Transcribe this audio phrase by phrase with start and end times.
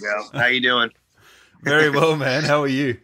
[0.00, 0.38] we go.
[0.38, 0.90] How you doing?
[1.62, 2.44] Very well, man.
[2.44, 2.96] How are you?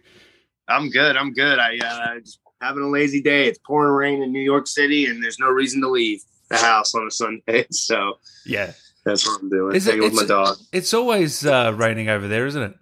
[0.68, 1.16] I'm good.
[1.16, 1.58] I'm good.
[1.58, 3.46] I uh, just having a lazy day.
[3.48, 6.94] It's pouring rain in New York City, and there's no reason to leave the house
[6.94, 7.66] on a Sunday.
[7.70, 8.72] So Yeah.
[9.04, 9.76] that's what I'm doing.
[9.76, 10.56] Is it- with my it's- dog.
[10.72, 12.74] It's always uh, raining over there, isn't it?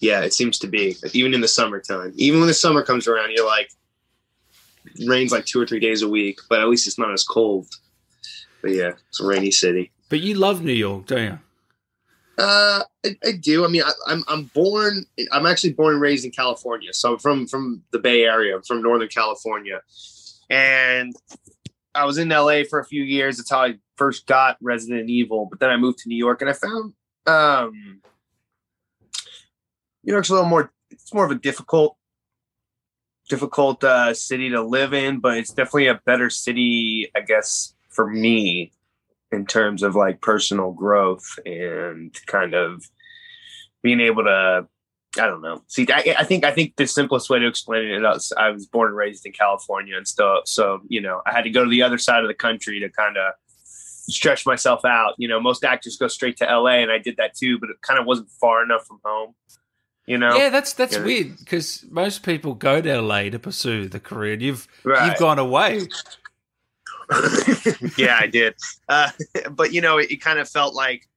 [0.00, 0.96] Yeah, it seems to be.
[1.14, 2.12] Even in the summertime.
[2.16, 3.70] Even when the summer comes around, you're like,
[5.06, 7.66] rains like two or three days a week, but at least it's not as cold.
[8.60, 9.92] But yeah, it's a rainy city.
[10.10, 11.38] But you love New York, don't you?
[12.36, 13.64] Uh, I, I do.
[13.64, 15.06] I mean, I, I'm I'm born.
[15.32, 18.56] I'm actually born and raised in California, so I'm from from the Bay Area.
[18.56, 19.80] I'm from Northern California,
[20.50, 21.14] and
[21.94, 23.36] I was in LA for a few years.
[23.36, 25.46] That's how I first got Resident Evil.
[25.48, 26.94] But then I moved to New York, and I found
[27.26, 28.00] um,
[30.02, 30.72] New York's a little more.
[30.90, 31.96] It's more of a difficult,
[33.28, 38.08] difficult uh, city to live in, but it's definitely a better city, I guess, for
[38.08, 38.72] me
[39.34, 42.84] in terms of like personal growth and kind of
[43.82, 44.66] being able to
[45.16, 45.62] I don't know.
[45.68, 48.66] See, I, I think I think the simplest way to explain it is I was
[48.66, 50.42] born and raised in California and stuff.
[50.46, 52.88] So you know, I had to go to the other side of the country to
[52.88, 53.32] kind of
[53.64, 55.14] stretch myself out.
[55.18, 57.76] You know, most actors go straight to LA, and I did that too, but it
[57.82, 59.34] kind of wasn't far enough from home.
[60.06, 61.04] You know, Yeah, that's that's Yeah.
[61.04, 64.32] weird because most people go to LA to pursue the career.
[64.32, 65.06] and You've Right.
[65.06, 65.82] you've gone away.
[67.96, 68.54] Yeah, I did.
[68.88, 69.10] Uh,
[69.50, 71.08] but you know, it, it kind of felt like,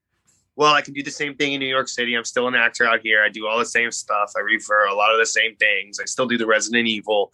[0.56, 2.16] well, I can do the same thing in New York City.
[2.16, 3.24] I'm still an actor out here.
[3.24, 4.32] I do all the same stuff.
[4.36, 6.00] I refer a lot of the same things.
[6.00, 7.30] I still do the Resident Evil,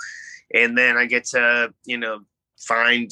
[0.54, 2.20] and then I get to, you know,
[2.60, 3.12] find,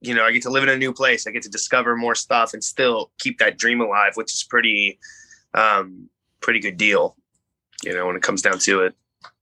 [0.00, 1.26] you know, I get to live in a new place.
[1.26, 4.98] I get to discover more stuff and still keep that dream alive, which is pretty,
[5.54, 6.08] um,
[6.40, 7.16] pretty good deal.
[7.84, 8.94] You know, when it comes down to it.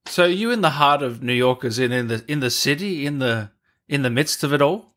[0.06, 3.06] So you in the heart of New York, as in in the in the city,
[3.06, 3.50] in the
[3.88, 4.94] in the midst of it all?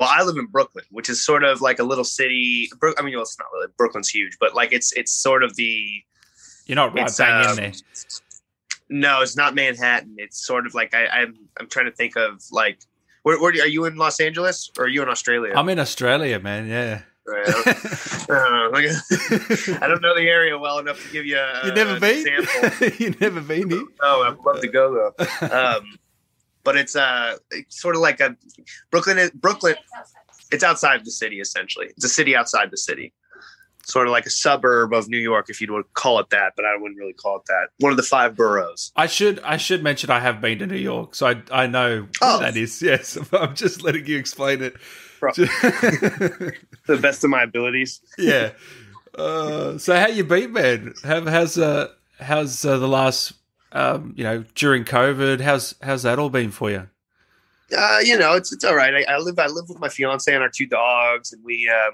[0.00, 2.70] Well, I live in Brooklyn, which is sort of like a little city.
[2.96, 3.66] I mean, well, it's not really.
[3.76, 6.02] Brooklyn's huge, but like it's it's sort of the.
[6.64, 7.72] You're not right bang um, in there.
[8.88, 10.14] No, it's not Manhattan.
[10.16, 11.34] It's sort of like I, I'm.
[11.60, 12.80] I'm trying to think of like.
[13.24, 15.52] Where, where are you in Los Angeles or are you in Australia?
[15.54, 16.66] I'm in Australia, man.
[16.66, 17.02] Yeah.
[17.26, 18.86] Right, I, don't, uh, like,
[19.82, 21.36] I don't know the area well enough to give you.
[21.36, 22.26] A, you never been?
[22.26, 22.88] Example.
[22.98, 23.84] you never been here?
[24.00, 25.46] Oh, I'd love to go though.
[25.46, 25.98] Um,
[26.64, 28.36] but it's uh, it's sort of like a
[28.90, 29.18] Brooklyn.
[29.18, 29.76] is- Brooklyn,
[30.52, 31.86] it's outside of the city essentially.
[31.86, 33.12] It's a city outside the city,
[33.84, 36.52] sort of like a suburb of New York, if you'd want to call it that.
[36.56, 37.68] But I wouldn't really call it that.
[37.78, 38.92] One of the five boroughs.
[38.96, 42.06] I should I should mention I have been to New York, so I I know
[42.20, 42.38] Oh.
[42.38, 42.80] what that is.
[42.90, 44.74] Yes, I'm just letting you explain it.
[46.86, 48.00] The best of my abilities.
[48.18, 48.52] yeah.
[49.16, 50.94] Uh, so how you been, man?
[51.04, 51.88] How, how's uh
[52.20, 53.32] how's uh, the last
[53.72, 55.40] um you know during COVID?
[55.40, 56.88] How's how's that all been for you?
[57.76, 58.94] Uh, you know, it's it's all right.
[58.94, 61.92] I, I live I live with my fiance and our two dogs, and we, um,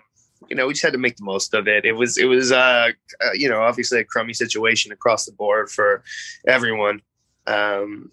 [0.48, 1.84] you know, we just had to make the most of it.
[1.84, 2.90] It was it was uh,
[3.22, 6.02] uh you know obviously a crummy situation across the board for
[6.46, 7.02] everyone,
[7.46, 8.10] um,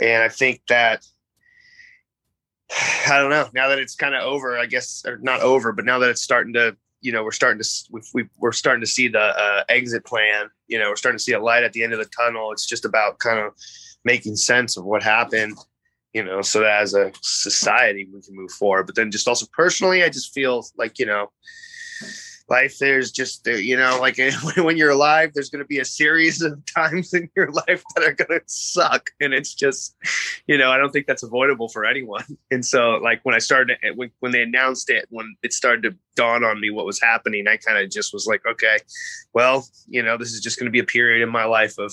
[0.00, 1.04] and I think that
[3.08, 4.56] I don't know now that it's kind of over.
[4.56, 6.76] I guess or not over, but now that it's starting to.
[7.04, 10.50] You know, we're starting to we, we, we're starting to see the uh, exit plan.
[10.72, 12.50] You know, we're starting to see a light at the end of the tunnel.
[12.52, 13.52] It's just about kind of
[14.04, 15.56] making sense of what happened
[16.12, 18.86] you know, so that as a society we can move forward.
[18.86, 21.30] But then just also personally, I just feel like, you know,
[22.48, 24.18] life there's just, uh, you know, like
[24.56, 28.04] when you're alive, there's going to be a series of times in your life that
[28.04, 29.10] are going to suck.
[29.20, 29.96] And it's just,
[30.46, 32.24] you know, I don't think that's avoidable for anyone.
[32.50, 35.96] And so, like, when I started, when, when they announced it, when it started to
[36.16, 38.78] dawn on me what was happening, I kind of just was like, okay,
[39.32, 41.92] well, you know, this is just going to be a period in my life of,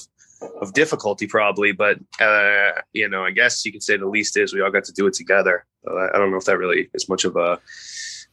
[0.61, 4.53] of difficulty probably but uh you know i guess you could say the least is
[4.53, 7.09] we all got to do it together Uh, i don't know if that really is
[7.09, 7.59] much of a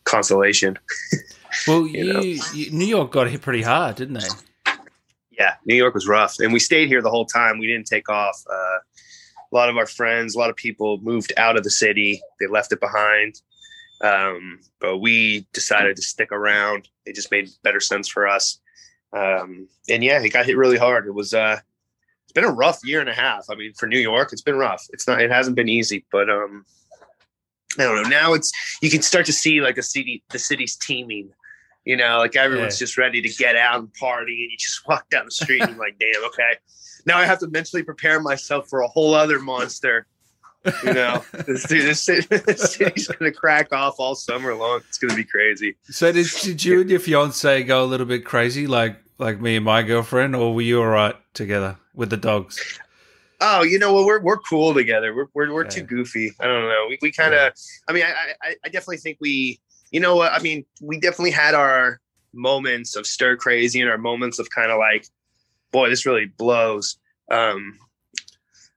[0.05, 0.79] consolation
[1.67, 4.29] Well, You you, you New York got hit pretty hard, didn't they?
[5.39, 8.09] yeah new york was rough and we stayed here the whole time we didn't take
[8.09, 8.79] off uh
[9.53, 12.47] a lot of our friends a lot of people moved out of the city they
[12.47, 13.41] left it behind
[14.03, 18.61] um but we decided to stick around it just made better sense for us
[19.13, 21.59] um and yeah it got hit really hard it was uh
[22.25, 23.45] it's been a rough year and a half.
[23.49, 24.85] I mean, for New York, it's been rough.
[24.91, 25.21] It's not.
[25.21, 26.65] It hasn't been easy, but um,
[27.79, 28.09] I don't know.
[28.09, 28.51] Now it's
[28.83, 31.31] you can start to see like the city, the city's teeming.
[31.87, 32.85] You know, like everyone's Yeah.
[32.85, 35.71] just ready to get out and party, and you just walk down the street and
[35.71, 36.55] you're like, damn, okay.
[37.07, 40.07] Now I have to mentally prepare myself for a whole other monster.
[40.83, 44.81] You know, this, this, city- this city's gonna crack off all summer long.
[44.89, 45.77] It's gonna be crazy.
[45.85, 49.55] So did did you and your fiance go a little bit crazy, like like me
[49.57, 52.81] and my girlfriend, or were you all right together with the dogs?
[53.41, 54.07] Oh, you know what?
[54.07, 55.15] We're we're cool together.
[55.15, 56.33] We're we're, we're too goofy.
[56.41, 56.87] I don't know.
[56.89, 57.53] We we kind of.
[57.89, 59.61] I mean, I, I I definitely think we.
[59.97, 60.31] You know what?
[60.31, 62.03] I mean, we definitely had our
[62.35, 65.07] moments of stir crazy and our moments of kind of like,
[65.73, 66.99] boy, this really blows.
[67.31, 67.79] Um,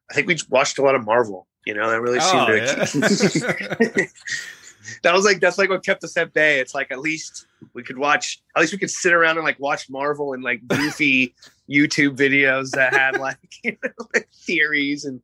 [0.10, 1.46] I think we watched a lot of Marvel.
[1.66, 4.00] You know, that really seemed Oh, to.
[4.00, 4.06] yeah.
[5.04, 6.60] that was like that's like what kept us at bay.
[6.60, 8.42] It's like at least we could watch.
[8.56, 11.34] At least we could sit around and like watch Marvel and like goofy
[11.70, 15.22] YouTube videos that had like, you know, like theories and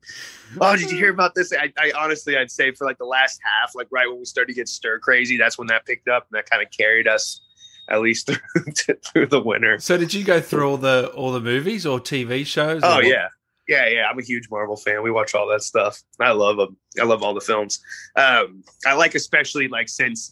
[0.60, 1.52] oh, did you hear about this?
[1.52, 4.52] I, I honestly, I'd say for like the last half, like right when we started
[4.52, 7.40] to get stir crazy, that's when that picked up and that kind of carried us
[7.88, 9.78] at least through through the winter.
[9.78, 12.80] so did you go through all the all the movies or TV shows?
[12.84, 13.28] Oh or- yeah,
[13.68, 14.06] yeah, yeah.
[14.10, 15.02] I'm a huge Marvel fan.
[15.02, 16.02] We watch all that stuff.
[16.20, 16.76] I love them.
[17.00, 17.80] I love all the films.
[18.16, 20.30] Um, I like especially like since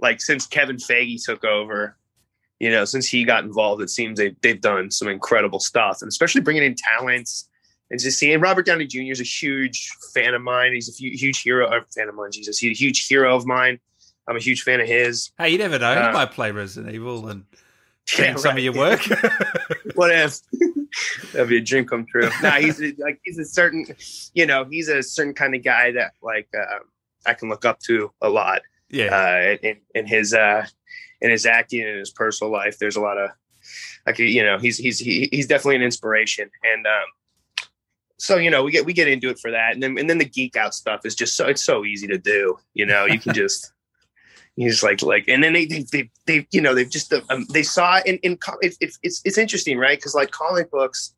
[0.00, 1.96] like since Kevin Feige took over.
[2.58, 6.08] You know, since he got involved, it seems they they've done some incredible stuff, and
[6.08, 7.48] especially bringing in talents
[7.90, 9.12] and just seeing Robert Downey Jr.
[9.12, 10.72] is a huge fan of mine.
[10.72, 12.30] He's a huge hero, of fan of mine.
[12.32, 13.80] Jesus, he's a huge hero of mine.
[14.28, 15.32] I'm a huge fan of his.
[15.38, 15.90] Hey, you never know.
[15.92, 17.44] Uh, you might play Resident Evil and
[18.18, 19.00] Yeah, yeah, some of your work.
[19.94, 20.40] what if
[21.32, 22.28] that'd be a dream come true.
[22.42, 23.86] Nah he's a, like he's a certain
[24.34, 26.78] you know he's a certain kind of guy that like uh,
[27.26, 28.62] i can look up to a lot.
[28.88, 29.14] Yeah.
[29.14, 30.66] uh in, in his uh
[31.20, 33.30] in his acting and his personal life there's a lot of
[34.06, 36.50] like you know he's he's he, he's definitely an inspiration.
[36.62, 37.68] And um
[38.18, 39.74] so you know we get we get into it for that.
[39.74, 42.18] And then and then the geek out stuff is just so it's so easy to
[42.18, 43.06] do you know?
[43.06, 43.72] You can just
[44.58, 47.62] just like like and then they they they, they you know they've just um, they
[47.62, 51.14] saw it in in it's it's it's, interesting right because like comic books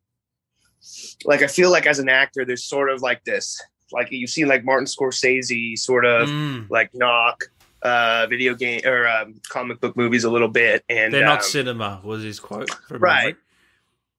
[1.25, 4.47] like I feel like as an actor there's sort of like this like you've seen
[4.47, 6.69] like Martin Scorsese sort of Mm.
[6.69, 7.45] like knock
[7.81, 11.43] uh video game or um, comic book movies a little bit and They're not um,
[11.43, 12.69] cinema, was his quote.
[12.89, 13.35] Right.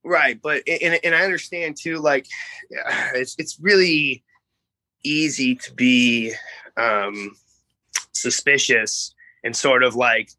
[0.04, 2.26] right but and, and i understand too like
[3.14, 4.22] it's it's really
[5.02, 6.34] easy to be
[6.76, 7.34] um
[8.14, 10.30] suspicious and sort of like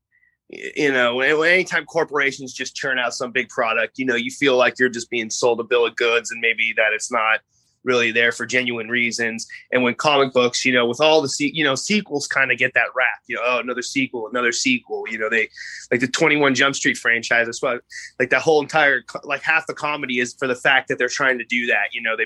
[0.50, 4.78] you know anytime corporations just churn out some big product you know you feel like
[4.78, 7.40] you're just being sold a bill of goods and maybe that it's not
[7.84, 9.46] really there for genuine reasons.
[9.72, 12.58] And when comic books you know with all the se- you know sequels kind of
[12.58, 15.50] get that rap you know oh another sequel another sequel you know they
[15.92, 17.78] like the 21 jump street franchise as well
[18.20, 21.38] like that whole entire like half the comedy is for the fact that they're trying
[21.38, 22.26] to do that you know they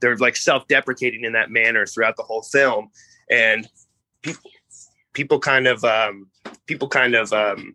[0.00, 2.90] they're like self-deprecating in that manner throughout the whole film.
[3.30, 3.68] And
[4.22, 4.50] people
[5.20, 6.26] people kind of um
[6.66, 7.74] people kind of um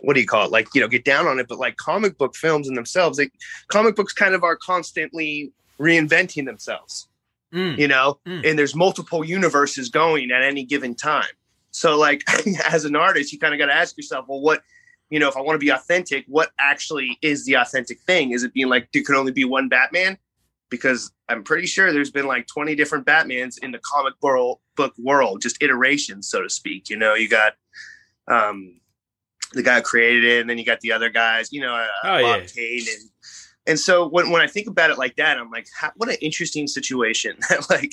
[0.00, 0.52] what do you call it?
[0.52, 3.30] Like you know get down on it but like comic book films in themselves they
[3.66, 7.08] comic books kind of are constantly reinventing themselves
[7.52, 7.76] Mm.
[7.76, 8.18] you know?
[8.26, 8.48] Mm.
[8.48, 11.34] and there's multiple universes going at any given time.
[11.72, 12.22] So like
[12.70, 14.62] as an artist you kind of got to ask yourself well what
[15.10, 18.30] you know if i want to be authentic what actually is the authentic thing?
[18.30, 20.16] Is it being like there could only be one batman?
[20.70, 24.94] Because i'm pretty sure there's been like 20 different batmans in the comic world book
[24.98, 27.54] world just iterations so to speak you know you got
[28.28, 28.80] um
[29.52, 31.86] the guy who created it and then you got the other guys you know uh,
[32.04, 32.46] Oh, Bob yeah.
[32.46, 33.10] Kane and
[33.66, 36.16] and so when, when I think about it like that, I'm like, how, what an
[36.20, 37.92] interesting situation that like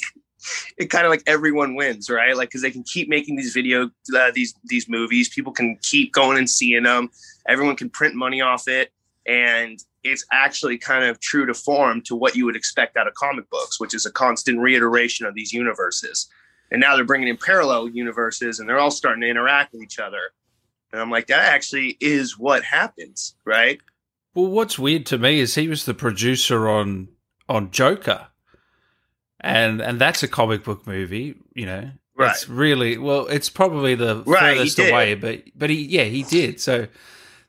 [0.77, 2.35] it kind of like everyone wins, right?
[2.35, 6.13] Like because they can keep making these video uh, these these movies, people can keep
[6.13, 7.09] going and seeing them,
[7.47, 8.91] everyone can print money off it,
[9.25, 13.13] and it's actually kind of true to form to what you would expect out of
[13.15, 16.29] comic books, which is a constant reiteration of these universes.
[16.71, 19.99] And now they're bringing in parallel universes, and they're all starting to interact with each
[19.99, 20.19] other.
[20.91, 23.79] And I'm like, that actually is what happens, right?
[24.33, 27.09] Well, what's weird to me is he was the producer on
[27.47, 28.27] on Joker,
[29.39, 31.35] and and that's a comic book movie.
[31.53, 32.31] You know, Right.
[32.31, 33.27] It's really well.
[33.27, 36.59] It's probably the Right, furthest away, but but he yeah he did.
[36.59, 36.87] So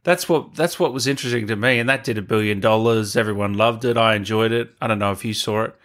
[0.05, 3.17] that's what that's what was interesting to me, and that did a billion dollars.
[3.17, 3.97] Everyone loved it.
[3.97, 4.73] I enjoyed it.
[4.81, 5.77] I don't know if you saw it,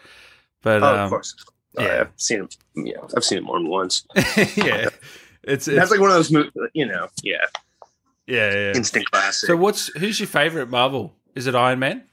[0.62, 1.36] but Oh, um, of course.
[1.78, 1.86] Yeah.
[1.86, 2.58] yeah, I've seen it.
[2.76, 4.06] Yeah, I've seen it more than once.
[4.16, 4.90] yeah,
[5.44, 7.08] it's, That's it's like one of those movies, you know.
[7.24, 7.38] Yeah,
[8.28, 8.74] yeah yeah.
[8.76, 9.48] instant classic.
[9.48, 11.14] So what's who's your favorite Marvel?
[11.36, 12.04] Is it Iron Man?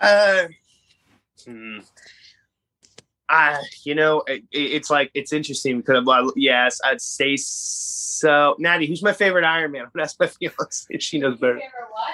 [0.00, 0.44] uh,
[1.44, 1.78] hmm.
[3.28, 8.56] I, you know, it, it's like it's interesting because well, yes, I'd say so.
[8.58, 9.82] Natty, who's my favorite Iron Man?
[9.82, 11.60] I'm gonna ask my fiance if she knows better.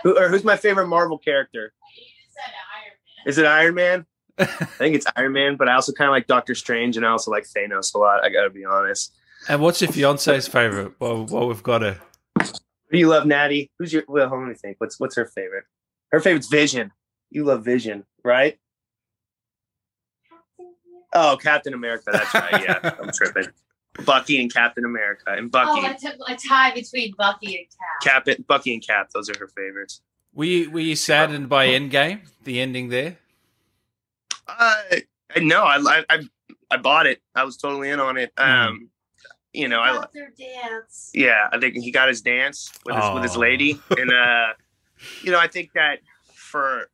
[0.02, 1.72] Who, or who's my favorite Marvel character?
[1.96, 3.30] You just said Iron Man.
[3.30, 4.06] Is it Iron Man?
[4.38, 7.10] I think it's Iron Man, but I also kind of like Doctor Strange, and I
[7.10, 8.24] also like Thanos a lot.
[8.24, 9.14] I gotta be honest.
[9.48, 10.92] And what's your fiance's favorite?
[10.98, 12.00] Well, well, we've got a
[12.94, 13.72] do you love, Natty?
[13.78, 14.04] Who's your?
[14.06, 14.76] Well, let me think.
[14.78, 15.64] What's what's her favorite?
[16.12, 16.92] Her favorite's Vision.
[17.28, 18.56] You love Vision, right?
[21.12, 22.10] Oh, Captain America.
[22.12, 22.62] That's right.
[22.62, 23.48] Yeah, I'm tripping.
[24.04, 27.66] Bucky and Captain America, and oh, Bucky, Oh, I took a tie between Bucky and
[28.04, 28.26] Cap.
[28.26, 29.10] Cap, Bucky and Cap.
[29.12, 30.00] Those are her favorites.
[30.32, 33.18] Were you, were you saddened by Endgame, the ending there?
[34.46, 34.82] Uh,
[35.40, 36.18] no, I, I I
[36.70, 37.20] I bought it.
[37.34, 38.32] I was totally in on it.
[38.36, 38.90] Um,
[39.52, 41.10] you know, I their dance.
[41.14, 44.48] yeah, I think he got his dance with his with his lady, and uh,
[45.22, 46.00] you know, I think that
[46.34, 46.88] for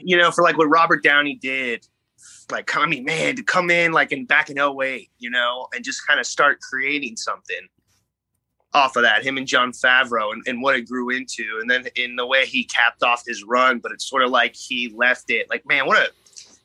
[0.00, 1.86] you know, for like what Robert Downey did,
[2.50, 5.84] like I mean, man, to come in like in back in 08, you know, and
[5.84, 7.68] just kind of start creating something
[8.74, 11.86] off of that, him and Jon Favreau and, and what it grew into, and then
[11.96, 15.30] in the way he capped off his run, but it's sort of like he left
[15.30, 16.10] it like, man, what a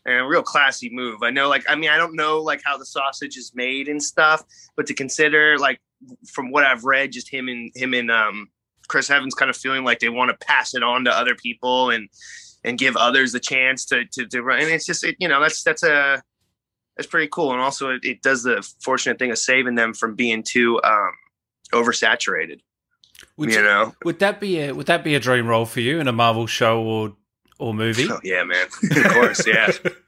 [0.05, 1.24] a real classy move.
[1.24, 4.03] I know, like, I mean, I don't know like how the sausage is made and
[4.03, 4.43] stuff,
[4.75, 5.79] but to consider like
[6.27, 8.50] from what I've read, just him and him and um
[8.88, 11.89] Chris Evans kind of feeling like they want to pass it on to other people
[11.89, 12.10] and
[12.65, 14.60] and give others the chance to to, to run.
[14.60, 16.22] And it's just it, you know that's that's a
[16.98, 17.53] that's pretty cool.
[17.53, 21.12] And also it, it does the fortunate thing of saving them from being too um
[21.74, 22.60] oversaturated.
[23.38, 23.96] Would you you- know?
[24.06, 26.48] Would that be a would that be a dream role for you in a Marvel
[26.48, 27.15] show or
[27.60, 28.08] or movie?
[28.10, 28.68] Oh yeah, man.
[29.06, 29.72] of course, yeah.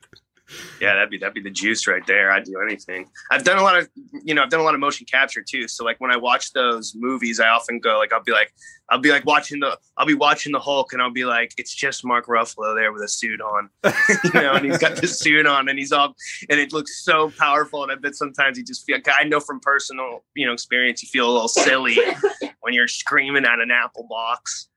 [0.80, 2.32] Yeah, that'd be that'd be the juice right there.
[2.32, 3.10] I'd do anything.
[3.32, 3.90] I've done a lot of
[4.24, 5.68] you know, I've done a lot of motion capture too.
[5.68, 8.54] So like when I watch those movies, I often go like I'll be like
[8.90, 11.74] I'll be like watching the I'll be watching the Hulk and I'll be like, it's
[11.74, 13.70] just Mark Ruffalo there with a suit on.
[14.24, 16.16] you know, and he's got this suit on and he's all
[16.50, 17.82] and it looks so powerful.
[17.84, 21.10] And I bet sometimes you just feel I know from personal, you know, experience, you
[21.10, 21.98] feel a little silly
[22.62, 24.70] when you're screaming at an apple box.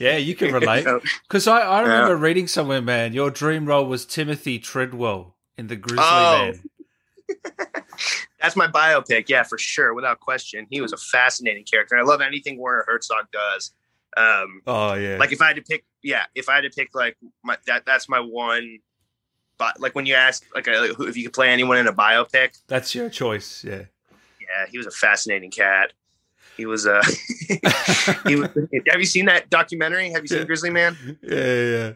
[0.00, 0.84] Yeah, you can relate.
[1.28, 5.76] Because I, I remember reading somewhere, man, your dream role was Timothy Treadwell in the
[5.76, 6.52] Grizzly Oh.
[6.52, 6.62] Man.
[8.40, 10.66] That's my biopic, yeah, for sure, without question.
[10.70, 11.96] He was a fascinating character.
[11.98, 13.72] I love anything Werner Herzog does.
[14.16, 15.18] Um, Oh yeah.
[15.18, 17.84] like if I had to pick, yeah, if I had to pick, like my that
[17.86, 18.78] that's my one.
[19.58, 21.92] But like when you ask, like, uh, who- if you could play anyone in a
[21.92, 23.82] biopic, That's your choice, yeah.
[24.40, 25.92] yeah, he was a fascinating cat.
[26.60, 27.02] He was uh,
[28.28, 28.48] he was.
[28.90, 30.10] Have you seen that documentary?
[30.10, 30.44] Have you seen Yeah.
[30.44, 31.18] Grizzly Man?
[31.22, 31.92] yeah, yeah.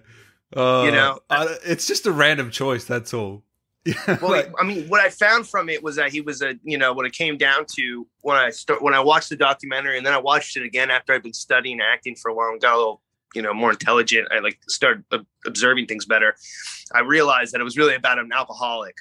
[0.57, 2.85] Uh, You know, I, it's just a random choice.
[2.85, 3.43] That's all.
[4.09, 6.79] Well, like- I mean, what I found from it was that he was a, you
[6.79, 10.07] know, what it came down to when I start when I watched the documentary, and
[10.07, 12.75] then I watched it again after I'd been studying acting for a while and got
[12.75, 13.03] a little,
[13.35, 14.29] you know, more intelligent.
[14.35, 16.35] I like started ob- observing things better.
[16.95, 18.95] I realized that it was really about an alcoholic,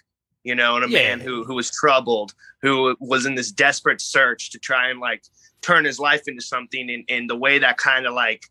[0.43, 1.00] you know, and a Yeah.
[1.15, 5.24] man who who was troubled, who was in this desperate search to try and like
[5.63, 8.43] turn his life into something, and, and the way that kind of like,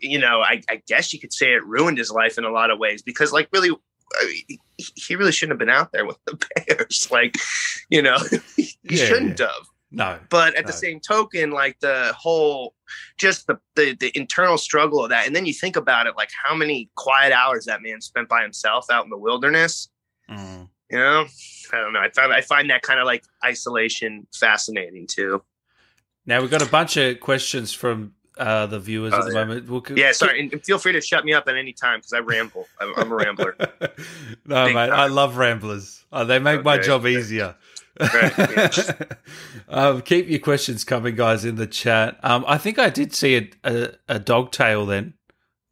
[0.00, 2.70] you know, I, I guess you could say it ruined his life in a lot
[2.70, 3.70] of ways because, like, really.
[4.20, 6.38] I mean, he- really shouldn't have been out there with the
[6.68, 7.08] Bears.
[7.10, 7.36] Like,
[7.90, 8.16] you know,
[8.56, 9.50] he Yeah, shouldn't have.
[9.90, 10.20] no.
[10.30, 12.74] But at the same token, like the whole,
[13.18, 16.30] just the, the the internal struggle of that, and then you think about it, like
[16.44, 19.88] how many quiet hours that man spent by himself out in the wilderness.
[20.30, 20.68] Mm.
[20.88, 21.26] You know,
[21.72, 21.98] I don't know.
[22.00, 25.42] I find I find that kind of like isolation fascinating too.
[26.26, 29.44] Now we've got a bunch of questions from uh, the viewers Oh, at the yeah.
[29.44, 29.68] moment.
[29.68, 32.12] We'll, Yeah, sorry, and, and feel free to shut me up at any time because
[32.12, 32.66] I ramble.
[32.80, 33.56] I'm, I'm a rambler.
[34.44, 34.92] no, Big mate, time.
[34.92, 36.04] I love ramblers.
[36.12, 37.54] Oh, they make my job easier.
[37.98, 38.92] Right, yeah.
[39.68, 42.18] um, keep your questions coming, guys, in the chat.
[42.22, 45.14] Um, I think I did see a, a, a dog tail then.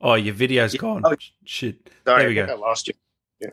[0.01, 0.81] Oh, your video's Yeah.
[0.81, 1.03] gone.
[1.05, 1.15] Oh.
[1.45, 1.91] Shit.
[2.07, 2.53] Sorry, There we I go.
[2.53, 2.95] I lost you.
[3.41, 3.51] Yeah.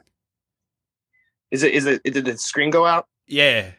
[1.51, 1.73] Is it?
[1.73, 2.03] Is it?
[2.03, 3.07] Did the screen go out?
[3.27, 3.71] Yeah,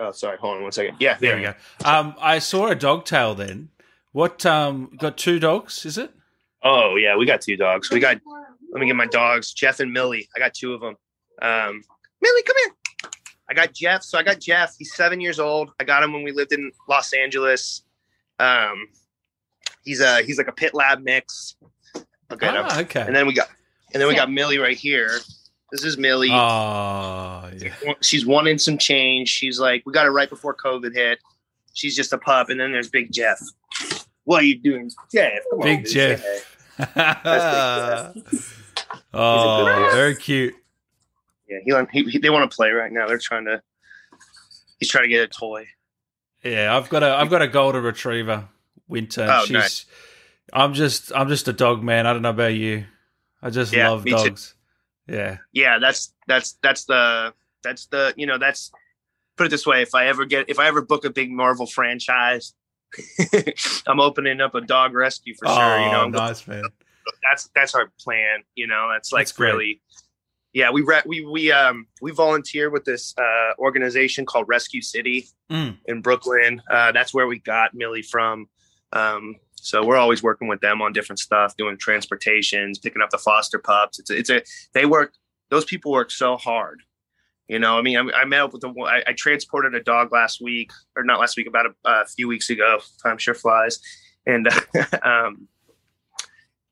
[0.00, 0.38] Oh, sorry.
[0.38, 0.96] Hold on one second.
[0.98, 1.54] Yeah, there we go.
[1.84, 3.68] Um, I saw a dog tail then.
[4.12, 4.44] What?
[4.46, 5.84] Um, got two dogs?
[5.84, 6.10] Is it?
[6.62, 7.90] Oh yeah, we got two dogs.
[7.90, 8.18] We got.
[8.72, 10.28] Let me get my dogs, Jeff and Millie.
[10.34, 10.96] I got two of them.
[11.42, 11.82] Um,
[12.22, 12.74] Millie, come here.
[13.50, 14.02] I got Jeff.
[14.02, 14.74] So I got Jeff.
[14.78, 15.72] He's seven years old.
[15.80, 17.82] I got him when we lived in Los Angeles.
[18.38, 18.86] Um,
[19.84, 21.56] he's a he's like a pit lab mix.
[22.32, 23.00] Okay, Ah, okay.
[23.02, 23.48] and then we got
[23.92, 25.10] and then we got Millie right here.
[25.72, 26.30] This is Millie.
[26.32, 27.72] Oh, yeah.
[28.00, 29.28] She's wanting some change.
[29.28, 31.20] She's like, we got it right before COVID hit.
[31.74, 32.48] She's just a pup.
[32.48, 33.40] And then there's Big Jeff.
[34.24, 35.32] What are you doing, Jeff?
[35.50, 36.22] Come Big dude, Jeff.
[36.22, 36.40] hey.
[39.14, 40.54] oh, very cute.
[41.48, 41.58] Yeah,
[41.92, 43.06] he, he, he they want to play right now.
[43.06, 43.62] They're trying to.
[44.78, 45.66] He's trying to get a toy.
[46.44, 48.48] Yeah, I've got a I've got a golden retriever,
[48.88, 49.26] Winter.
[49.28, 49.86] Oh, She's nice.
[50.52, 52.06] I'm just I'm just a dog man.
[52.06, 52.84] I don't know about you.
[53.42, 54.36] I just Yeah, love me too.
[55.10, 55.38] Yeah.
[55.52, 58.70] Yeah, that's that's that's the that's the you know that's
[59.36, 59.82] put it this way.
[59.82, 62.54] If I ever get if I ever book a big Marvel franchise,
[63.86, 65.80] I'm opening up a dog rescue for oh, sure.
[65.80, 66.64] You know, I'm nice man.
[67.28, 68.42] that's that's our plan.
[68.54, 69.82] You know, that's like That's really.
[70.52, 75.28] Yeah, we re- we we um we volunteer with this uh, organization called Rescue City
[75.50, 75.78] Mm.
[75.86, 76.62] in Brooklyn.
[76.70, 78.48] Uh, that's where we got Millie from.
[78.92, 83.18] Um, so we're always working with them on different stuff, doing transportations, picking up the
[83.18, 83.98] foster pups.
[83.98, 84.42] It's a, it's a
[84.74, 85.14] they work.
[85.50, 86.82] Those people work so hard.
[87.48, 88.72] You know, I mean, I, I met up with the.
[88.82, 92.28] I, I transported a dog last week, or not last week, about a, a few
[92.28, 92.78] weeks ago.
[93.02, 93.80] Time sure flies,
[94.26, 94.48] and
[95.02, 95.48] um,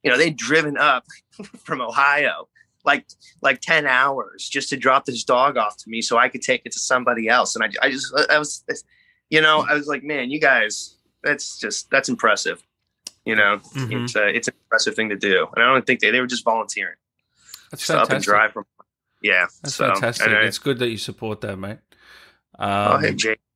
[0.03, 1.05] you know they'd driven up
[1.65, 2.49] from Ohio
[2.89, 3.07] like
[3.43, 6.63] like 10 hours just to drop this dog off to me so I could take
[6.65, 7.55] it to somebody else.
[7.55, 8.65] And I, I just, I was,
[9.31, 12.63] you know, I was like, man, you guys, that's just, that's impressive.
[13.29, 14.05] You know, mm-hmm.
[14.05, 15.47] it's a, it's an impressive thing to do.
[15.55, 16.95] And I don't think they, they were just volunteering.
[17.71, 18.11] That's just fantastic.
[18.11, 18.65] up and drive from,
[19.23, 19.49] yeah.
[19.63, 20.29] That's so, fantastic.
[20.29, 21.77] I, it's good that you support that, mate.
[22.59, 23.37] Um, oh, hey, Jay.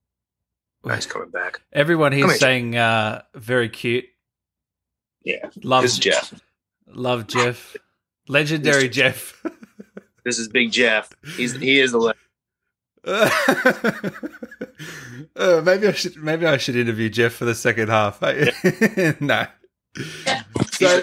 [0.84, 1.60] Nice coming back.
[1.72, 4.04] Everyone here's saying uh, very cute.
[5.22, 5.48] Yeah.
[5.62, 6.34] Love Jeff.
[6.88, 7.76] Love Jeff.
[8.26, 9.40] Legendary Jeff.
[10.24, 11.12] this is Big Jeff.
[11.36, 12.18] He's he is the legend.
[15.36, 18.20] uh, maybe I should maybe I should interview Jeff for the second half.
[19.20, 19.46] no.
[19.96, 20.42] Yeah.
[20.72, 21.02] So,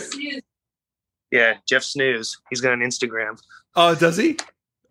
[1.32, 2.38] yeah, Jeff Snooze.
[2.50, 3.40] He's got an Instagram.
[3.76, 4.38] Oh, does he?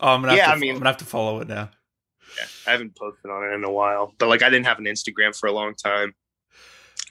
[0.01, 1.71] Oh, I'm gonna yeah, to, I mean, I'm gonna have to follow it now.
[2.37, 4.85] Yeah, I haven't posted on it in a while, but like I didn't have an
[4.85, 6.15] Instagram for a long time.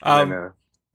[0.02, 0.50] Um, then, uh,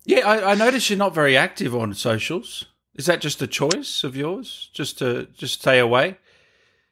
[0.05, 2.65] yeah, I, I noticed you're not very active on socials.
[2.95, 6.17] Is that just a choice of yours, just to just stay away?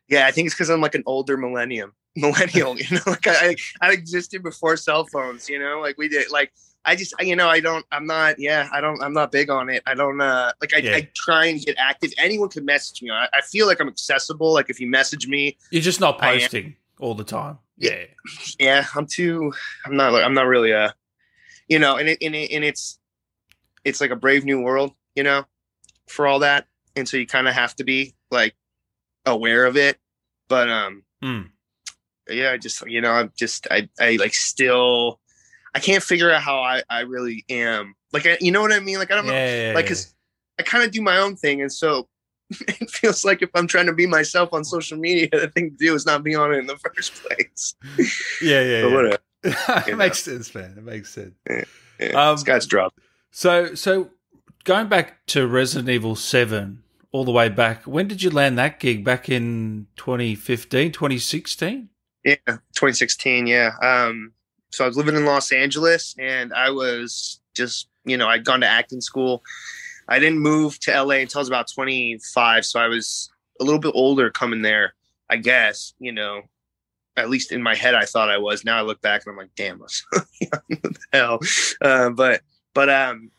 [0.08, 2.78] Yeah, I think it's because I'm like an older millennium, millennial.
[2.78, 5.50] You know, like I I existed before cell phones.
[5.50, 6.32] You know, like we did.
[6.32, 6.52] Like
[6.84, 9.70] I just you know I don't I'm not yeah I don't I'm not big on
[9.70, 9.84] it.
[9.86, 10.96] I don't uh like I, yeah.
[10.96, 12.12] I try and get active.
[12.18, 13.12] Anyone can message me.
[13.12, 14.54] I, I, feel like I'm accessible.
[14.54, 17.60] Like if you message me, you're just not posting all the time.
[17.78, 18.06] Yeah,
[18.60, 18.86] yeah.
[18.96, 19.54] I'm too.
[19.86, 20.14] I'm not.
[20.16, 20.94] I'm not really a.
[21.68, 23.00] You know, and it and, it, and it's
[23.84, 24.94] it's like a brave new world.
[25.16, 25.46] You know,
[26.08, 28.56] for all that, and so you kind of have to be like
[29.26, 29.98] aware of it.
[30.48, 31.50] But um, mm.
[32.30, 35.21] yeah, I just you know, I'm just I I like still
[35.74, 37.96] I can't figure out how I I really am.
[38.14, 38.98] Like I, you know what I mean?
[38.98, 40.14] Like I don't yeah, know, yeah, like because
[40.60, 42.08] I kind of do my own thing, and so
[42.50, 45.78] it feels like if I'm trying to be myself on social media, the thing to
[45.78, 47.76] do is not be on it in the first place.
[48.42, 48.94] Yeah, yeah, yeah.
[48.94, 49.18] Whatever,
[49.90, 50.76] it makes sense, man.
[50.78, 51.34] It makes sense.
[51.50, 51.64] Yeah,
[52.00, 52.30] yeah.
[52.30, 53.00] Um, this guy's dropped.
[53.32, 54.10] So, so
[54.66, 58.80] going back to Resident Evil 7, all the way back, when did you land that
[58.80, 59.04] gig?
[59.04, 61.90] Back in 2015, 2016?
[62.24, 63.72] Yeah, 2016, yeah.
[63.82, 64.34] Um,
[64.72, 68.62] so I was living in Los Angeles and I was just, you know, I'd gone
[68.62, 69.44] to acting school.
[70.08, 72.66] I didn't move to LA until I was about 25.
[72.66, 74.94] So I was a little bit older coming there,
[75.30, 76.44] I guess, you know,
[77.18, 78.64] at least in my head, I thought I was.
[78.64, 79.92] Now I look back and I'm like, damn, what
[80.68, 81.40] the hell?
[81.82, 82.42] Uh, but,
[82.74, 83.32] but, um,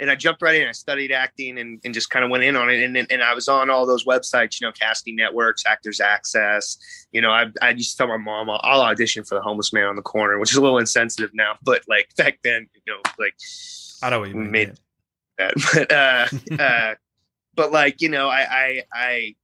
[0.00, 0.68] and I jumped right in.
[0.68, 2.82] I studied acting and, and just kind of went in on it.
[2.82, 6.78] And, and I was on all those websites, you know, casting networks, Actors Access.
[7.12, 9.72] You know, I, I used to tell my mom I'll, I'll audition for the homeless
[9.72, 12.92] man on the corner, which is a little insensitive now, but like back then, you
[12.92, 13.34] know, like
[14.02, 14.50] I know what you mean.
[14.50, 14.72] Made
[15.38, 16.94] that, but uh, uh,
[17.54, 19.34] but like you know, I I I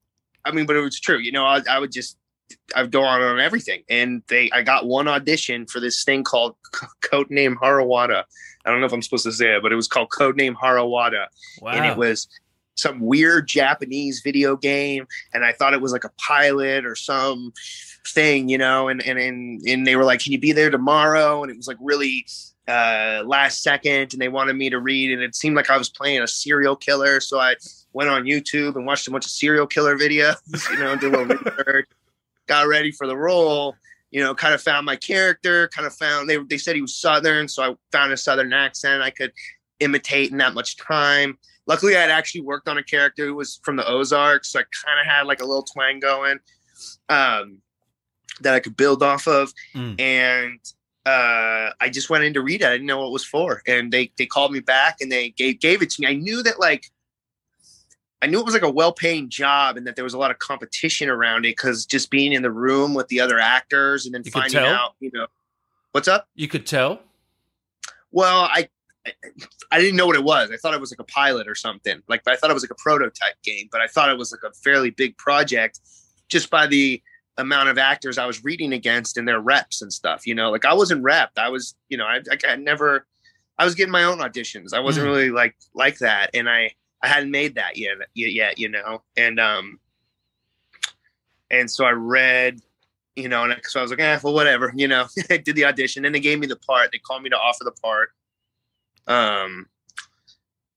[0.44, 1.18] I mean, but it was true.
[1.18, 2.16] You know, I, I would just
[2.74, 6.56] I've gone on, on everything, and they I got one audition for this thing called
[7.02, 8.24] Codename Harawada
[8.68, 11.28] I don't know if I'm supposed to say it, but it was called Codename Harawada.
[11.62, 11.70] Wow.
[11.70, 12.28] And it was
[12.74, 15.07] some weird Japanese video game.
[15.33, 17.54] And I thought it was like a pilot or some
[18.07, 21.42] thing, you know, and, and, and, and they were like, can you be there tomorrow?
[21.42, 22.26] And it was like really
[22.68, 25.88] uh, last second and they wanted me to read and it seemed like I was
[25.88, 27.20] playing a serial killer.
[27.20, 27.54] So I
[27.94, 30.37] went on YouTube and watched a bunch of serial killer videos,
[30.70, 31.88] you know, did a little research,
[32.46, 33.76] got ready for the role
[34.10, 36.96] you know, kind of found my character, kind of found they they said he was
[36.96, 39.32] Southern, so I found a Southern accent I could
[39.80, 41.38] imitate in that much time.
[41.66, 44.62] Luckily, I had actually worked on a character who was from the Ozarks, so I
[44.86, 46.38] kind of had like a little twang going
[47.10, 47.58] um,
[48.40, 49.52] that I could build off of.
[49.74, 50.00] Mm.
[50.00, 50.60] And
[51.04, 52.66] uh, I just went in to read it.
[52.66, 55.30] I didn't know what it was for, and they they called me back and they
[55.30, 56.08] gave gave it to me.
[56.08, 56.86] I knew that like
[58.20, 60.38] I knew it was like a well-paying job and that there was a lot of
[60.38, 64.22] competition around it because just being in the room with the other actors and then
[64.24, 65.26] you finding out, you know,
[65.92, 66.26] what's up?
[66.35, 67.00] You could tell.
[68.11, 68.68] Well, I
[69.70, 70.50] I didn't know what it was.
[70.50, 72.02] I thought it was like a pilot or something.
[72.09, 74.42] Like I thought it was like a prototype game, but I thought it was like
[74.44, 75.81] a fairly big project
[76.28, 77.02] just by the
[77.37, 80.26] amount of actors I was reading against and their reps and stuff.
[80.26, 81.38] You know, like I wasn't repped.
[81.38, 83.07] I was, you know, I, I, I never.
[83.61, 84.72] I was getting my own auditions.
[84.72, 85.11] I wasn't mm.
[85.11, 89.38] really like like that, and I I hadn't made that yet, yet, you know, and
[89.38, 89.78] um,
[91.50, 92.61] and so I read,
[93.16, 95.06] you know, and so I was like, eh, well, whatever, you know.
[95.30, 96.90] I did the audition, and they gave me the part.
[96.92, 98.11] They called me to offer the part,
[99.06, 99.66] um,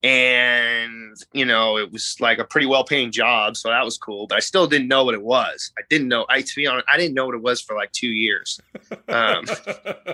[0.03, 4.27] and you know, it was like a pretty well-paying job, so that was cool.
[4.27, 5.71] But I still didn't know what it was.
[5.77, 6.25] I didn't know.
[6.29, 8.59] I to be honest, I didn't know what it was for like two years.
[9.07, 9.45] Um,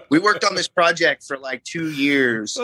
[0.09, 2.57] we worked on this project for like two years.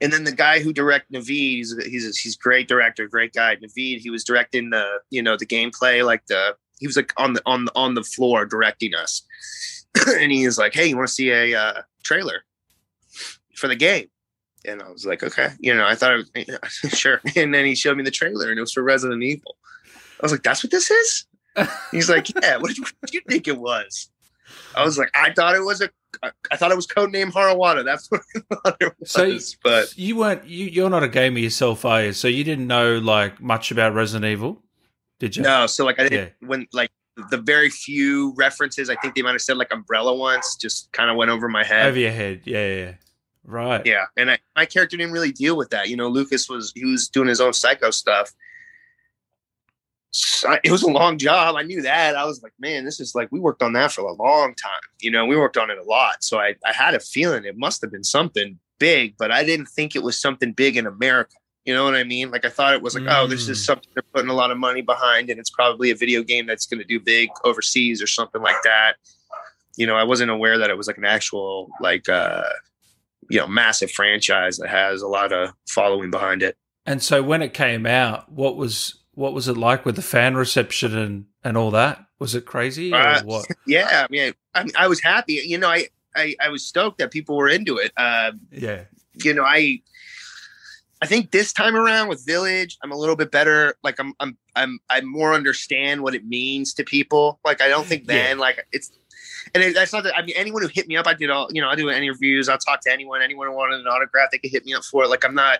[0.00, 3.56] And then the guy who directed Navid, he's he's he's great director, great guy.
[3.56, 7.34] Navid, he was directing the you know the gameplay, like the he was like on
[7.34, 9.22] the on the on the floor directing us,
[10.08, 12.42] and he was like, "Hey, you want to see a uh, trailer
[13.54, 14.08] for the game?"
[14.66, 16.28] And I was like, "Okay," you know, I thought, I was,
[16.92, 17.20] sure.
[17.36, 19.56] And then he showed me the trailer, and it was for Resident Evil.
[20.20, 21.26] I was like, that's what this is.
[21.90, 22.56] He's like, yeah.
[22.56, 24.08] What did, you, what did you think it was?
[24.76, 25.90] I was like, I thought it was a.
[26.50, 27.84] I thought it was codename Harawada.
[27.84, 29.10] That's what I thought it was.
[29.10, 30.66] So but you weren't you.
[30.66, 32.12] You're not a gamer yourself, are you?
[32.12, 34.62] So you didn't know like much about Resident Evil,
[35.18, 35.42] did you?
[35.42, 36.90] no, so like I didn't when like
[37.30, 38.90] the very few references.
[38.90, 40.56] I think they might have said like Umbrella once.
[40.56, 41.86] Just kind of went over my head.
[41.86, 42.94] Over your head, yeah, yeah, yeah.
[43.44, 43.82] right.
[43.84, 45.88] Yeah, and I, my character didn't really deal with that.
[45.88, 48.32] You know, Lucas was he was doing his own psycho stuff.
[50.62, 51.56] It was a long job.
[51.56, 52.16] I knew that.
[52.16, 54.80] I was like, man, this is like we worked on that for a long time.
[55.00, 56.22] You know, we worked on it a lot.
[56.22, 59.66] So I, I had a feeling it must have been something big, but I didn't
[59.66, 61.34] think it was something big in America.
[61.64, 62.30] You know what I mean?
[62.30, 63.64] Like I thought it was like, oh, this is Mm.
[63.64, 66.66] something they're putting a lot of money behind, and it's probably a video game that's
[66.66, 68.94] going to do big overseas or something like that.
[69.76, 72.42] You know, I wasn't aware that it was like an actual like uh
[73.30, 76.56] you know massive franchise that has a lot of following behind it.
[76.86, 80.36] And so when it came out, what was what was it like with the fan
[80.36, 82.04] reception and and all that?
[82.18, 83.46] Was it crazy or Uh, what?
[83.66, 85.34] Yeah, I mean, I, I was happy.
[85.44, 87.92] You know, I, I I was stoked that people were into it.
[87.96, 89.82] Uh, Yeah, you know, I
[91.02, 93.74] I think this time around with Village, I'm a little bit better.
[93.82, 97.40] Like I'm I'm I'm I more understand what it means to people.
[97.44, 98.90] Like I don't think then like it's
[99.54, 101.48] and it, that's not that I mean anyone who hit me up, I did all
[101.52, 104.38] you know, I do interviews, I'll talk to anyone, anyone who wanted an autograph, they
[104.38, 105.08] could hit me up for it.
[105.08, 105.58] Like I'm not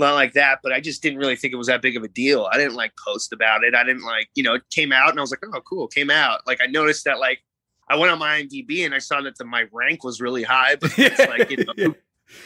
[0.00, 2.08] not like that, but I just didn't really think it was that big of a
[2.08, 2.48] deal.
[2.52, 3.74] I didn't like post about it.
[3.74, 6.10] I didn't like, you know, it came out and I was like, oh cool, came
[6.10, 6.40] out.
[6.46, 7.40] Like I noticed that like
[7.88, 10.76] I went on my IMDb and I saw that the, my rank was really high,
[10.76, 11.96] but it's like, you know, who,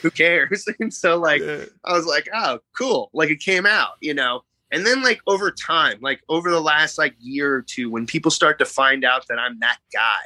[0.03, 0.67] who cares?
[0.81, 1.65] And so like Yeah.
[1.85, 3.11] I was like, oh, cool.
[3.13, 4.43] Like it came out, you know.
[4.71, 8.31] And then like over time, like over the last like year or two, when people
[8.31, 10.23] start to find out that I'm that guy,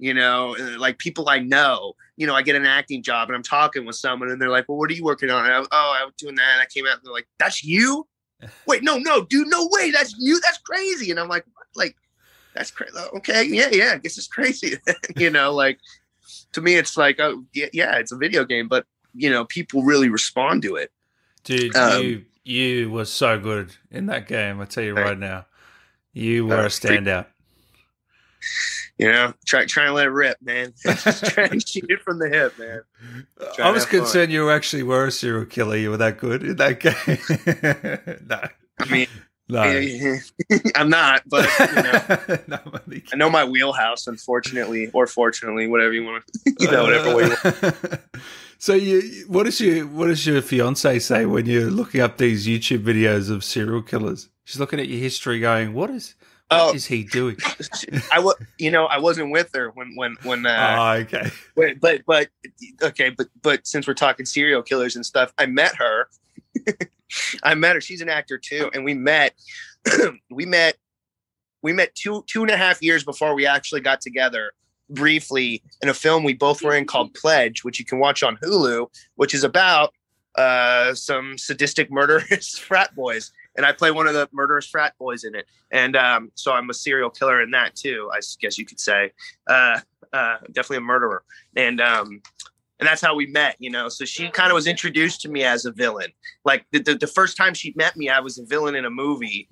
[0.00, 3.36] you know, uh, like people I know, you know, I get an acting job and
[3.36, 5.44] I'm talking with someone and they're like, well, what are you working on?
[5.44, 6.48] And I, oh, I was doing that.
[6.54, 8.08] And I came out and they're like, that's you?
[8.66, 9.90] Wait, no, no, dude, no way.
[9.90, 10.40] That's you.
[10.40, 11.10] That's crazy.
[11.10, 11.66] And I'm like, what?
[11.76, 11.96] like,
[12.54, 12.92] that's crazy.
[13.16, 13.44] Okay.
[13.44, 13.68] Yeah.
[13.70, 13.92] Yeah.
[13.94, 14.78] I guess it's crazy.
[15.16, 15.78] you know, like
[16.52, 19.82] to me, it's like, oh, yeah, yeah, it's a video game, but you know, people
[19.82, 20.90] really respond to it.
[21.44, 24.60] Dude, Um, you you were so good in that game.
[24.60, 25.46] I tell you right now,
[26.12, 27.26] you were Uh, a standout.
[29.00, 30.74] You know, try try and let it rip, man.
[30.84, 32.82] Just try and shoot it from the hip, man.
[33.54, 34.00] Try I was have fun.
[34.00, 35.76] concerned you actually were a serial killer.
[35.76, 38.18] You were that good in that game.
[38.28, 38.40] no,
[38.78, 39.06] I mean,
[39.48, 39.62] no.
[40.74, 44.06] I'm not, but you know, no, I'm only I know my wheelhouse.
[44.06, 47.24] Unfortunately, or fortunately, whatever you want to, you know, whatever way.
[47.24, 47.98] You
[48.58, 52.46] so you, what does your what does your fiance say when you're looking up these
[52.46, 54.28] YouTube videos of serial killers?
[54.44, 56.16] She's looking at your history, going, "What is
[56.50, 57.36] what is Oh, he doing?"
[58.12, 60.46] I was, you know, I wasn't with her when when when.
[60.46, 61.30] Uh, oh, okay.
[61.56, 62.28] Wait, but but
[62.82, 66.08] okay, but but since we're talking serial killers and stuff, I met her.
[67.42, 67.80] I met her.
[67.80, 69.34] She's an actor too, and we met.
[70.30, 70.76] we met.
[71.62, 74.52] We met two two and a half years before we actually got together
[74.90, 78.36] briefly in a film we both were in called Pledge, which you can watch on
[78.38, 79.94] Hulu, which is about
[80.36, 85.24] uh, some sadistic murderous frat boys, and I play one of the murderous frat boys
[85.24, 88.10] in it, and um, so I'm a serial killer in that too.
[88.12, 89.12] I guess you could say.
[89.46, 89.80] Uh,
[90.12, 91.22] uh, definitely a murderer,
[91.56, 92.20] and um,
[92.78, 93.56] and that's how we met.
[93.58, 96.08] You know, so she kind of was introduced to me as a villain.
[96.44, 98.90] Like the, the the first time she met me, I was a villain in a
[98.90, 99.48] movie,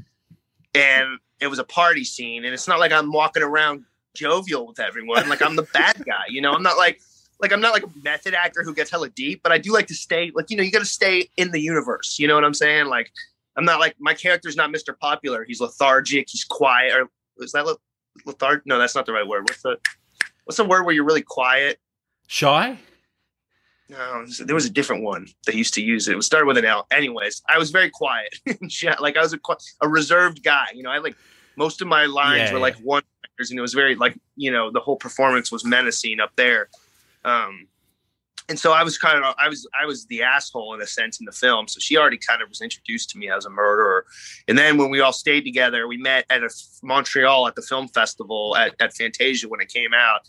[0.75, 3.85] and it was a party scene, and it's not like I'm walking around
[4.15, 5.29] jovial with everyone.
[5.29, 6.25] Like I'm the bad guy.
[6.29, 7.01] You know, I'm not like.
[7.41, 9.87] Like I'm not like a method actor who gets hella deep, but I do like
[9.87, 12.19] to stay like you know you got to stay in the universe.
[12.19, 12.87] You know what I'm saying?
[12.87, 13.13] Like
[13.59, 14.97] I'm not like my character's not Mr.
[14.99, 15.45] Popular.
[15.45, 16.29] He's lethargic.
[16.31, 16.95] He's quiet.
[16.95, 17.09] Or
[17.45, 17.77] is that le-
[18.25, 18.65] lethargic?
[18.67, 19.43] No, that's not the right word.
[19.43, 19.77] What's the
[20.45, 21.79] what's the word where you're really quiet?
[22.29, 22.79] Shy.
[23.91, 26.13] No, there was a different one they used to use it.
[26.13, 26.87] It was started with an L.
[26.91, 28.35] Anyways, I was very quiet.
[28.83, 29.39] Yeah, like I was a,
[29.81, 30.67] a reserved guy.
[30.75, 31.17] You know, I like
[31.57, 32.63] most of my lines Yeah, were yeah.
[32.63, 33.03] like one
[33.41, 36.69] and it was very like you know the whole performance was menacing up there.
[37.25, 37.67] Um,
[38.49, 41.21] and so I was kind of I was I was the asshole in a sense
[41.21, 41.69] in the film.
[41.69, 44.07] So she already kind of was introduced to me as a murderer.
[44.49, 46.49] And then when we all stayed together, we met at a
[46.83, 50.21] Montreal at the film festival at, at Fantasia when it came out,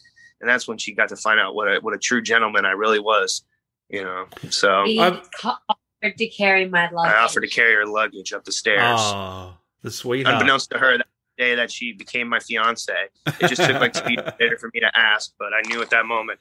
[0.41, 2.71] and that's when she got to find out what a what a true gentleman I
[2.71, 3.43] really was.
[3.89, 7.13] You know, so He I'm- offered to carry my luggage.
[7.13, 8.99] I offered to carry her luggage up the stairs.
[8.99, 10.36] Oh, the sweetheart.
[10.36, 12.93] Unbeknownst to her, that day that she became my fiance,
[13.25, 15.89] it just took like two years later for me to ask, but I knew at
[15.89, 16.39] that moment.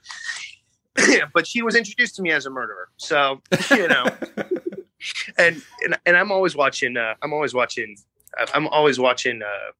[1.34, 4.04] but she was introduced to me as a murderer, so you know,
[5.38, 6.96] and and, and I'm always watching.
[6.96, 7.96] Uh, I'm always watching.
[8.54, 9.72] I'm always watching uh,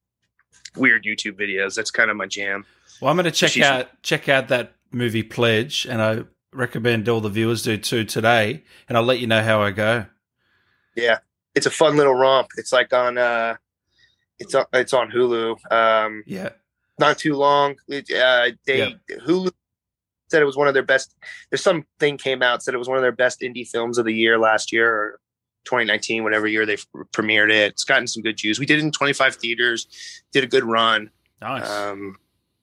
[0.75, 1.75] weird YouTube videos.
[1.75, 2.65] That's kind of my jam.
[3.01, 7.07] Well, I'm going to check She's- out check out that movie Pledge, and I recommend
[7.07, 8.63] all the viewers do too today.
[8.87, 10.05] And I'll let you know how I go.
[10.95, 11.19] Yeah,
[11.55, 12.49] it's a fun little romp.
[12.57, 13.17] It's like on.
[13.17, 13.55] uh
[14.39, 15.57] It's on, it's on Hulu.
[15.71, 16.49] Um, Yeah.
[16.97, 17.75] not too long.
[17.91, 19.51] Uh, they Hulu
[20.29, 21.15] said it was one of their best.
[21.49, 24.13] There's something came out said it was one of their best indie films of the
[24.13, 25.19] year last year or
[25.65, 26.77] 2019, whatever year they
[27.13, 27.71] premiered it.
[27.73, 28.59] It's gotten some good juice.
[28.59, 29.87] We did it in 25 theaters.
[30.31, 31.09] Did a good run.
[31.41, 31.69] Nice.
[31.69, 32.17] Um,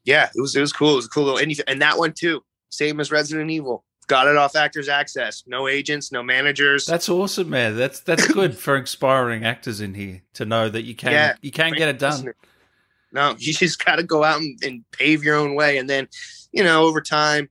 [0.04, 0.92] yeah, it was it was cool.
[0.92, 3.84] It was a cool little indie, and that one too, same as Resident Evil.
[4.08, 5.42] Got it off Actors Access.
[5.48, 6.86] No agents, no managers.
[6.86, 7.76] that's awesome, man.
[7.76, 11.34] That's that's good for inspiring actors in here to know that you can Yeah.
[11.42, 12.32] you can get it done.
[13.12, 16.06] No, you just got to go out and, and pave your own way, and then,
[16.52, 17.48] you know, over time,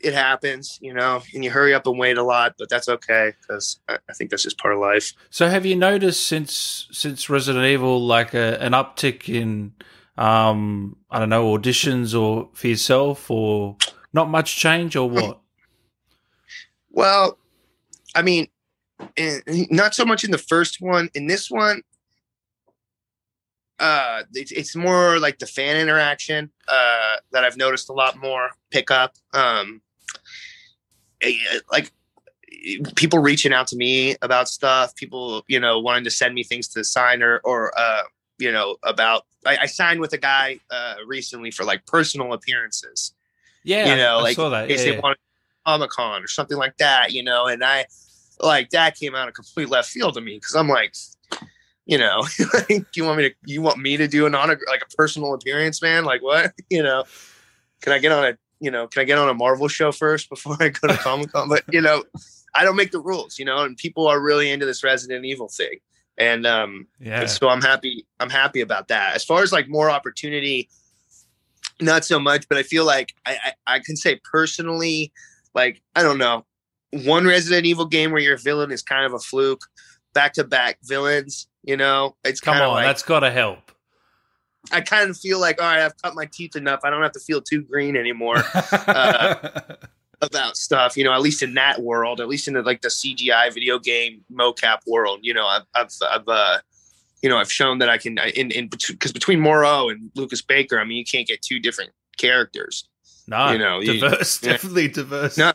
[0.00, 0.78] it happens.
[0.80, 3.98] You know, and you hurry up and wait a lot, but that's okay because I,
[4.08, 5.12] I think that's just part of life.
[5.30, 9.72] So have you noticed since since Resident Evil like a, an uptick in
[10.16, 13.76] um I don't know auditions or for yourself or
[14.12, 15.40] not much change or what?
[16.90, 17.38] Well,
[18.16, 18.48] I mean,
[19.16, 21.10] eh, not so much in the first one.
[21.14, 21.82] In this one,
[23.78, 28.50] uh, it's, it's more like the fan interaction uh, that I've noticed a lot more
[28.70, 29.14] pick up.
[29.32, 29.80] Um,
[31.70, 31.92] like
[32.52, 36.42] eh, people reaching out to me about stuff, people you know wanting to send me
[36.42, 38.02] things to sign or or uh,
[38.38, 39.24] you know about.
[39.46, 43.12] I, I signed with a guy uh, recently for like personal appearances
[43.62, 44.68] Yeah, you know, I like saw that.
[44.68, 45.18] Yeah, they wanted
[45.66, 47.86] Comic Con or something like that, you know, and I
[48.40, 50.94] like that came out of complete left field to me because I'm like,
[51.86, 54.82] you know, like, you want me to, you want me to do an honor like
[54.82, 56.04] a personal appearance, man?
[56.04, 57.04] Like what, you know?
[57.80, 60.28] Can I get on a, you know, can I get on a Marvel show first
[60.28, 61.48] before I go to Comic Con?
[61.48, 62.04] But you know,
[62.54, 65.48] I don't make the rules, you know, and people are really into this Resident Evil
[65.48, 65.78] thing,
[66.16, 67.20] and um, yeah.
[67.20, 68.06] and so I'm happy.
[68.20, 69.14] I'm happy about that.
[69.14, 70.68] As far as like more opportunity,
[71.80, 72.48] not so much.
[72.48, 75.12] But I feel like I, I, I can say personally,
[75.54, 76.44] like I don't know,
[76.90, 79.62] one Resident Evil game where you're a villain is kind of a fluke.
[80.14, 83.67] Back to back villains, you know, it's Come on, like that's got to help.
[84.72, 86.80] I kind of feel like all right, I've cut my teeth enough.
[86.84, 88.36] I don't have to feel too green anymore
[88.72, 89.60] Uh,
[90.20, 90.96] about stuff.
[90.96, 93.78] You know, at least in that world, at least in the, like the CGI video
[93.78, 95.20] game mocap world.
[95.22, 96.58] You know, I've I've, I've uh,
[97.22, 100.78] you know, I've shown that I can in in because between Moreau and Lucas Baker,
[100.80, 102.88] I mean, you can't get two different characters.
[103.28, 104.52] no, you know, you- diverse, yeah.
[104.52, 105.38] definitely diverse.
[105.38, 105.52] No,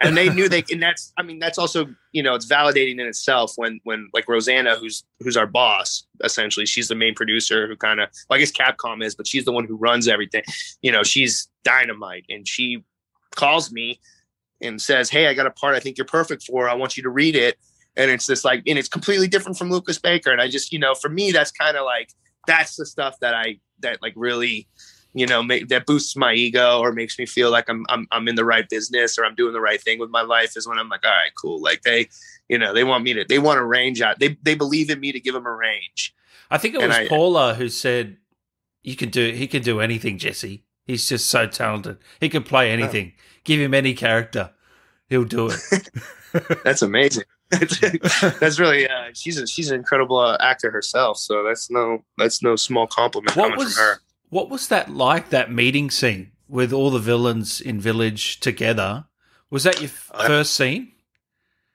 [0.00, 3.06] and they knew they, and that's I mean, that's also you know, it's validating in
[3.06, 7.76] itself when when like Rosanna, who's who's our boss, essentially, she's the main producer who
[7.76, 10.42] kind of, well, I guess Capcom is, but she's the one who runs everything.
[10.82, 12.84] You know, she's dynamite, and she
[13.34, 14.00] calls me
[14.60, 16.68] and says, "Hey, I got a part I think you're perfect for.
[16.68, 17.56] I want you to read it."
[17.96, 20.30] And it's just like, and it's completely different from Lucas Baker.
[20.30, 22.10] And I just, you know, for me, that's kind of like
[22.46, 24.68] that's the stuff that I that like really,
[25.14, 28.28] you know, make, that boosts my ego or makes me feel like I'm I'm I'm
[28.28, 30.56] in the right business or I'm doing the right thing with my life.
[30.56, 31.60] Is when I'm like, all right, cool.
[31.60, 32.08] Like they,
[32.48, 34.18] you know, they want me to, they want a range out.
[34.18, 36.14] They they believe in me to give them a range.
[36.50, 38.18] I think it was I- Paula who said,
[38.82, 39.32] "You can do.
[39.32, 40.64] He can do anything, Jesse.
[40.84, 41.98] He's just so talented.
[42.20, 43.12] He can play anything.
[43.44, 44.52] Give him any character,
[45.08, 45.90] he'll do it."
[46.64, 47.24] That's amazing.
[47.50, 51.18] that's really uh, she's a, she's an incredible uh, actor herself.
[51.18, 54.00] So that's no that's no small compliment what coming was from her.
[54.30, 55.30] What was that like?
[55.30, 59.04] That meeting scene with all the villains in Village together.
[59.50, 60.92] Was that your f- Uh, first scene?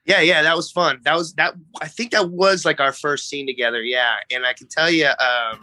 [0.04, 1.00] Yeah, yeah, that was fun.
[1.04, 1.54] That was that.
[1.80, 3.82] I think that was like our first scene together.
[3.82, 5.60] Yeah, and I can tell you, um,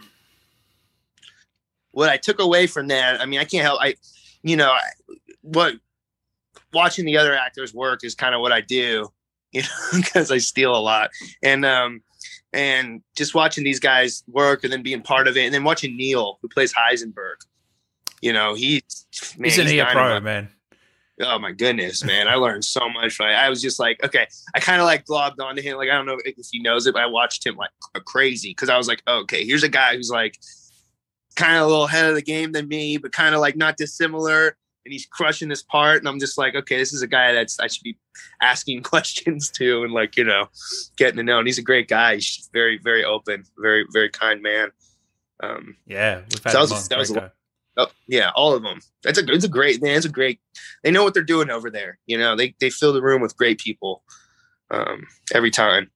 [1.92, 3.20] what I took away from that.
[3.20, 3.80] I mean, I can't help.
[3.80, 3.94] I,
[4.42, 4.80] you know, I,
[5.40, 5.74] what
[6.72, 9.08] watching the other actors work is kind of what I do.
[9.52, 11.10] You know, because I steal a lot,
[11.42, 12.02] and um,
[12.54, 15.96] and just watching these guys work and then being part of it, and then watching
[15.96, 17.36] Neil who plays Heisenberg.
[18.22, 20.48] You know, he's man, Isn't he's he a pro, man?
[21.20, 23.20] oh my goodness, man, I learned so much.
[23.20, 25.76] Like, I was just like, okay, I kind of like globbed onto him.
[25.76, 27.70] Like, I don't know if he knows it, but I watched him like
[28.04, 30.38] crazy because I was like, okay, here's a guy who's like
[31.36, 33.76] kind of a little ahead of the game than me, but kind of like not
[33.76, 34.56] dissimilar.
[34.84, 37.58] And he's crushing this part, and I'm just like, okay, this is a guy that's
[37.58, 37.96] I should be
[38.42, 40.48] asking questions to, and like you know,
[40.96, 41.38] getting to know.
[41.38, 42.16] And he's a great guy.
[42.16, 44.70] He's very, very open, very, very kind man.
[45.42, 47.32] Um, Yeah, we've had That was- that was a
[47.76, 48.78] Oh, yeah, all of them.
[49.02, 49.96] That's a it's a great man.
[49.96, 50.38] It's a great.
[50.84, 51.98] They know what they're doing over there.
[52.06, 54.04] You know, they they fill the room with great people
[54.70, 55.90] um, every time.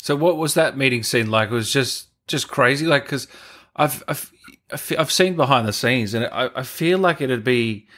[0.00, 1.50] So what was that meeting scene like?
[1.50, 3.26] It was just just crazy, like because
[3.74, 4.30] I've I've
[4.70, 7.88] I've I've seen behind the scenes, and I, I feel like it'd be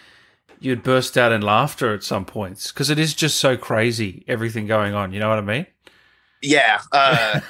[0.60, 4.66] you'd burst out in laughter at some points because it is just so crazy everything
[4.66, 5.12] going on.
[5.12, 5.66] You know what I mean?
[6.42, 7.40] Yeah, uh,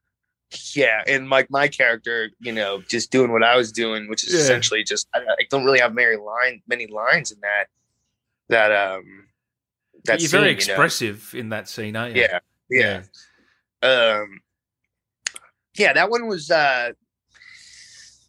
[0.74, 4.34] yeah, and like my character, you know, just doing what I was doing, which is
[4.34, 4.40] Yeah.
[4.40, 7.66] essentially just I, I don't really have many line many lines in that
[8.48, 9.28] that um
[10.04, 10.62] that You're scene, very you know?
[10.62, 12.22] expressive in that scene, aren't you?
[12.22, 12.38] Yeah,
[12.70, 13.02] yeah.
[13.82, 14.40] Um,
[15.76, 16.92] yeah, that one was uh,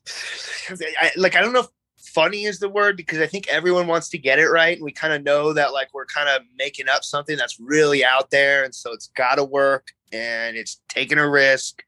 [1.01, 1.67] I, like I don't know if
[2.15, 4.93] funny is the word because I think everyone wants to get it right, and we
[4.93, 8.63] kind of know that like we're kind of making up something that's really out there,
[8.63, 11.83] and so it's got to work, and it's taking a risk,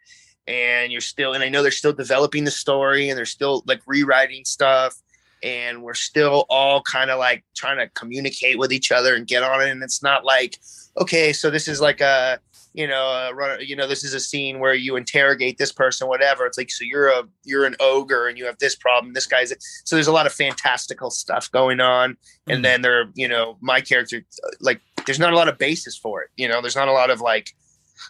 [0.45, 3.81] and you're still, and I know they're still developing the story, and they're still like
[3.87, 5.01] rewriting stuff,
[5.43, 9.43] and we're still all kind of like trying to communicate with each other and get
[9.43, 10.59] on it, and it's not like
[10.99, 12.39] okay, so this is like a
[12.77, 16.07] you know, uh, run, you know, this is a scene where you interrogate this person,
[16.07, 16.45] whatever.
[16.45, 19.13] It's like, so you're a, you're an ogre and you have this problem.
[19.13, 19.51] This guy's,
[19.83, 22.11] so there's a lot of fantastical stuff going on.
[22.11, 22.51] Mm-hmm.
[22.51, 24.21] And then there, you know, my character,
[24.61, 26.29] like, there's not a lot of basis for it.
[26.37, 27.49] You know, there's not a lot of like,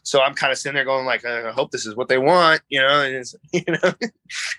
[0.03, 2.61] so I'm kind of sitting there going like, I hope this is what they want,
[2.67, 3.93] you know, and you know,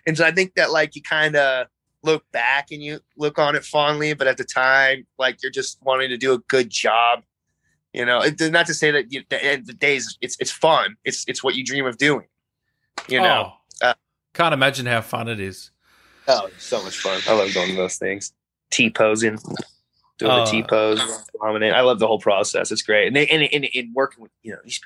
[0.07, 1.67] and so I think that like you kind of
[2.03, 5.77] look back and you look on it fondly, but at the time, like you're just
[5.83, 7.25] wanting to do a good job
[7.93, 10.97] you know, it, not to say that you, the, the days it's it's fun.
[11.05, 12.27] It's it's what you dream of doing.
[13.09, 13.95] You know, oh, uh,
[14.35, 15.71] can't imagine how fun it is.
[16.27, 17.21] Oh, so much fun!
[17.27, 18.33] I love doing those things.
[18.71, 19.39] T posing,
[20.19, 20.45] doing oh.
[20.45, 21.01] the T pose,
[21.41, 21.73] dominate.
[21.73, 22.71] I love the whole process.
[22.71, 24.81] It's great, and they and, and, and working with you know, it's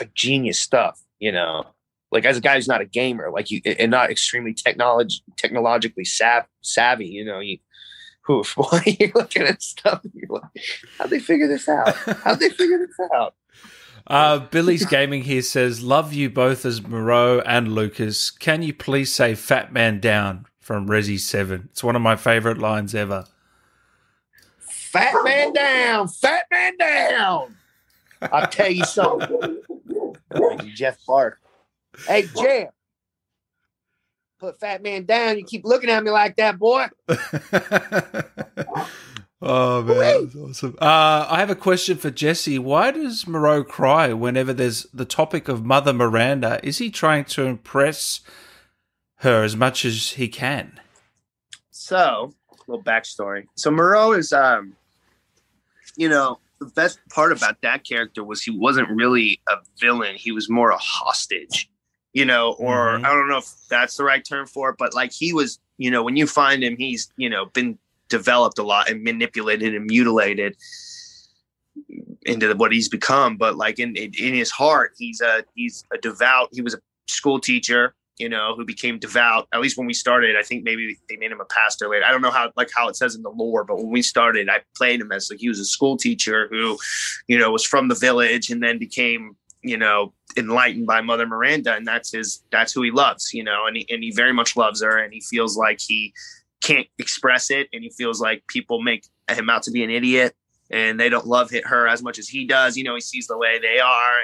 [0.00, 1.02] like genius stuff.
[1.18, 1.66] You know,
[2.12, 6.04] like as a guy who's not a gamer, like you and not extremely technology technologically
[6.04, 7.06] sav- savvy.
[7.06, 7.58] You know, you
[8.26, 10.00] hoof while you're looking at stuff.
[10.14, 10.64] You're like,
[10.98, 11.94] how'd they figure this out?
[11.94, 13.34] How'd they figure this out?
[14.08, 18.30] Uh, Billy's Gaming here says, Love you both as Moreau and Lucas.
[18.30, 21.70] Can you please say Fat Man Down from Resi 7?
[21.72, 23.24] It's one of my favorite lines ever.
[24.60, 26.06] Fat Man Down!
[26.06, 27.56] Fat Man Down!
[28.22, 29.60] I'll tell you something.
[30.76, 31.40] Jeff Bark.
[32.06, 32.68] Hey, Jeff,
[34.38, 35.38] put Fat Man down.
[35.38, 36.86] You keep looking at me like that, boy.
[39.42, 40.76] oh man, that's awesome.
[40.80, 42.58] Uh, I have a question for Jesse.
[42.58, 46.60] Why does Moreau cry whenever there's the topic of Mother Miranda?
[46.62, 48.20] Is he trying to impress
[49.16, 50.80] her as much as he can?
[51.70, 52.34] So,
[52.66, 53.44] little backstory.
[53.54, 54.74] So Moreau is, um,
[55.96, 60.16] you know, the best part about that character was he wasn't really a villain.
[60.16, 61.68] He was more a hostage
[62.16, 63.04] you know, or mm-hmm.
[63.04, 65.90] I don't know if that's the right term for it, but like he was, you
[65.90, 69.84] know, when you find him, he's, you know, been developed a lot and manipulated and
[69.84, 70.56] mutilated
[72.24, 73.36] into what he's become.
[73.36, 76.78] But like in, in, in his heart, he's a, he's a devout, he was a
[77.06, 79.46] school teacher, you know, who became devout.
[79.52, 82.06] At least when we started, I think maybe they made him a pastor later.
[82.06, 84.48] I don't know how, like how it says in the lore, but when we started,
[84.48, 86.78] I played him as like he was a school teacher who,
[87.28, 91.74] you know, was from the village and then became you know, enlightened by Mother Miranda,
[91.74, 94.56] and that's his that's who he loves, you know, and he and he very much
[94.56, 96.12] loves her, and he feels like he
[96.60, 100.34] can't express it, and he feels like people make him out to be an idiot,
[100.70, 102.76] and they don't love her as much as he does.
[102.76, 104.20] You know, he sees the way they are.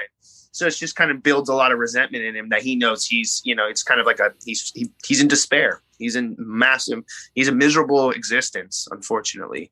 [0.51, 3.07] So it's just kind of builds a lot of resentment in him that he knows
[3.07, 5.81] he's, you know, it's kind of like a he's he, he's in despair.
[5.97, 7.03] He's in massive.
[7.33, 9.71] He's a miserable existence, unfortunately.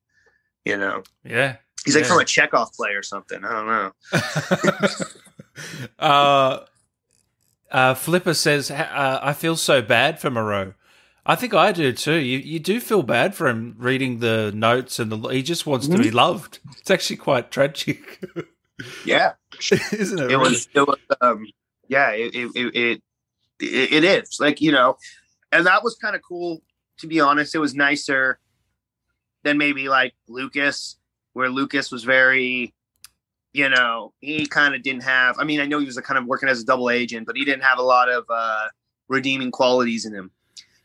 [0.65, 1.03] You know.
[1.23, 1.57] Yeah.
[1.85, 3.43] He's like from a Chekhov play or something.
[3.43, 3.91] I don't know.
[5.99, 6.59] uh,
[7.71, 10.73] uh, Flipper says, uh, "I feel so bad for Moreau."
[11.25, 12.15] I think I do too.
[12.15, 15.87] You you do feel bad for him reading the notes, and the, he just wants
[15.87, 16.15] to be mm-hmm.
[16.15, 16.59] loved.
[16.79, 18.23] It's actually quite tragic.
[19.05, 19.33] yeah,
[19.91, 20.31] isn't it?
[20.31, 20.37] It really?
[20.37, 20.67] was.
[20.73, 20.97] It was.
[21.21, 21.45] Um,
[21.87, 23.01] yeah, it it, it it
[23.59, 24.97] it is like you know,
[25.51, 26.61] and that was kind of cool.
[26.99, 28.39] To be honest, it was nicer
[29.43, 30.97] than maybe like Lucas,
[31.33, 32.73] where Lucas was very
[33.53, 35.37] you know, he kind of didn't have.
[35.37, 37.35] I mean, I know he was a kind of working as a double agent, but
[37.35, 38.67] he didn't have a lot of uh,
[39.09, 40.31] redeeming qualities in him.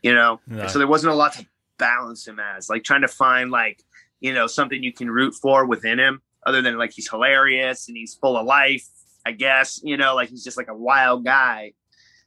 [0.03, 0.67] You know, no.
[0.67, 1.45] so there wasn't a lot to
[1.77, 2.69] balance him as.
[2.69, 3.83] Like trying to find like
[4.19, 7.97] you know something you can root for within him, other than like he's hilarious and
[7.97, 8.87] he's full of life.
[9.25, 11.73] I guess you know, like he's just like a wild guy.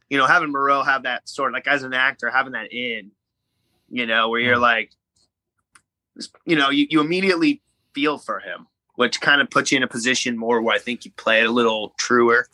[0.08, 3.12] You know, having Moreau have that sort of like as an actor, having that in,
[3.90, 4.90] you know, where you're like,
[6.44, 7.62] you know, you, you immediately
[7.94, 8.66] feel for him
[9.00, 11.46] which kind of puts you in a position more where I think you play it
[11.46, 12.46] a little truer.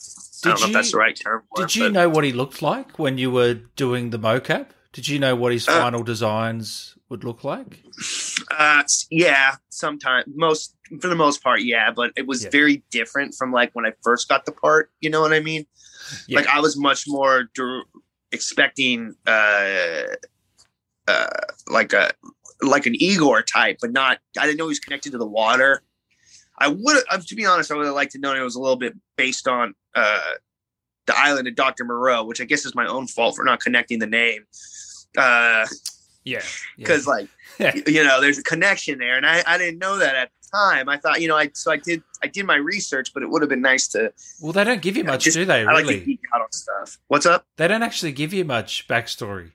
[0.45, 1.43] Did I don't know if that's the right term.
[1.57, 4.69] did it, you know what he looked like when you were doing the mocap?
[4.93, 7.83] Did you know what his uh, final designs would look like?
[8.57, 12.51] Uh, yeah, sometimes most for the most part, yeah, but it was yeah.
[12.51, 14.93] very different from like when I first got the part.
[15.01, 15.67] You know what I mean?
[16.29, 16.39] Yeah.
[16.39, 17.51] Like I was much more
[18.31, 20.15] expecting uh,
[21.09, 21.27] uh,
[21.67, 22.13] like a
[22.63, 24.21] like an Igor type, but not.
[24.39, 25.83] I didn't know he was connected to the water.
[26.59, 28.61] I would, uh, to be honest, I would have liked to know it was a
[28.61, 30.21] little bit based on uh,
[31.07, 33.99] the island of Doctor Moreau, which I guess is my own fault for not connecting
[33.99, 34.45] the name.
[35.17, 35.67] Uh,
[36.25, 36.43] yeah,
[36.77, 37.07] because
[37.59, 37.73] yeah.
[37.73, 40.49] like you know, there's a connection there, and I, I didn't know that at the
[40.53, 40.89] time.
[40.89, 43.43] I thought, you know, I so I did I did my research, but it would
[43.43, 44.13] have been nice to.
[44.41, 45.61] Well, they don't give you much, just- do they?
[45.63, 46.05] I like to Really?
[46.05, 46.99] geek out on stuff.
[47.09, 47.47] What's up?
[47.57, 49.53] They don't actually give you much backstory.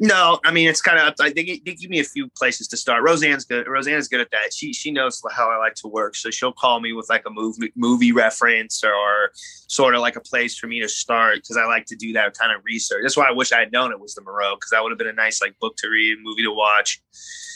[0.00, 1.14] No, I mean it's kind of.
[1.20, 3.02] I think they give me a few places to start.
[3.02, 3.66] Roseanne's good.
[3.66, 4.52] Roseanne's good at that.
[4.54, 7.30] She she knows how I like to work, so she'll call me with like a
[7.30, 9.32] movie movie reference or
[9.66, 12.38] sort of like a place for me to start because I like to do that
[12.38, 13.00] kind of research.
[13.02, 14.98] That's why I wish I had known it was the Moreau because that would have
[14.98, 17.02] been a nice like book to read, movie to watch.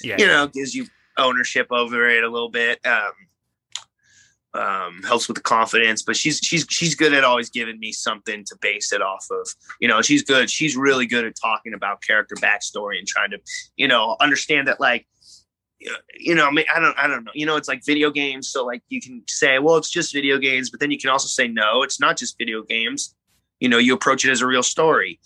[0.03, 0.17] Yeah.
[0.19, 0.87] You know, gives you
[1.17, 2.85] ownership over it a little bit.
[2.85, 3.13] Um,
[4.55, 8.45] um, helps with the confidence, but she's she's she's good at always giving me something
[8.45, 9.49] to base it off of.
[9.81, 10.51] You know, she's good.
[10.51, 13.39] She's really good at talking about character backstory and trying to,
[13.77, 15.07] you know, understand that like,
[16.15, 17.33] you know, I mean, I don't I don't know.
[17.35, 20.39] You know, it's like video games, so like you can say, well, it's just video
[20.39, 23.15] games, but then you can also say, no, it's not just video games.
[23.59, 25.21] You know, you approach it as a real story.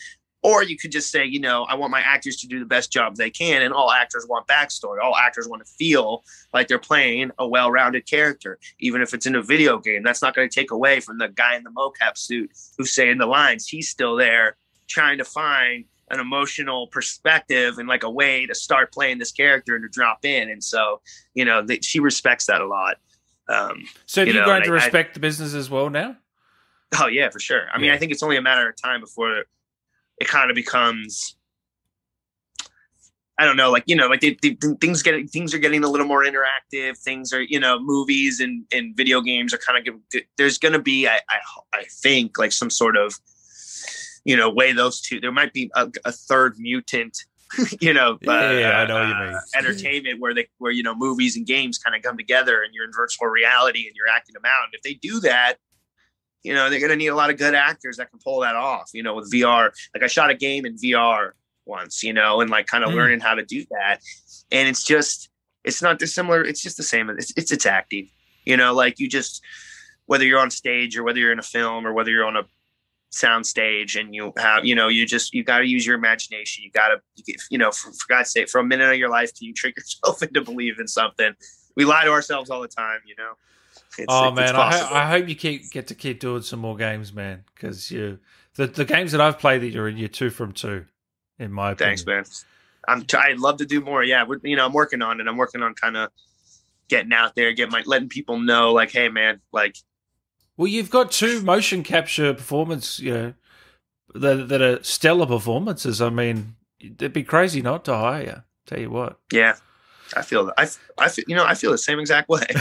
[0.47, 2.93] Or you could just say, you know, I want my actors to do the best
[2.93, 4.99] job they can, and all actors want backstory.
[5.03, 6.23] All actors want to feel
[6.55, 10.05] like they're playing a well-rounded character, even if it's in a video game.
[10.05, 13.19] That's not going to take away from the guy in the mocap suit who's saying
[13.19, 13.67] the lines.
[13.67, 18.93] He's still there trying to find an emotional perspective and like a way to start
[18.93, 20.49] playing this character and to drop in.
[20.49, 21.01] And so,
[21.35, 22.99] you know, that she respects that a lot.
[23.49, 26.17] Um, So you you, know, and to I- I- respect the business as well now?
[27.01, 27.65] Oh yeah, for sure.
[27.75, 29.43] I mean, I think it's only a matter of time before
[30.19, 31.37] it kind of becomes.
[33.39, 35.89] I don't know, like you know, like they, they, things get things are getting a
[35.89, 36.97] little more interactive.
[36.97, 39.95] Things are, you know, movies and, and video games are kind of.
[40.39, 41.39] There's going to be, I, I
[41.75, 43.15] I think, like some sort of,
[44.25, 45.21] you know, way those two.
[45.21, 47.19] There might be a, a third mutant,
[47.81, 48.19] you know.
[48.23, 49.39] Yeah, yeah, I know what you uh, mean.
[49.55, 52.87] Entertainment where they where you know movies and games kind of come together and you're
[52.87, 54.65] in virtual reality and you're acting them out.
[54.65, 55.57] And if they do that,
[56.47, 58.55] you know they're going to need a lot of good actors that can pull that
[58.55, 61.33] off you know with vr like i shot a game in vr
[61.67, 62.97] once you know and like kind of Mm.
[62.97, 63.99] learning how to do that.
[64.53, 65.29] And it's just
[65.65, 68.09] it's not dissimilar it's just the same it's, it's it's acting.
[68.45, 69.43] You know like you just
[70.07, 72.45] whether you're on stage or whether you're in a film or whether you're on a
[73.11, 76.63] sound stage and you have you know you just you got to use your imagination.
[76.65, 76.99] You got to
[77.51, 79.77] you know for, for god's sake for a minute of your life can you trick
[79.81, 81.35] yourself into believing something.
[81.77, 83.33] We lie to ourselves all the time you know
[83.99, 86.61] it's, oh it's man, I, ho- I hope you keep get to keep doing some
[86.61, 87.45] more games, man.
[87.55, 88.19] Because you
[88.55, 90.87] the the games that I've played that you're in, you're two from two,
[91.39, 91.97] in my opinion.
[91.97, 92.25] Thanks, man.
[92.89, 93.03] I'm.
[93.05, 94.05] T- I'd love to do more.
[94.05, 95.27] Yeah, you know, I'm working on it.
[95.27, 96.11] I'm working on kind of
[96.89, 99.77] getting out there, get my letting people know, like, hey, man, like,
[100.57, 103.35] Well, you've got two motion capture performance, you know,
[104.15, 106.01] that that are stellar performances.
[106.01, 108.43] I mean, it'd be crazy not to hire you.
[108.67, 109.19] Tell you what.
[109.33, 109.57] yeah,
[110.17, 110.51] I feel.
[110.57, 110.69] I.
[110.99, 111.25] I feel.
[111.29, 112.41] You know, I feel the same exact way.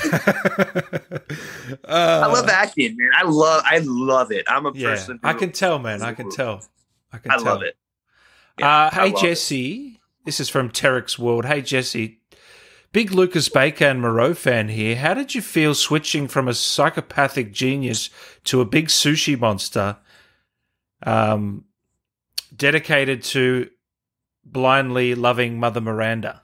[1.88, 3.10] I love acting, man.
[3.16, 3.64] I love.
[3.66, 4.45] I love it.
[4.47, 5.20] I'm a Uh, Yeah, person.
[5.24, 6.01] I can tell, man.
[6.01, 6.64] I can tell.
[7.12, 7.45] I can I tell.
[7.45, 7.78] love it.
[8.62, 9.28] uh, hey, love it.
[9.28, 9.99] Jesse.
[10.26, 11.45] This is from Terex World.
[11.45, 12.20] Hey, Jesse.
[12.91, 14.95] Big Lucas Baker and Moreau fan here.
[14.95, 18.10] How did you feel switching from a psychopathic genius
[18.45, 19.97] to a big sushi monster
[21.03, 21.66] um,
[22.56, 23.70] dedicated to
[24.45, 26.41] blindly loving Mother Miranda?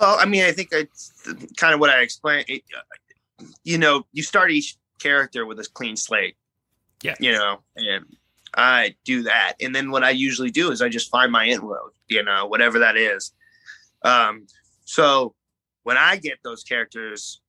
[0.00, 1.12] Well, I mean, I think it's
[1.56, 2.46] kind of what I explained.
[2.48, 6.36] It, uh, you know, you start each character with a clean slate.
[7.02, 7.14] Yeah.
[7.20, 8.04] You know, and
[8.54, 11.90] I do that, and then what I usually do is I just find my inroad.
[12.08, 13.32] You know, whatever that is.
[14.02, 14.46] Um,
[14.84, 15.34] so
[15.82, 17.40] when I get those characters,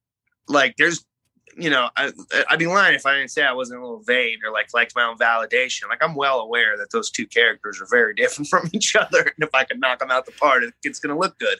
[0.48, 1.06] like there's,
[1.60, 2.12] you know, I,
[2.50, 4.94] I'd be lying if I didn't say I wasn't a little vain or like liked
[4.96, 5.90] my own validation.
[5.90, 9.40] Like I'm well aware that those two characters are very different from each other, and
[9.40, 11.58] if I can knock them out the park, it's going to look good.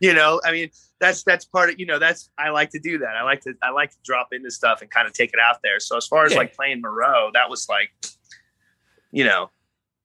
[0.00, 0.70] You know, I mean,
[1.00, 3.16] that's that's part of you know that's I like to do that.
[3.16, 5.58] I like to I like to drop into stuff and kind of take it out
[5.62, 5.80] there.
[5.80, 6.38] So as far as Yeah.
[6.38, 7.90] like playing Moreau, that was like,
[9.12, 9.50] you know,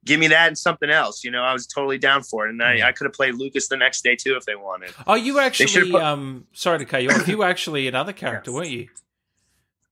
[0.05, 1.23] give me that and something else.
[1.23, 3.67] You know, I was totally down for it, and I, I could have played Lucas
[3.67, 4.91] the next day too if they wanted.
[5.07, 5.91] Oh, you actually.
[5.91, 7.27] put- um, sorry to cut you off.
[7.27, 8.87] You were actually another character, weren't you?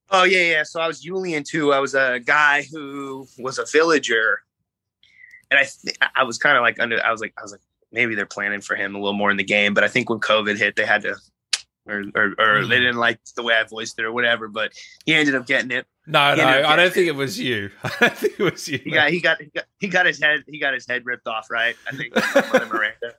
[0.10, 0.64] Oh yeah, yeah.
[0.64, 1.74] So I was Julian too.
[1.74, 4.42] I was a guy who was a villager,
[5.52, 7.04] and I th- I was kind of like under.
[7.04, 9.38] I was like I was like maybe they're planning for him a little more in
[9.38, 11.16] the game, but I think when COVID hit, they had to.
[11.90, 12.70] Or, or, or Hmm.
[12.70, 14.74] they didn't like the way I voiced it or whatever, but
[15.06, 15.86] he ended up getting it.
[16.06, 16.90] No, no, I don't yeah.
[16.90, 17.72] think it was you.
[17.84, 18.78] I don't think it was you.
[18.80, 21.30] He got he got he got he got his head he got his head ripped
[21.30, 21.78] off, right?
[21.90, 22.14] I think.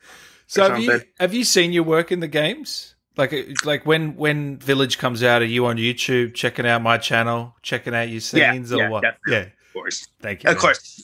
[0.51, 2.95] So have you have you seen your work in the games?
[3.19, 7.57] Like like when when Village comes out, are you on YouTube checking out my channel,
[7.63, 9.03] checking out your Yeah, scenes or yeah, what?
[9.03, 9.33] definitely.
[9.33, 10.51] Yeah, Of course, thank you.
[10.51, 10.61] of man.
[10.61, 11.03] course.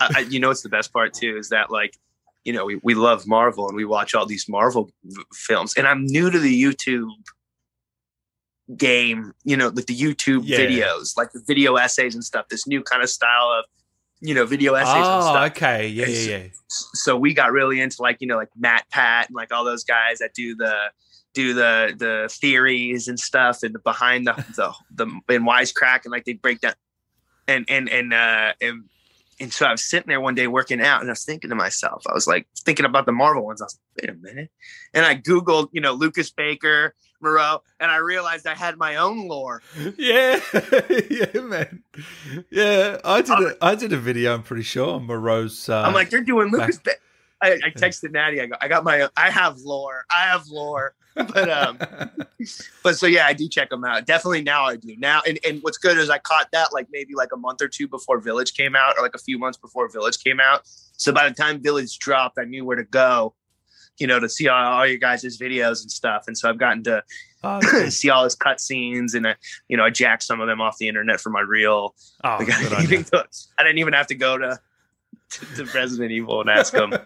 [0.00, 1.96] I, I, you know, it's the best part too is that like,
[2.44, 5.88] you know, we, we love Marvel and we watch all these Marvel v- films, and
[5.88, 7.08] I'm new to the YouTube
[8.76, 9.32] game.
[9.44, 10.58] You know, like the YouTube Yeah.
[10.58, 12.46] videos, like the video essays and stuff.
[12.48, 13.64] This new kind of style of,
[14.20, 15.50] you know, video essays and Oh, stuff.
[15.52, 16.42] okay, yeah, yeah, yeah.
[16.68, 19.82] so we got really into like you know like Matt Pat and like all those
[19.84, 20.72] guys that do the
[21.36, 26.10] do the the theories and stuff and the behind the the the and wisecrack and
[26.10, 26.72] like they break down
[27.46, 28.84] and and and uh and
[29.38, 31.56] and so I was sitting there one day working out and I was thinking to
[31.56, 33.60] myself, I was like thinking about the Marvel ones.
[33.60, 34.50] I was like, wait a minute.
[34.94, 39.28] And I Googled, you know, Lucas Baker, Moreau, and I realized I had my own
[39.28, 39.60] lore.
[39.98, 40.40] Yeah,
[41.10, 41.82] yeah, man.
[42.50, 43.38] Yeah, I did.
[43.38, 44.32] A, I did a video.
[44.32, 45.68] I'm pretty sure on Moreau's.
[45.68, 46.78] Uh, I'm like, they're doing Lucas.
[46.78, 46.92] Ba-
[47.42, 48.40] I, I texted Natty.
[48.40, 49.06] I go, I got my.
[49.18, 50.06] I have lore.
[50.10, 50.94] I have lore.
[51.32, 51.78] But um,
[52.82, 54.04] but so yeah, I do check them out.
[54.04, 55.22] Definitely now I do now.
[55.26, 57.88] And and what's good is I caught that like maybe like a month or two
[57.88, 60.62] before Village came out, or like a few months before Village came out.
[60.98, 63.34] So by the time Village dropped, I knew where to go
[63.98, 66.24] you know, to see all, all your guys' videos and stuff.
[66.26, 67.02] And so I've gotten to
[67.42, 69.36] oh, see all his cut scenes and, I,
[69.68, 71.94] you know, I jacked some of them off the internet for my reel.
[72.24, 73.22] Oh, like, I, didn't even go,
[73.58, 74.58] I didn't even have to go to,
[75.30, 76.92] to, Resident Evil and ask him.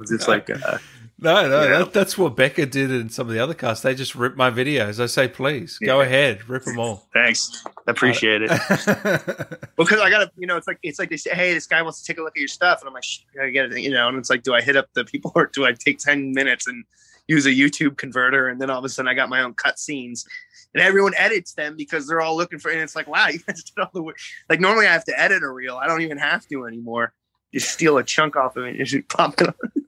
[0.00, 0.78] It's just like, uh,
[1.22, 3.82] no, no, that, that's what Becca did in some of the other casts.
[3.82, 4.98] They just rip my videos.
[4.98, 7.06] I say, please go ahead, rip them all.
[7.12, 8.48] Thanks, I appreciate it.
[9.76, 12.00] because I gotta, you know, it's like it's like they say, hey, this guy wants
[12.00, 13.04] to take a look at your stuff, and I'm like,
[13.40, 15.46] I get it, you know, and it's like, do I hit up the people or
[15.46, 16.84] do I take ten minutes and
[17.28, 19.78] use a YouTube converter, and then all of a sudden I got my own cut
[19.78, 20.26] scenes,
[20.72, 23.62] and everyone edits them because they're all looking for, and it's like, wow, you guys
[23.62, 24.16] did all the work.
[24.48, 27.12] Like normally I have to edit a reel, I don't even have to anymore.
[27.52, 29.84] Just steal a chunk off of it and you just pop it on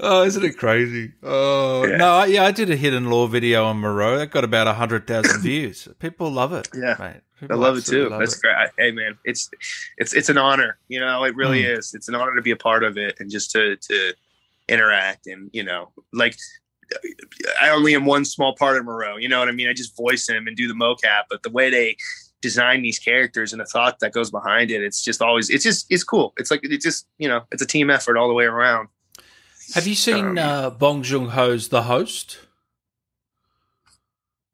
[0.00, 1.12] oh, isn't it crazy?
[1.22, 1.96] Oh yeah.
[1.96, 4.18] no, yeah, I did a hidden lore video on Moreau.
[4.18, 5.88] That got about hundred thousand views.
[5.98, 6.68] People love it.
[6.74, 7.20] Yeah, mate.
[7.38, 8.08] People I love it too.
[8.08, 8.42] Love That's it.
[8.42, 8.70] great.
[8.78, 9.50] Hey, man, it's
[9.96, 10.78] it's it's an honor.
[10.88, 11.78] You know, it really mm.
[11.78, 11.94] is.
[11.94, 14.14] It's an honor to be a part of it and just to to
[14.68, 16.36] interact and you know, like
[17.60, 19.16] I only am one small part of Moreau.
[19.16, 19.68] You know what I mean?
[19.68, 21.96] I just voice him and do the mocap, but the way they
[22.40, 25.86] design these characters and the thought that goes behind it, it's just always it's just
[25.90, 26.32] it's cool.
[26.36, 28.88] It's like it's just you know, it's a team effort all the way around.
[29.74, 32.38] Have you seen um, uh, Bong Joon Ho's The Host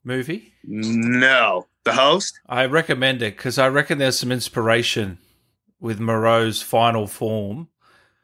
[0.03, 0.53] movie?
[0.65, 2.41] No, The Host.
[2.49, 5.19] I recommend it because I reckon there's some inspiration
[5.81, 7.69] with Moreau's final form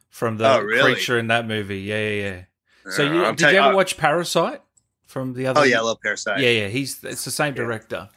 [0.08, 0.94] from the oh, really?
[0.94, 1.80] creature in that movie.
[1.80, 2.42] Yeah, yeah, yeah.
[2.90, 4.62] So, you, did you ever uh, watch Parasite
[5.06, 5.60] from the other?
[5.60, 6.40] Oh yeah, I love Parasite.
[6.40, 6.68] Yeah, yeah.
[6.68, 8.08] He's it's the same director.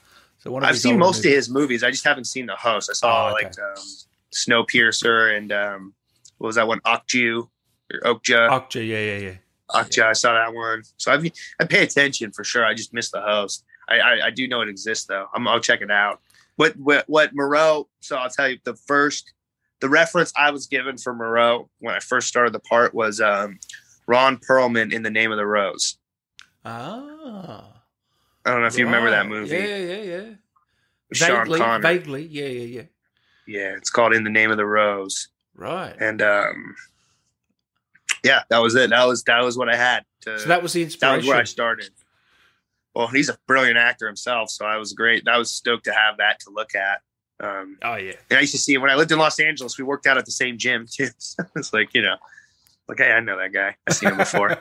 [0.43, 1.25] So one I've seen most movies.
[1.25, 1.83] of his movies.
[1.83, 2.89] I just haven't seen The Host.
[2.89, 3.45] I saw oh, okay.
[3.45, 3.83] like um,
[4.33, 5.93] Snowpiercer and um,
[6.37, 6.81] what was that one?
[6.81, 7.47] Okju.
[8.03, 8.49] Okja.
[8.49, 9.35] Okja, yeah, yeah, yeah.
[9.69, 10.09] Okja, yeah.
[10.09, 10.83] I saw that one.
[10.97, 11.31] So I
[11.61, 12.65] I pay attention for sure.
[12.65, 13.63] I just missed the host.
[13.87, 15.27] I, I, I do know it exists though.
[15.33, 16.19] I'm, I'll check it out.
[16.57, 17.87] What what what Moreau?
[18.01, 19.31] So I'll tell you the first
[19.79, 23.59] the reference I was given for Moreau when I first started the part was um,
[24.07, 25.97] Ron Perlman in The Name of the Rose.
[26.65, 27.82] Ah.
[28.45, 28.79] I don't know if right.
[28.79, 29.55] you remember that movie.
[29.55, 30.29] Yeah, yeah, yeah.
[31.13, 31.97] Vaguely, Sean Connery.
[31.97, 32.81] vaguely, yeah, yeah, yeah.
[33.45, 35.29] Yeah, it's called In the Name of the Rose.
[35.55, 35.95] Right.
[35.99, 36.75] And um,
[38.23, 38.89] yeah, that was it.
[38.89, 40.05] That was that was what I had.
[40.21, 41.11] To, so that was the inspiration.
[41.11, 41.89] That was where I started.
[42.95, 45.27] Well, he's a brilliant actor himself, so I was great.
[45.27, 47.01] I was stoked to have that to look at.
[47.39, 49.77] Um, oh yeah, and I used to see him when I lived in Los Angeles.
[49.77, 51.09] We worked out at the same gym too.
[51.17, 52.15] So it's like you know,
[52.87, 53.75] like hey, I know that guy.
[53.87, 54.57] I've seen him before.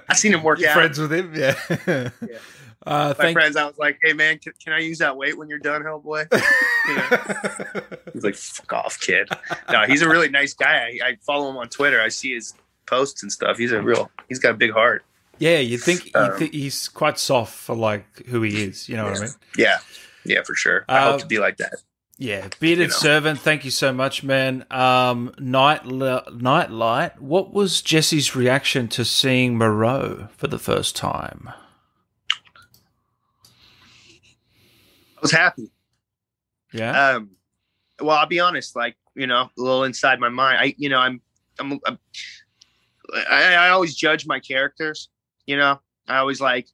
[0.08, 0.74] I've seen him work You're out.
[0.74, 1.58] Friends with him, yeah.
[1.86, 2.38] yeah.
[2.84, 5.48] Uh, My friends, I was like, "Hey man, can, can, I use that weight when
[5.48, 6.26] you're done, Hellboy?"
[6.88, 7.98] You know?
[8.12, 9.28] he's like, "Fuck off, kid."
[9.70, 10.98] No, he's a really nice guy.
[11.02, 12.00] I, I follow him on Twitter.
[12.00, 12.54] I see his
[12.86, 13.58] posts and stuff.
[13.58, 14.10] He's a real.
[14.28, 15.04] He's got a big heart.
[15.38, 18.88] Yeah, you think um, th- he's quite soft for like who he is.
[18.88, 19.10] You know yeah.
[19.10, 19.34] what I mean?
[19.56, 19.78] Yeah,
[20.24, 20.84] yeah, for sure.
[20.88, 21.74] I hope to be like that.
[22.18, 22.94] Yeah, bearded you know.
[22.94, 23.40] servant.
[23.40, 24.64] Thank you so much, man.
[24.70, 27.20] Um, night night light.
[27.20, 31.50] What was Jesse's reaction to seeing Moreau for the first time?
[35.22, 35.70] Was happy.
[36.72, 37.10] Yeah.
[37.16, 37.30] Um,
[38.00, 38.76] well, I'll be honest.
[38.76, 40.58] Like you know, a little inside my mind.
[40.60, 41.20] I you know, I'm
[41.58, 41.98] I'm, I'm
[43.30, 45.08] I, I always judge my characters.
[45.46, 46.68] You know, I always like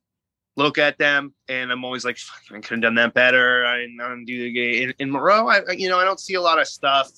[0.57, 2.19] look at them and I'm always like,
[2.51, 3.65] I could have done that better.
[3.65, 4.89] I didn't do the game.
[4.89, 7.11] In, in Moreau, I, you know, I don't see a lot of stuff.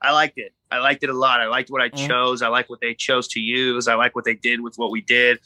[0.00, 0.54] I liked it.
[0.70, 1.40] I liked it a lot.
[1.40, 2.06] I liked what I mm-hmm.
[2.06, 2.42] chose.
[2.42, 3.88] I like what they chose to use.
[3.88, 5.40] I like what they did with what we did.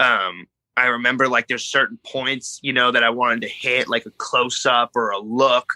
[0.00, 0.46] Um,
[0.76, 4.10] I remember like there's certain points, you know, that I wanted to hit, like a
[4.10, 5.68] close up or a look.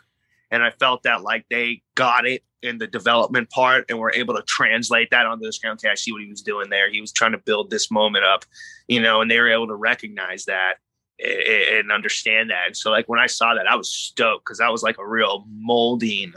[0.51, 4.35] And I felt that like they got it in the development part and we're able
[4.35, 5.75] to translate that onto the screen.
[5.75, 6.91] Okay, I see what he was doing there.
[6.91, 8.45] He was trying to build this moment up,
[8.89, 10.75] you know, and they were able to recognize that
[11.21, 12.67] and understand that.
[12.67, 15.07] And so, like, when I saw that, I was stoked because that was like a
[15.07, 16.33] real molding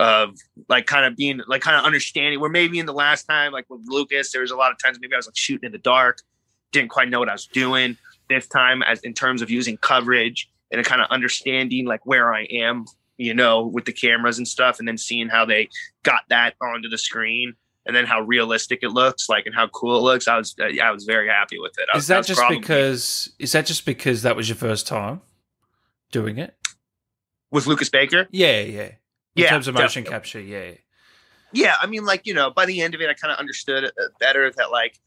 [0.00, 0.36] of
[0.68, 3.66] like kind of being like kind of understanding where maybe in the last time, like
[3.70, 5.78] with Lucas, there was a lot of times maybe I was like shooting in the
[5.78, 6.18] dark,
[6.74, 7.96] didn't quite know what I was doing.
[8.28, 12.42] This time, as in terms of using coverage and kind of understanding like where I
[12.44, 12.84] am
[13.16, 15.68] you know, with the cameras and stuff, and then seeing how they
[16.02, 17.54] got that onto the screen.
[17.86, 20.26] and then how realistic it looks, like and how cool it looks.
[20.26, 21.86] I was I was very happy with it.
[21.94, 23.30] I, Is that was just probably- because?
[23.38, 25.20] Is that just because that was your first time
[26.10, 26.54] doing it?
[27.52, 28.26] with Lucas Baker?
[28.32, 28.82] Yeah, yeah.
[28.82, 28.92] In
[29.36, 30.10] Yeah, terms of motion definitely.
[30.10, 30.70] capture, yeah.
[31.52, 33.84] yeah i mean like you know by the end of it i kind of understood
[33.84, 34.98] uh, better that like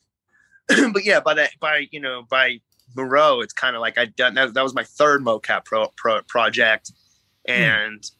[0.93, 2.59] but yeah by that by you know by
[2.95, 6.21] moreau it's kind of like i'd done that, that was my third mocap pro, pro
[6.23, 6.91] project.
[7.47, 7.53] Hmm.
[7.53, 8.11] And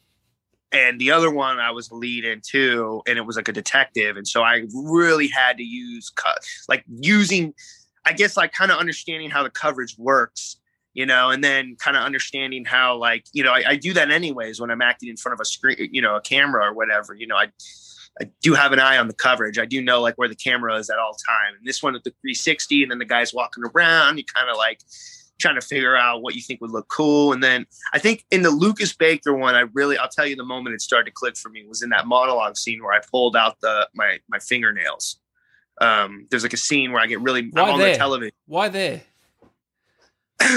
[0.71, 3.53] and the other one i was the lead in too and it was like a
[3.53, 4.17] detective.
[4.17, 7.53] And so i really had to use cut like using
[8.05, 10.57] i guess like kind of understanding how the coverage works
[10.97, 14.09] you know and then kind of understanding how like you know I, I do that
[14.09, 17.13] anyways when i'm acting in front of a screen you know a camera or whatever
[17.13, 17.47] you know i
[18.21, 19.59] I do have an eye on the coverage.
[19.59, 21.55] I do know like where the camera is at all time.
[21.57, 24.17] And this one at the 360, and then the guy's walking around.
[24.17, 24.79] You kind of like
[25.39, 27.31] trying to figure out what you think would look cool.
[27.31, 30.43] And then I think in the Lucas Baker one, I really I'll tell you the
[30.43, 33.35] moment it started to click for me was in that monologue scene where I pulled
[33.35, 35.19] out the my my fingernails.
[35.79, 37.91] Um, there's like a scene where I get really Why I'm on there?
[37.91, 38.33] the television.
[38.47, 39.03] Why there?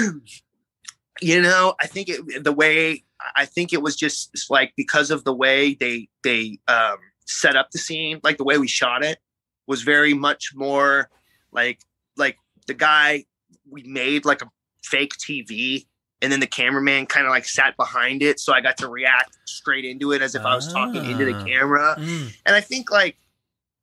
[1.20, 3.02] you know i think it, the way
[3.36, 6.96] i think it was just like because of the way they they um
[7.26, 9.18] set up the scene like the way we shot it
[9.66, 11.08] was very much more
[11.52, 11.80] like
[12.16, 13.24] like the guy
[13.68, 14.48] we made like a
[14.84, 15.86] fake tv
[16.22, 19.36] and then the cameraman kind of like sat behind it so i got to react
[19.46, 21.44] straight into it as if i was talking into the Ah.
[21.44, 22.32] camera Mm.
[22.46, 23.16] and I think like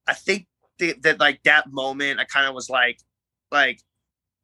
[0.07, 0.47] I think
[0.79, 2.99] th- that like that moment I kind of was like
[3.51, 3.81] like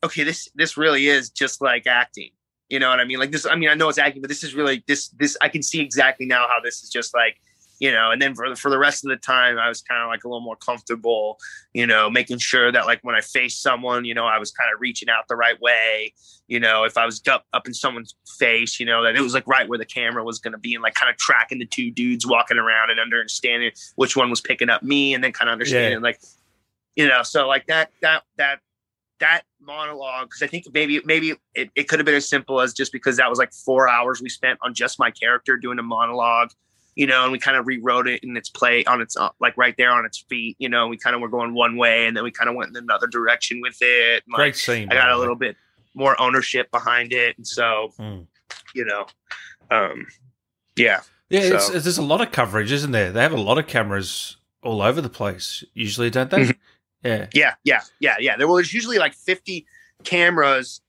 [0.04, 2.32] okay this this really is just like acting
[2.70, 4.44] you know what I mean like this I mean I know it's acting but this
[4.44, 7.38] is really this this I can see exactly now how this is just like
[7.80, 10.02] you know and then for the, for the rest of the time I was kind
[10.02, 11.38] of like a little more comfortable
[11.74, 14.70] you know making sure that like when I faced someone you know I was kind
[14.74, 16.14] of reaching out the right way.
[16.48, 19.34] You know if I was up up in someone's face you know that it was
[19.34, 21.66] like right where the camera was going to be and like kind of tracking the
[21.66, 25.50] two dudes walking around and understanding which one was picking up me and then kind
[25.50, 26.20] of understanding like
[26.96, 28.60] you know so like that that that
[29.20, 32.74] that monologue because i think maybe maybe it, it could have been as simple as
[32.74, 35.84] just because that was like four hours we spent on just my character doing a
[35.84, 36.50] monologue
[36.96, 39.56] you know and we kind of rewrote it in its play on its uh, like
[39.58, 42.16] right there on its feet you know we kind of were going one way and
[42.16, 44.90] then we kind of went in another direction with it like, Great scene.
[44.92, 45.56] i got the a little bit
[45.96, 48.28] more ownership behind it and so Mm.
[48.76, 49.06] you know
[49.72, 50.06] um
[50.76, 53.12] yeah Yeah, So- it's, there's a lot of coverage, isn't there?
[53.12, 56.46] They have a lot of cameras all over the place, usually, don't they?
[56.46, 56.56] Mhm.
[57.04, 57.28] Yeah.
[57.34, 58.38] Yeah, yeah, yeah, yeah.
[58.38, 59.66] There was usually like 50
[60.04, 60.82] cameras,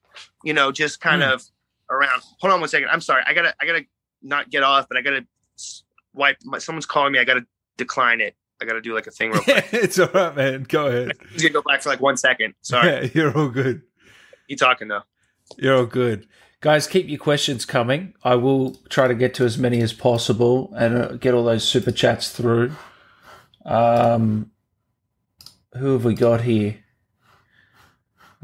[0.43, 1.31] you know, just kind Hmm.
[1.31, 1.43] of
[1.91, 2.23] around.
[2.41, 2.89] Hold on one second.
[2.91, 3.23] I'm sorry.
[3.27, 3.85] I gotta, I gotta
[4.23, 5.27] not get off, but I gotta
[6.15, 6.37] wipe.
[6.45, 7.19] My, someone's calling me.
[7.19, 7.45] I gotta
[7.77, 8.35] decline it.
[8.63, 9.67] I gotta do like a thing real quick.
[9.73, 10.63] it's all right, man.
[10.69, 11.13] Go ahead.
[11.33, 12.55] Just gonna go back for like one second.
[12.63, 13.83] Sorry, Yeah, you're all good.
[14.49, 15.03] you talking though?
[15.59, 16.27] You're all good.
[16.61, 18.15] Guys, keep your questions coming.
[18.23, 21.63] I will try to get to as many as possible and uh, get all those
[21.69, 22.73] super chats through.
[23.67, 24.51] Um,
[25.77, 26.77] who have we got here?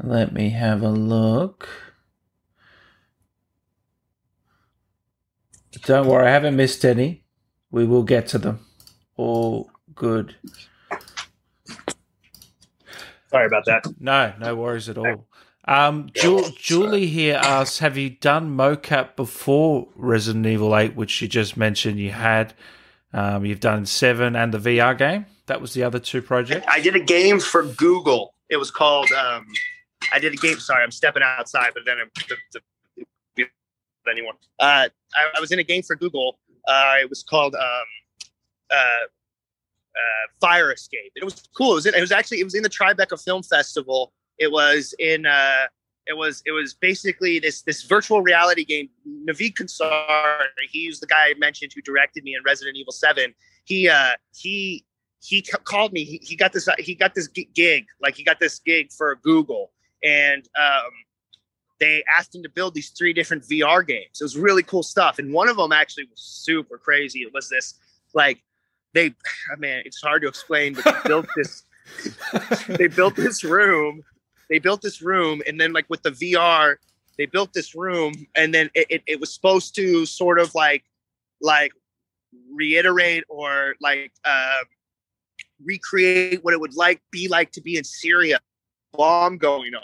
[0.03, 1.67] Let me have a look.
[5.85, 7.20] Don't worry, I haven't missed any.
[7.71, 8.59] We will get to them.
[9.15, 10.35] All good.
[13.29, 13.85] Sorry about that.
[13.99, 15.25] No, no worries at all.
[15.65, 21.27] Um, Ju- Julie here asks, "Have you done mocap before Resident Evil Eight, which you
[21.27, 22.53] just mentioned you had?
[23.13, 25.27] Um, you've done Seven and the VR game.
[25.45, 26.65] That was the other two projects.
[26.69, 28.33] I did a game for Google.
[28.49, 29.11] It was called.
[29.11, 29.45] um
[30.11, 30.59] I did a game.
[30.59, 32.61] Sorry, I'm stepping outside, but then I'm, the,
[33.35, 33.45] the,
[34.09, 34.35] anyone.
[34.59, 36.39] Uh, I, I was in a game for Google.
[36.67, 37.87] Uh, it was called um,
[38.71, 41.11] uh, uh, Fire Escape.
[41.15, 41.71] It was cool.
[41.71, 44.13] It was in, it was actually it was in the Tribeca Film Festival.
[44.37, 45.65] It was in uh,
[46.07, 48.89] it was it was basically this this virtual reality game.
[49.27, 50.39] Naveed Kansar,
[50.69, 53.33] he's the guy I mentioned who directed me in Resident Evil Seven.
[53.65, 54.85] He uh, he
[55.21, 56.03] he called me.
[56.03, 59.71] He, he got this he got this gig like he got this gig for Google
[60.03, 60.91] and um,
[61.81, 64.21] they asked him to build these three different VR games.
[64.21, 67.21] It was really cool stuff, and one of them actually was super crazy.
[67.21, 67.73] It was this
[68.13, 68.41] like
[68.93, 69.07] they,
[69.53, 71.63] I mean, it's hard to explain, but they built this.
[72.67, 74.03] they built this room.
[74.47, 76.75] They built this room, and then like with the VR,
[77.17, 80.83] they built this room, and then it, it, it was supposed to sort of like
[81.41, 81.71] like
[82.53, 84.59] reiterate or like uh,
[85.65, 88.39] recreate what it would like be like to be in Syria
[88.93, 89.81] bomb going on.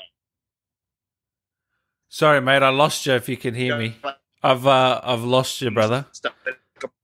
[2.17, 3.13] Sorry, mate, I lost you.
[3.13, 3.95] If you can hear me,
[4.41, 6.03] I've uh, I've lost you, brother.
[6.13, 6.57] Stuff at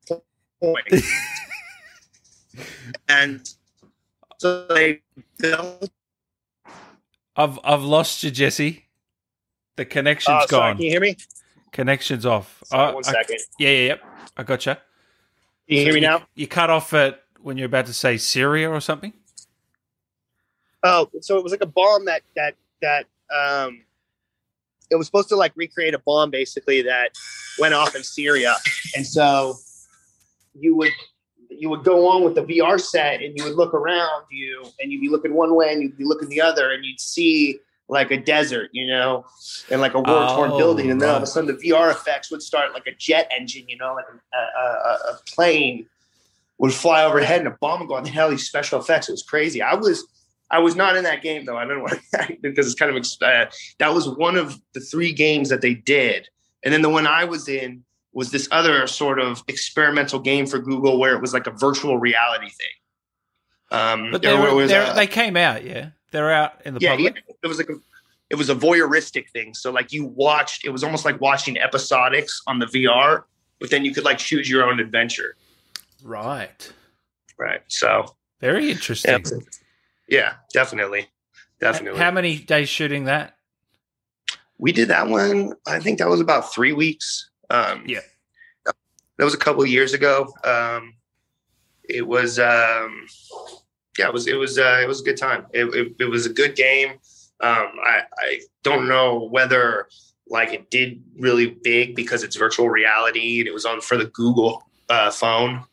[0.09, 0.16] a
[0.59, 0.88] point.
[3.07, 3.47] and
[4.39, 5.01] so they
[5.38, 5.91] built.
[7.36, 8.86] I've I've lost you, Jesse.
[9.76, 10.78] The connection's Oh, sorry, gone.
[10.78, 11.16] can you hear me?
[11.72, 12.64] Connection's off.
[12.66, 13.38] Sorry, Oh, one I- second.
[13.59, 14.03] yeah, yeah, yep.
[14.36, 14.82] I gotcha.
[15.68, 16.26] Can you hear me now?
[16.34, 19.14] You cut off at when you're about to say Syria or something.
[20.82, 23.84] Oh, so it was like a bomb that that that um,
[24.89, 27.11] it was supposed to like recreate a bomb basically that
[27.59, 28.55] went off in Syria,
[28.95, 29.55] and so
[30.53, 30.91] you would
[31.49, 34.91] you would go on with the VR set and you would look around you and
[34.91, 37.59] you'd be looking one way and you'd be looking the other and you'd see
[37.89, 39.25] like a desert, you know,
[39.69, 41.91] and like a war torn Oh, building, and then all of a sudden the VR
[41.91, 44.69] effects would start like a jet engine, you know, like a, a,
[45.11, 45.86] a, plane
[46.57, 48.03] would fly overhead and a bomb would go on.
[48.03, 49.09] They had all these special effects.
[49.09, 49.61] It was crazy.
[49.61, 50.07] I was
[50.51, 51.57] I was not in that game though.
[51.57, 53.45] I don't know why because it's kind of uh,
[53.79, 56.27] that was one of the three games that they did,
[56.63, 57.83] and then the one I was in
[58.13, 61.97] was this other sort of experimental game for Google where it was like a virtual
[61.97, 62.67] reality thing.
[63.79, 65.89] Um, But there they, were, was they're- they came out, yeah.
[66.11, 67.15] They're out in the yeah, public.
[67.27, 67.75] yeah, it was like a,
[68.29, 69.55] it was a voyeuristic thing.
[69.55, 73.23] So like you watched, it was almost like watching episodics on the VR,
[73.59, 75.35] but then you could like choose your own adventure.
[76.03, 76.71] Right.
[77.39, 77.61] Right.
[77.67, 79.11] So Very interesting.
[79.25, 79.37] yeah,
[80.53, 81.07] definitely,
[81.59, 81.99] definitely.
[81.99, 83.35] How many days shooting that?
[84.59, 85.53] we did that one.
[85.67, 87.29] I think that was about three weeks.
[87.49, 87.99] Um, Yeah.
[88.65, 90.33] that was a couple of years ago.
[90.45, 90.93] Um,
[91.83, 93.05] it was, um,
[93.97, 95.47] yeah, it was, it was, uh, it was a good time.
[95.51, 96.91] It, it, it was a good game.
[97.41, 99.89] Um, I, I don't know whether
[100.29, 104.05] like it did really big because it's virtual reality and it was on for the
[104.05, 105.65] Google uh, phone.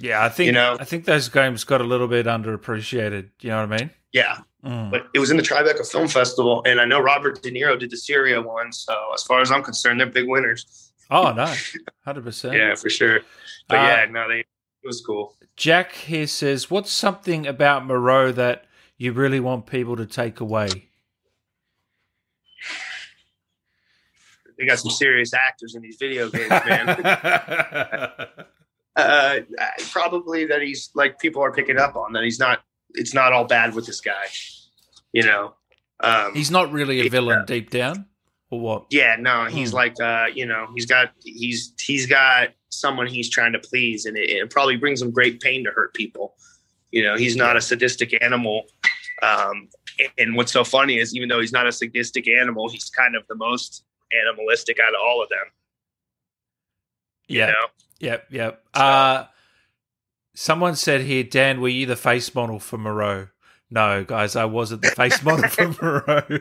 [0.00, 3.30] Yeah, I think You know- I think those games got a little bit underappreciated.
[3.40, 3.90] You know what I mean?
[4.12, 4.90] Yeah, Mm.
[4.90, 7.90] but it was in the Tribeca Film Festival, and I know Robert De Niro did
[7.90, 8.72] the Syria one.
[8.72, 10.92] So as far as I'm concerned, they're big winners.
[11.10, 11.52] Oh no,
[12.04, 12.54] hundred percent.
[12.54, 13.20] Yeah, for sure.
[13.68, 14.46] But Uh, yeah, no, they it
[14.86, 15.36] was cool.
[15.56, 18.64] Jack here says, "What's something about Moreau that
[18.96, 20.88] you really want people to take away?"
[24.58, 28.26] They got some serious actors in these video games, man.
[28.96, 29.40] uh,
[29.90, 32.60] probably that he's like people are picking up on that he's not.
[32.94, 34.26] It's not all bad with this guy,
[35.12, 35.54] you know.
[36.00, 38.06] Um, He's not really a villain deep down,
[38.50, 38.86] or what?
[38.90, 39.76] yeah, no, he's Hmm.
[39.76, 44.16] like, uh, you know, he's got he's he's got someone he's trying to please, and
[44.16, 46.34] it, it probably brings him great pain to hurt people.
[46.90, 48.64] You know, he's not a sadistic animal.
[49.22, 49.68] Um,
[50.18, 53.24] and what's so funny is, even though he's not a sadistic animal, he's kind of
[53.28, 53.84] the most
[54.24, 55.46] animalistic out of all of them.
[57.28, 57.66] You Yeah, know?
[58.00, 58.62] Yep, yep.
[58.74, 59.26] So- Uh,
[60.34, 63.28] someone said here, Dan, were you the face model for Moreau?
[63.70, 66.40] No, guys, I wasn't the face model for Moreau.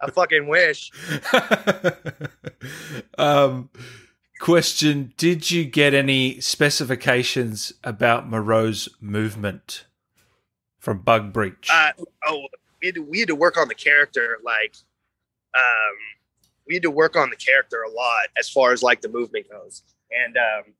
[0.00, 0.90] I fucking wish.
[3.18, 3.68] um,
[4.40, 9.84] question: Did you get any specifications about Moreau's movement
[10.78, 11.68] from Bug Breach?
[11.70, 11.92] Uh,
[12.26, 12.46] oh,
[12.80, 14.38] we had, to, we had to work on the character.
[14.44, 14.76] Like,
[15.56, 15.96] um,
[16.66, 19.50] we had to work on the character a lot as far as like the movement
[19.50, 19.82] goes,
[20.24, 20.74] and um,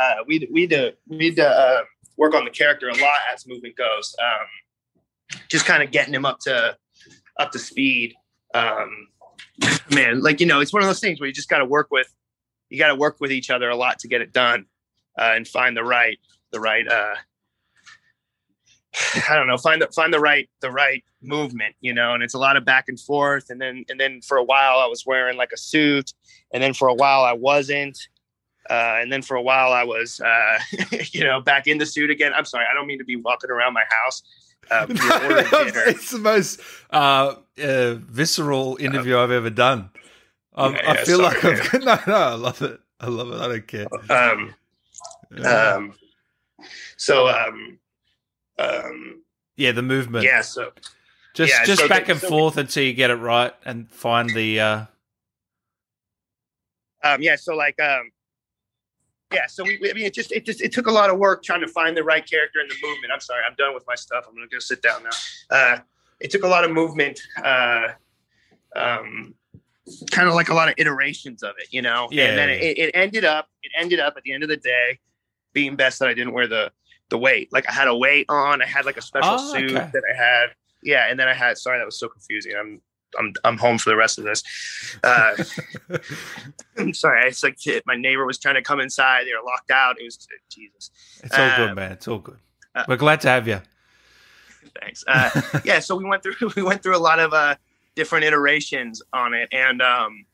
[0.00, 1.82] uh, we we had to we had to uh,
[2.16, 4.14] work on the character a lot as movement goes.
[4.22, 6.76] Um, just kind of getting him up to
[7.38, 8.14] up to speed.
[8.54, 9.08] Um,
[9.90, 11.88] man, like you know, it's one of those things where you just got to work
[11.90, 12.12] with
[12.68, 14.66] you got to work with each other a lot to get it done
[15.18, 16.18] uh, and find the right
[16.52, 17.14] the right uh,
[19.28, 22.34] I don't know, find the find the right the right movement, you know, and it's
[22.34, 23.50] a lot of back and forth.
[23.50, 26.12] And then and then for a while I was wearing like a suit,
[26.52, 27.98] and then for a while I wasn't.
[28.68, 30.58] Uh, and then for a while I was, uh,
[31.12, 32.32] you know, back in the suit again.
[32.34, 34.22] I'm sorry, I don't mean to be walking around my house.
[34.70, 34.98] Dinner.
[35.88, 39.90] it's the most uh, uh, visceral interview I've ever done.
[40.54, 42.80] Um, Yeah, I feel sorry, like I'm, no, no, I love it.
[43.00, 43.40] I love it.
[43.40, 43.86] I don't care.
[44.10, 44.54] Um,
[45.42, 45.94] Uh, um,
[46.96, 47.78] so, um,
[48.58, 49.22] um,
[49.56, 50.24] yeah, the movement.
[50.24, 50.72] yeah, so
[51.34, 54.30] just yeah, just so back and so- forth until you get it right and find
[54.30, 54.60] the.
[54.60, 54.84] Uh,
[57.02, 58.10] um, yeah, so like, um,
[59.32, 61.42] yeah, so we, I mean, it just, it just, it took a lot of work
[61.42, 63.12] trying to find the right character in the movement.
[63.12, 64.24] I'm sorry, I'm done with my stuff.
[64.28, 65.10] I'm gonna go sit down now.
[65.50, 65.78] Uh,
[66.20, 67.88] it took a lot of movement, uh,
[68.76, 69.34] um,
[70.10, 72.08] kind of like a lot of iterations of it, you know.
[72.10, 72.26] Yeah.
[72.26, 74.98] And then it, it ended up, it ended up at the end of the day
[75.52, 76.70] being best that I didn't wear the
[77.08, 77.52] the weight.
[77.52, 79.90] Like I had a weight on, I had like a special Oh, suit okay.
[79.92, 80.46] that I had.
[80.82, 81.58] Yeah, and then I had.
[81.58, 82.54] Sorry, that was so confusing.
[82.58, 82.80] I'm
[83.18, 84.42] I'm I'm home for the rest of this.
[85.02, 85.34] Uh,
[86.78, 87.26] I'm sorry.
[87.28, 89.24] It's like my neighbor was trying to come inside.
[89.26, 89.96] They were locked out.
[90.00, 90.90] It was Jesus.
[91.22, 91.92] it's all good, Uh, man.
[91.92, 92.38] It's all good.
[92.74, 93.60] uh, We're glad to have you.
[94.80, 95.04] Thanks.
[95.06, 95.30] Uh,
[95.64, 95.80] yeah.
[95.80, 97.56] So we went through we went through a lot of uh,
[97.96, 100.24] different iterations on it, and um,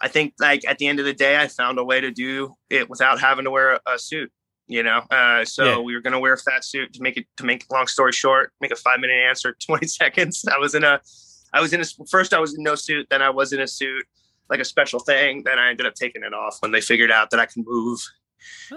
[0.00, 2.56] I think like at the end of the day, I found a way to do
[2.70, 4.32] it without having to wear a, a suit.
[4.68, 5.78] You know, uh, so Yeah.
[5.78, 8.52] we were gonna wear a fat suit to make it to make long story short,
[8.60, 10.44] make a five minute answer, twenty seconds.
[10.50, 11.00] I was in a,
[11.52, 13.66] I was in a first I was in no suit, then I was in a
[13.66, 14.04] suit,
[14.48, 15.42] like a special thing.
[15.44, 18.00] Then I ended up taking it off when they figured out that I can move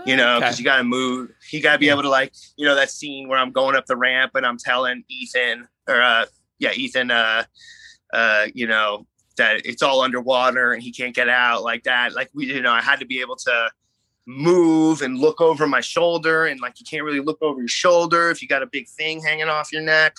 [0.06, 0.46] you know, Okay.
[0.46, 1.32] because you got to move.
[1.52, 3.86] You got to be able to like, you know, that scene where I'm going up
[3.86, 6.26] the ramp and I'm telling Ethan or uh,
[6.60, 7.44] yeah, Ethan, uh,
[8.14, 9.08] uh, you know,
[9.38, 12.14] that it's all underwater and he can't get out like that.
[12.14, 13.70] Like we, you know, I had to be able to
[14.28, 18.30] move and look over my shoulder and like you can't really look over your shoulder
[18.32, 20.16] if you got a big thing hanging off your neck.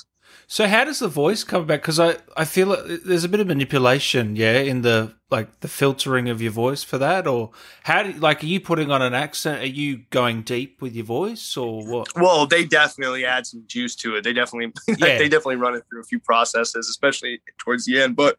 [0.48, 1.82] So how does the voice come back?
[1.82, 5.66] Because I, I feel like there's a bit of manipulation, yeah, in the like the
[5.66, 7.50] filtering of your voice for that, or
[7.82, 9.60] how do like are you putting on an accent?
[9.62, 12.08] Are you going deep with your voice, or what?
[12.14, 14.22] Well, they definitely add some juice to it.
[14.24, 15.18] They definitely, Yeah.
[15.18, 18.14] they definitely run it through a few processes, especially towards the end.
[18.14, 18.36] But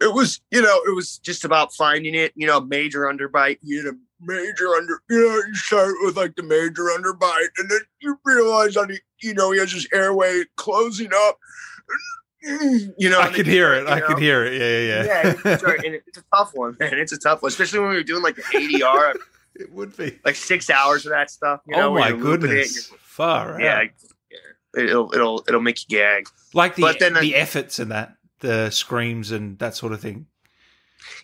[0.00, 2.32] it was, you know, it was just about finding it.
[2.34, 3.58] You know, major underbite.
[3.62, 5.00] You a major under.
[5.08, 8.98] You know, you start with like the major underbite, and then you realize that he,
[9.22, 11.38] you know, he has his airway closing up.
[12.40, 13.82] You know, I could hear it.
[13.82, 14.52] you I could hear it.
[14.52, 15.52] Yeah, yeah, Yeah, yeah.
[15.54, 16.94] it's, and it's a tough one, man.
[16.96, 19.16] It's a tough one, especially when we were doing like the ADR,
[19.56, 20.18] it would be.
[20.24, 21.60] like six hours of that stuff.
[21.66, 23.60] You oh know, oh my you're looping it, goodness, far out.
[23.60, 23.82] yeah,
[24.76, 26.28] it'll it'll it'll make you gag.
[26.54, 30.00] like the But then I- the efforts and that, the screams and that sort of
[30.00, 30.26] thing.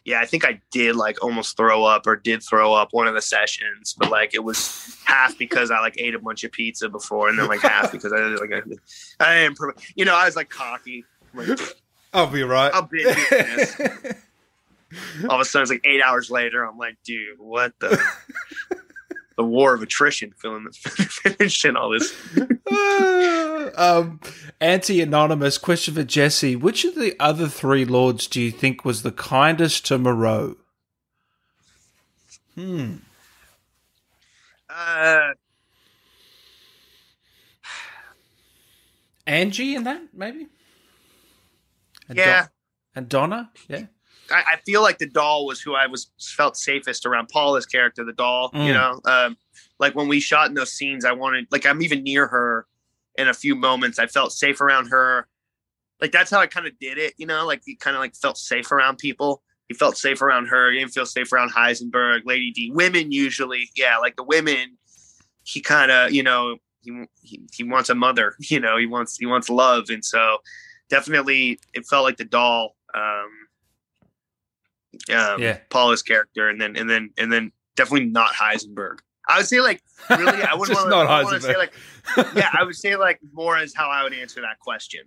[0.05, 3.15] Yeah, I think I did like almost throw up or did throw up one of
[3.15, 6.89] the sessions, but like it was half because I like ate a bunch of pizza
[6.89, 8.63] before, and then like half because I like I,
[9.21, 9.59] I didn't,
[9.95, 11.05] you know, I was like cocky.
[11.33, 11.59] Like,
[12.13, 12.73] I'll be right.
[12.73, 13.05] I'll be.
[15.29, 16.65] All of a sudden, it's like eight hours later.
[16.65, 18.01] I'm like, dude, what the
[19.37, 22.15] the war of attrition, filling finishing all this.
[23.77, 24.21] um,
[24.61, 26.57] Anti Anonymous question for Jesse.
[26.57, 30.57] Which of the other three lords do you think was the kindest to Moreau?
[32.55, 32.97] Hmm.
[34.69, 35.33] Uh,
[39.27, 40.49] Angie in that, maybe?
[42.09, 42.49] And yeah, Don-
[42.97, 43.51] and Donna?
[43.69, 43.87] Yeah.
[44.31, 47.29] I, I feel like the doll was who I was felt safest around.
[47.29, 48.67] Paula's character, the doll, Mm.
[48.67, 49.37] you know, um,
[49.79, 52.67] like when we shot in those scenes, I wanted, like, I'm even near her
[53.17, 53.99] in a few moments.
[53.99, 55.29] I felt safe around her.
[56.01, 58.15] Like that's how I kind of did it, you know, like he kind of like
[58.17, 59.43] felt safe around people.
[59.69, 60.71] He felt safe around her.
[60.71, 62.71] He didn't feel safe around Heisenberg, Lady D.
[62.75, 64.77] Women usually, yeah, like the women.
[65.45, 69.17] He kind of, you know, he, he he wants a mother, you know, he wants
[69.17, 70.39] he wants love, and so
[70.91, 72.75] definitely it felt like the doll.
[72.95, 73.31] Um,
[75.15, 75.59] um, Yeah.
[75.71, 78.99] Paula's character, and then and then and then definitely not Heisenberg.
[79.29, 81.73] I would say like really, I wouldn't want to say like
[82.37, 85.01] yeah, I would say like more as how I would answer that question.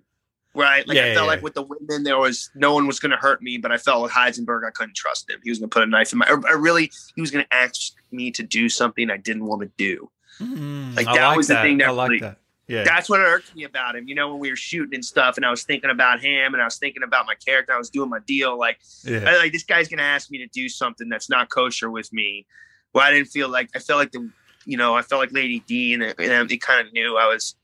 [0.56, 1.34] Right, like Yeah, I felt yeah.
[1.34, 3.78] like with the women, there was no one was going to hurt me, but I
[3.78, 5.40] felt with Heisenberg, I couldn't trust him.
[5.44, 6.28] He was going to put a knife in my.
[6.28, 9.62] Or, or really, he was going to ask me to do something I didn't want
[9.62, 10.10] to do.
[10.42, 12.40] Mm, Like, that like was the thing that I like really- that.
[12.68, 12.84] Yeah.
[12.84, 14.07] That's what irked me about him.
[14.07, 16.61] You know, when we were shooting and stuff, and I was thinking about him, and
[16.61, 17.72] I was thinking about my character.
[17.74, 18.57] I was doing my deal.
[18.59, 19.24] Like, yeah.
[19.26, 22.45] I, like this guy's gonna ask me to do something that's not kosher with me.
[22.93, 24.30] Well, I didn't feel like I felt like the,
[24.65, 27.28] you know, I felt like Lady D, and, it, and they kind of knew I
[27.28, 27.55] was,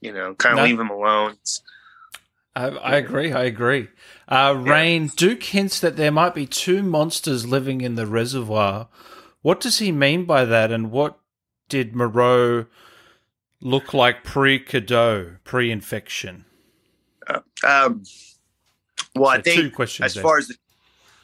[0.00, 0.64] you know, kind of No.
[0.64, 1.30] leave him alone.
[1.32, 1.62] It's-
[2.54, 3.32] I, I agree.
[3.32, 3.88] I agree.
[4.28, 8.88] Uh, Rain, Duke hints that there might be two monsters living in the reservoir.
[9.40, 10.70] What does he mean by that?
[10.70, 11.18] And what
[11.70, 12.66] did Moreau
[13.62, 16.44] look like pre Cadou, pre infection?
[17.64, 18.02] Um,
[19.14, 20.04] well, I think two questions.
[20.06, 20.22] as there.
[20.22, 20.56] far as the,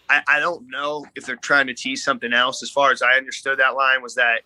[0.08, 2.62] I, I don't know if they're trying to tease something else.
[2.62, 4.42] As far as I understood, that line was that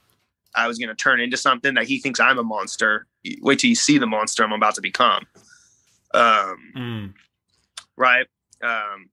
[0.55, 3.07] I was going to turn into something that he thinks I'm a monster.
[3.41, 5.27] Wait till you see the monster I'm about to become.
[6.15, 7.15] Um, Mm.
[7.97, 8.27] right?
[8.63, 9.09] Um,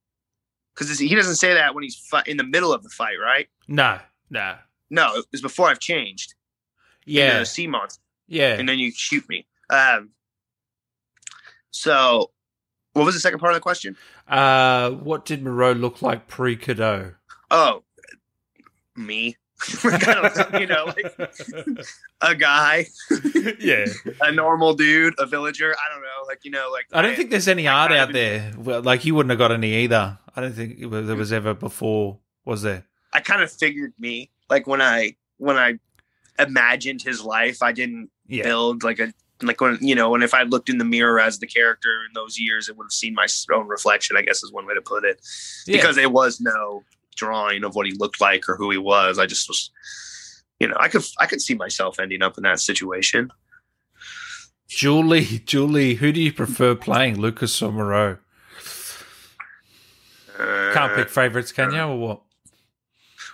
[0.73, 3.47] because he doesn't say that when he's fi- in the middle of the fight, right?
[3.67, 3.99] No,
[4.30, 4.55] no.
[4.89, 6.36] No, it was before I've changed.
[7.05, 8.53] Yeah, sea monster, yeah.
[8.53, 9.45] and then you shoot me.
[9.69, 10.11] Um,
[11.71, 12.32] so
[12.93, 13.95] what was the second part of the question?
[14.27, 17.15] Uh, what did Moreau look like pre Cadou?
[17.51, 17.84] Oh,
[18.95, 19.38] me.
[19.84, 21.86] Like, I don't know, you know, like
[22.21, 22.86] a guy,
[23.59, 23.88] yeah.
[24.21, 25.75] a normal dude, a villager.
[25.75, 28.53] I don't know, like you know, like I don't think there's any art out there.
[28.57, 30.17] Well, like you wouldn't have got any either.
[30.34, 32.86] I don't think it was, there was ever before, was there?
[33.11, 35.77] I kind of figured me like when I when I
[36.39, 37.61] imagined his life.
[37.61, 38.43] I didn't Yeah.
[38.43, 39.11] build like a
[39.41, 42.13] like when you know, and if I looked in the mirror as the character in
[42.13, 44.15] those years, it would have seen my own reflection.
[44.17, 45.19] I guess is one way to put it,
[45.65, 45.77] Yeah.
[45.77, 46.84] because there was no
[47.15, 49.17] drawing of what he looked like or who he was.
[49.19, 49.71] I just was,
[50.59, 53.30] you know, I could I could see myself ending up in that situation.
[54.67, 58.17] Julie, Julie, who do you prefer playing, Lucas or Moreau?
[60.38, 62.21] Uh, Can't pick favorites, can you, or what?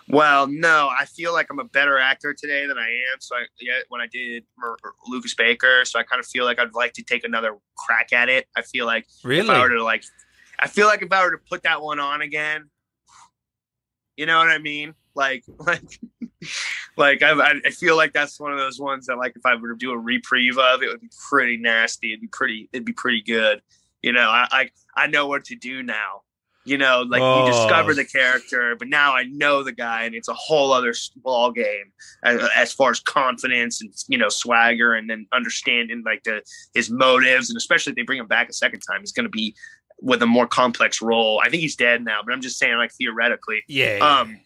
[0.07, 3.19] Well, no, I feel like I'm a better actor today than I am.
[3.19, 4.77] So I, yeah, when I did Mer-
[5.07, 8.29] Lucas Baker, so I kind of feel like I'd like to take another crack at
[8.29, 8.45] it.
[8.55, 9.47] I feel like really?
[9.47, 10.03] if I were to like,
[10.59, 12.69] I feel like if I were to put that one on again,
[14.15, 14.93] you know what I mean?
[15.15, 15.99] Like, like,
[16.97, 19.69] like I, I feel like that's one of those ones that like if I were
[19.69, 22.11] to do a reprieve of, it would be pretty nasty.
[22.11, 22.69] It'd be pretty.
[22.71, 23.61] It'd be pretty good.
[24.03, 26.21] You know, I I, I know what to do now.
[26.68, 27.45] You know, like Oh.
[27.45, 30.93] you discover the character, but now I know the guy, and it's a whole other
[31.18, 31.91] ball game
[32.24, 36.41] as, as far as confidence and you know swagger, and then understanding like the
[36.74, 39.30] his motives, and especially if they bring him back a second time, he's going to
[39.30, 39.55] be
[40.01, 41.39] with a more complex role.
[41.45, 43.99] I think he's dead now, but I'm just saying, like theoretically, Yeah.
[44.01, 44.39] um,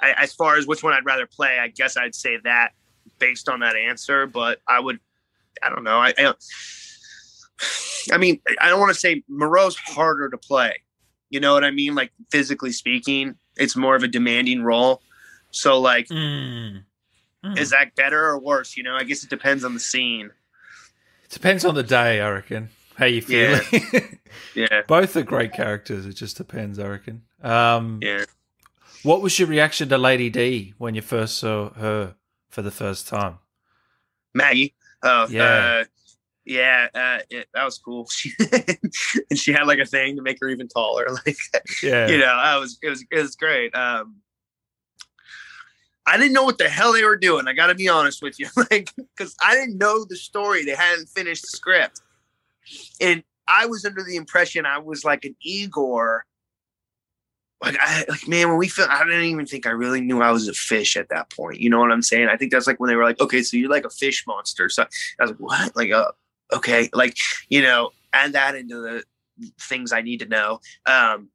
[0.00, 2.70] I, as far as which one I'd rather play, I guess I'd say that
[3.18, 4.26] based on that answer.
[4.26, 4.98] But I would,
[5.62, 5.98] I don't know.
[5.98, 6.38] I, I, don't-
[8.12, 10.80] I mean, I don't want to say Moreau's harder to play.
[11.34, 11.96] You know what I mean?
[11.96, 15.02] Like physically speaking, it's more of a demanding role.
[15.50, 16.84] So, like, Mm.
[17.44, 17.58] Mm.
[17.58, 18.76] is that better or worse?
[18.76, 20.30] You know, I guess it depends on the scene.
[21.30, 22.68] Depends on the day, I reckon.
[22.96, 23.60] How you feeling?
[24.54, 26.06] Yeah, Both are great characters.
[26.06, 27.22] It just depends, I reckon.
[27.42, 28.24] Um, yeah.
[29.02, 32.14] What was your reaction to Lady D when you first saw her
[32.48, 33.38] for the first time?
[34.34, 34.74] Maggie.
[35.02, 35.82] Oh, Yeah.
[35.82, 35.84] uh,
[36.44, 38.08] yeah, uh, it, that was cool.
[38.10, 38.32] She,
[39.30, 41.06] and she had like a thing to make her even taller.
[41.26, 41.36] Like,
[41.82, 42.08] Yeah.
[42.08, 43.74] you know, I was it was it was great.
[43.74, 44.16] Um,
[46.06, 47.48] I didn't know what the hell they were doing.
[47.48, 50.64] I got to be honest with you, like because I didn't know the story.
[50.64, 52.02] They hadn't finished the script,
[53.00, 56.26] and I was under the impression I was like an Igor.
[57.62, 60.30] Like I like man, when we film, I didn't even think I really knew I
[60.30, 61.60] was a fish at that point.
[61.60, 62.28] You know what I'm saying?
[62.28, 64.68] I think that's like when they were like, okay, so you're like a fish monster.
[64.68, 65.74] So I was like, what?
[65.76, 66.10] Like, uh,
[66.52, 67.16] okay, like
[67.48, 69.04] you know, add that into the
[69.60, 70.60] things I need to know.
[70.86, 71.28] Um,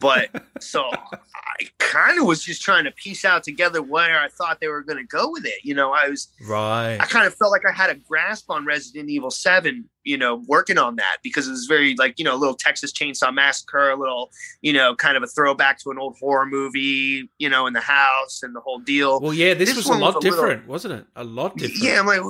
[0.00, 0.28] but
[0.60, 4.68] so I kind of was just trying to piece out together where I thought they
[4.68, 5.62] were going to go with it.
[5.62, 6.96] You know, I was right.
[7.00, 10.42] I kind of felt like I had a grasp on Resident Evil 7, you know,
[10.48, 13.90] working on that because it was very like, you know, a little Texas Chainsaw Massacre,
[13.90, 14.30] a little,
[14.62, 17.80] you know, kind of a throwback to an old horror movie, you know, in the
[17.80, 19.20] house and the whole deal.
[19.20, 21.06] Well, yeah, this, This was a lot was a little- different, wasn't it?
[21.16, 21.82] A lot different.
[21.82, 22.20] Yeah, I'm like,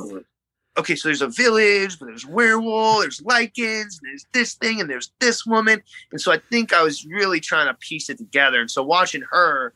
[0.77, 4.91] okay, so there's a village, but there's werewolf, there's lycans, and there's this thing, and
[4.91, 8.61] there's this woman, and so I think I was really trying to piece it together.
[8.61, 9.75] And so watching her,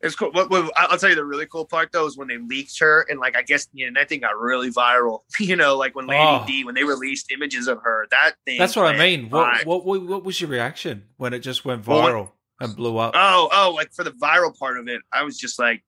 [0.00, 0.30] it's cool.
[0.30, 3.04] What, what, I'll tell you the really cool part though is when they leaked her,
[3.10, 5.20] and like I guess you know that thing got really viral.
[5.40, 6.44] You know, like when Lady Oh.
[6.46, 8.58] D when they released images of her, that thing.
[8.58, 9.28] That's what I mean.
[9.28, 12.96] What, what what what was your reaction when it just went Well, viral and blew
[12.96, 13.14] up?
[13.16, 15.82] Oh, oh, like for the viral part of it, I was just like,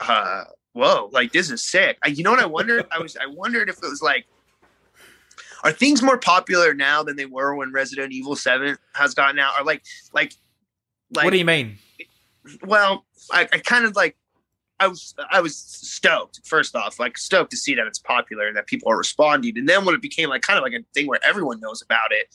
[0.00, 0.44] uh,
[0.76, 1.98] whoa, like this is sick.
[2.04, 2.86] I, you know what I wondered?
[2.92, 4.26] I was, I wondered if it was like,
[5.64, 9.54] are things more popular now than they were when Resident Evil Seven has gotten out?
[9.58, 10.34] Or like, like,
[11.10, 11.78] like, what do you mean?
[12.62, 14.16] well, I, I kind of like,
[14.78, 16.42] I was, I was stoked.
[16.44, 19.56] First off, like stoked to see that it's popular and that people are responding.
[19.56, 22.12] And then when it became like kind of like a thing where everyone knows about
[22.12, 22.28] it,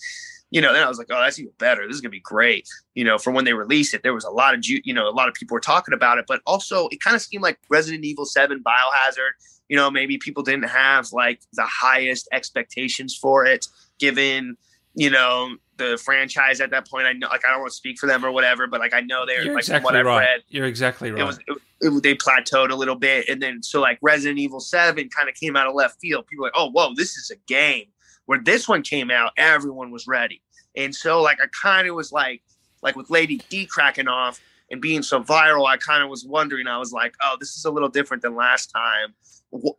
[0.51, 1.87] you know, then I was like, oh, that's even better.
[1.87, 2.67] This is gonna be great.
[2.93, 5.07] You know, from when they released it, there was a lot of ju- you know,
[5.07, 7.57] a lot of people were talking about it, but also it kind of seemed like
[7.69, 9.31] Resident Evil Seven, Biohazard.
[9.69, 13.65] You know, maybe people didn't have like the highest expectations for it,
[13.99, 14.57] given
[14.95, 17.07] you know the franchise at that point.
[17.07, 18.99] I know, like, I don't want to speak for them or whatever, but like, I
[18.99, 20.19] know they're You're like from what exactly I've right.
[20.19, 21.21] read, You're exactly right.
[21.21, 24.59] it was it, it- they plateaued a little bit, and then so like Resident Evil
[24.59, 26.27] Seven kind of came out of left field.
[26.27, 27.85] People were like, oh, whoa, this is a game.
[28.31, 30.41] Where this one came out, everyone was ready,
[30.77, 32.41] and so like I kind of was like,
[32.81, 36.65] like with Lady D cracking off and being so viral, I kind of was wondering.
[36.65, 39.13] I was like, oh, this is a little different than last time.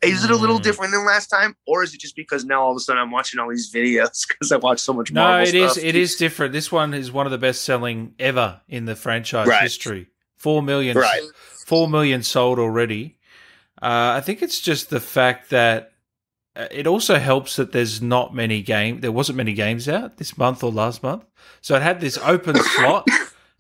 [0.03, 0.65] Is it a little Mm.
[0.65, 3.11] different than last time, or is it just because now all of a sudden I'm
[3.11, 6.17] watching all these videos because I watch so much no, Marvel it is it is
[6.17, 6.53] different.
[6.53, 9.63] This one is one of the best selling ever in the franchise Right.
[9.63, 10.09] history.
[10.37, 11.23] Four million, Right.
[11.65, 13.17] four million sold already.
[13.81, 15.92] Uh, I think it's just the fact that
[16.55, 19.01] Uh, it also helps that there's not many game.
[19.01, 21.25] There wasn't many games out this month or last month,
[21.61, 23.07] so it had this open slot,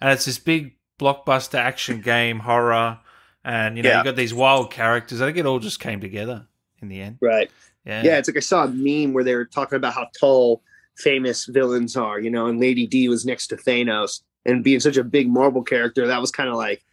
[0.00, 2.98] and it's this big blockbuster action game, horror,
[3.44, 3.98] and you know Yeah.
[3.98, 5.20] you got these wild characters.
[5.22, 6.46] I think it all just came together
[6.82, 7.18] in the end.
[7.20, 7.50] Right.
[7.86, 10.62] Yeah, Yeah, it's like I saw a meme where they were talking about how tall
[10.98, 14.96] famous villains are, you know, and Lady D was next to Thanos, and being such
[14.98, 16.84] a big Marvel character, that was kind of like,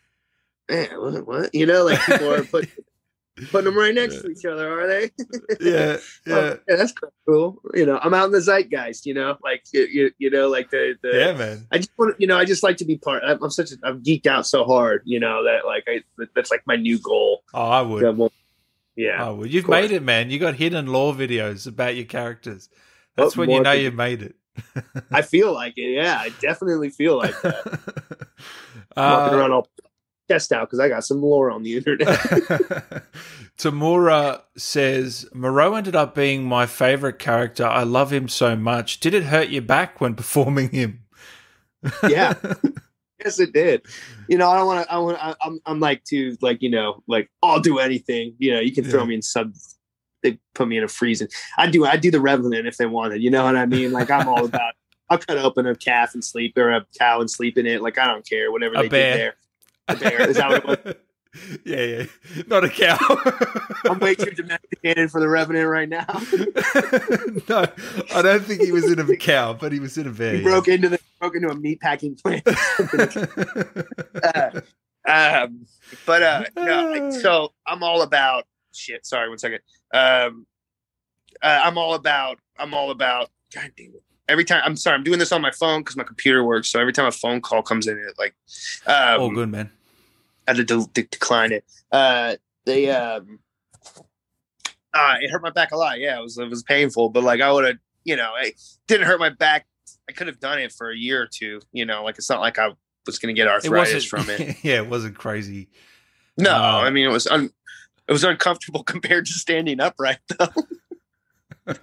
[0.69, 1.53] man, what, what?
[1.53, 2.69] You know, like people are put,
[3.51, 5.11] putting them right next to each other, are they?
[5.59, 6.93] yeah, Oh, yeah, that's
[7.27, 7.61] cool.
[7.73, 9.05] You know, I'm out in the zeitgeist.
[9.05, 11.17] You know, like you, you, you know, like the the.
[11.17, 11.67] yeah, man.
[11.71, 13.23] I just want, to, you know, I just like to be part.
[13.25, 16.01] I'm, I'm such a, I'm geeked out so hard, you know, that like I,
[16.35, 17.43] that's like my new goal.
[17.53, 18.03] Oh, I would.
[18.03, 18.31] Yeah, well,
[18.95, 19.25] yeah.
[19.25, 20.29] Oh, well, you've made it, man.
[20.29, 22.69] You got hidden lore videos about your characters.
[23.15, 24.35] That's Oh, when you know you made it.
[25.11, 25.91] I feel like it.
[25.93, 27.65] Yeah, I definitely feel like that.
[28.97, 29.67] walking uh, around all
[30.29, 32.07] chest out because I got some lore on the internet.
[33.57, 37.65] Tamura says Moreau ended up being my favorite character.
[37.65, 38.99] I love him so much.
[38.99, 41.01] Did it hurt your back when performing him?
[42.09, 42.33] Yeah.
[43.23, 43.85] yes, it did.
[44.27, 44.93] You know, I don't want to.
[44.93, 45.17] I want.
[45.41, 45.59] I'm.
[45.65, 48.35] I'm like to like you know like I'll do anything.
[48.37, 49.07] You know, you can throw Yeah.
[49.07, 49.53] me in sub.
[50.23, 51.29] They put me in a freezing.
[51.57, 51.85] I do.
[51.85, 53.21] I do the Revenant if they wanted.
[53.23, 53.93] You know what I mean?
[53.93, 54.73] Like I'm all about.
[55.09, 57.81] I'll cut open a calf and sleep or a cow and sleep in it.
[57.81, 58.51] Like I don't care.
[58.51, 59.13] Whatever A they bear.
[59.13, 59.35] did there.
[59.89, 60.29] A bear.
[60.29, 60.95] Is that what it was?
[61.65, 62.05] yeah, yeah.
[62.47, 62.97] Not a cow.
[63.85, 66.05] I'm way too domesticated for the Revenant right now.
[67.49, 67.65] no,
[68.15, 70.37] I don't think he was in a cow, but he was in a bear.
[70.37, 72.47] he broke into the broke into a meat packing plant.
[74.23, 74.61] uh,
[75.07, 75.65] um,
[76.05, 79.05] but uh, no, so I'm all about shit.
[79.05, 79.59] Sorry, one second.
[79.93, 80.47] Um,
[81.41, 82.39] uh, I'm all about.
[82.57, 83.29] I'm all about.
[83.53, 84.03] God damn it!
[84.27, 86.69] Every time I'm sorry, I'm doing this on my phone because my computer works.
[86.69, 88.35] So every time a phone call comes in, it like
[88.87, 89.71] um, All good, man.
[90.49, 91.63] Had to de- de- decline it.
[91.91, 92.35] Uh,
[92.65, 93.39] they um,
[94.93, 95.99] uh, it hurt my back a lot.
[95.99, 99.05] Yeah, it was it was painful, but like I would have, you know, it didn't
[99.05, 99.67] hurt my back.
[100.09, 101.61] I could have done it for a year or two.
[101.71, 102.71] You know, like it's not like I
[103.05, 104.57] was going to get arthritis wasn't from it.
[104.63, 105.69] yeah, it wasn't crazy.
[106.37, 107.51] No, Uh, I mean it was un,
[108.07, 110.47] it was uncomfortable compared to standing upright though.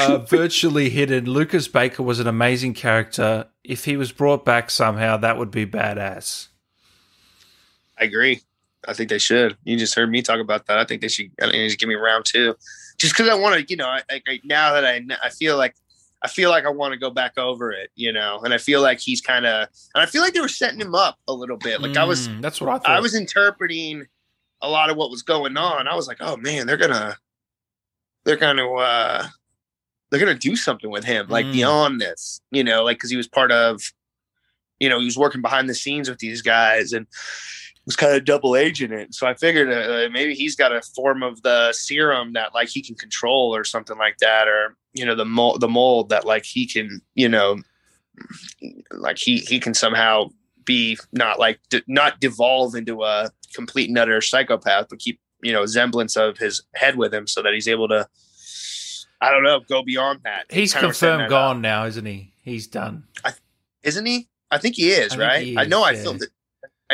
[0.00, 1.24] uh, virtually hidden.
[1.24, 3.46] Lucas Baker was an amazing character.
[3.62, 6.48] If he was brought back somehow, that would be badass.
[7.98, 8.40] I agree.
[8.86, 9.56] I think they should.
[9.64, 10.78] You just heard me talk about that.
[10.78, 11.30] I think they should.
[11.40, 12.54] I they should give me round two,
[12.98, 13.66] just because I want to.
[13.70, 14.02] You know, I,
[14.44, 15.74] now that I I feel like
[16.22, 17.90] I feel like I want to go back over it.
[17.94, 20.48] You know, and I feel like he's kind of and I feel like they were
[20.48, 21.80] setting him up a little bit.
[21.80, 22.90] Like I was Mm, that's what I thought.
[22.90, 24.06] I was interpreting
[24.60, 25.88] a lot of what was going on.
[25.88, 27.16] I was like, oh man, they're gonna
[28.24, 29.26] they're gonna uh
[30.10, 31.52] they're gonna do something with him, like Mm.
[31.52, 33.80] beyond this, you know, like because he was part of,
[34.78, 37.06] you know, he was working behind the scenes with these guys and
[37.86, 39.14] was kind of double agent it.
[39.14, 42.82] So I figured uh, maybe he's got a form of the serum that like he
[42.82, 46.44] can control or something like that, or you know, the mold, the mold that like
[46.44, 47.58] he can, you know,
[48.92, 50.28] like he he can somehow
[50.64, 55.52] be not like de- not devolve into a complete and utter psychopath, but keep you
[55.52, 58.08] know semblance of his head with him, so that he's able to.
[59.20, 60.46] I don't know, go beyond that.
[60.50, 61.30] He's Kind of setting confirmed up.
[61.30, 62.34] gone now, isn't he?
[62.42, 63.04] He's done.
[63.24, 63.32] I,
[63.82, 64.28] isn't he?
[64.50, 65.42] I think he is, I right?
[65.42, 66.02] he I know is, I yeah.
[66.02, 66.28] filmed it.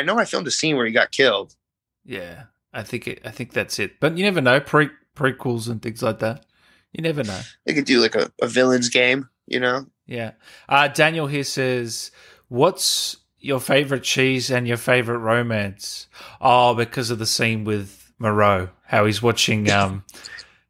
[0.01, 1.55] I know I filmed a scene where he got killed.
[2.03, 3.99] Yeah, I think it, I think that's it.
[3.99, 6.43] But you never know pre prequels and things like that.
[6.91, 7.39] You never know.
[7.65, 9.85] They could do like a, a villain's game, you know?
[10.07, 10.31] Yeah.
[10.67, 12.09] Uh, Daniel here says,
[12.47, 16.07] "What's your favorite cheese and your favorite romance?"
[16.41, 19.69] Oh, because of the scene with Moreau, how he's watching.
[19.69, 20.03] Um,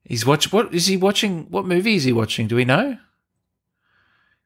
[0.04, 0.52] he's watch.
[0.52, 1.46] What is he watching?
[1.50, 2.48] What movie is he watching?
[2.48, 2.98] Do we know?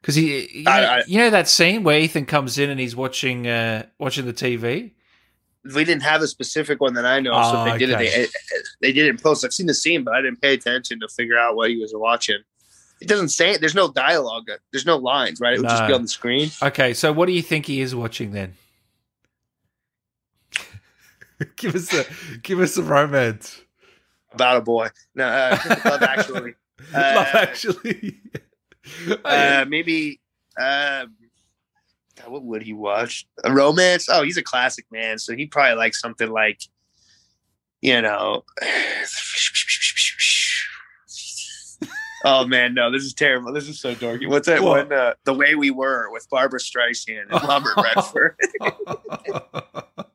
[0.06, 2.80] Because he, you know, I- I- you know that scene where Ethan comes in and
[2.80, 4.92] he's watching, uh, watching the TV.
[5.74, 7.98] We didn't have a specific one that I know, so Oh, if they did it.
[7.98, 8.28] They,
[8.82, 9.44] they did it in post.
[9.44, 11.92] I've seen the scene, but I didn't pay attention to figure out what he was
[11.96, 12.38] watching.
[13.02, 13.62] It doesn't say it.
[13.62, 14.44] There's no dialogue.
[14.72, 15.56] There's no lines, right?
[15.56, 16.52] It would just be on the screen.
[16.62, 18.54] Okay, so what do you think he is watching then?
[21.58, 22.06] give us a
[22.44, 23.60] give us a romance.
[24.34, 24.90] About a boy.
[25.16, 26.54] No, uh, Love Actually.
[26.94, 28.20] Uh, Love Actually.
[29.26, 30.20] Uh, maybe.
[30.60, 31.06] Uh,
[32.28, 33.28] what would he watch?
[33.44, 34.08] A romance?
[34.10, 36.60] Oh, he's a classic man, so he probably likes something like,
[37.82, 38.44] you know.
[42.28, 42.92] Oh man, no!
[42.92, 43.54] This is terrible.
[43.54, 44.28] This is so dorky.
[44.28, 44.90] What's that What?
[44.90, 44.98] one?
[44.98, 48.36] Uh, the way we were with Barbra Streisand and Robert Redford.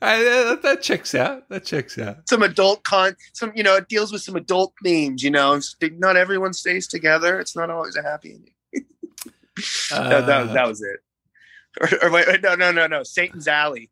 [0.00, 1.48] Hey, that, that checks out.
[1.48, 2.28] That checks out.
[2.28, 5.22] some adult con, some you know, it deals with some adult themes.
[5.22, 7.40] You know, not everyone stays together.
[7.40, 8.54] It's not always a happy ending.
[9.90, 11.00] that, that, that was it.
[11.80, 13.02] Or, or wait, wait, no, no, no, no.
[13.02, 13.90] Satan's Alley.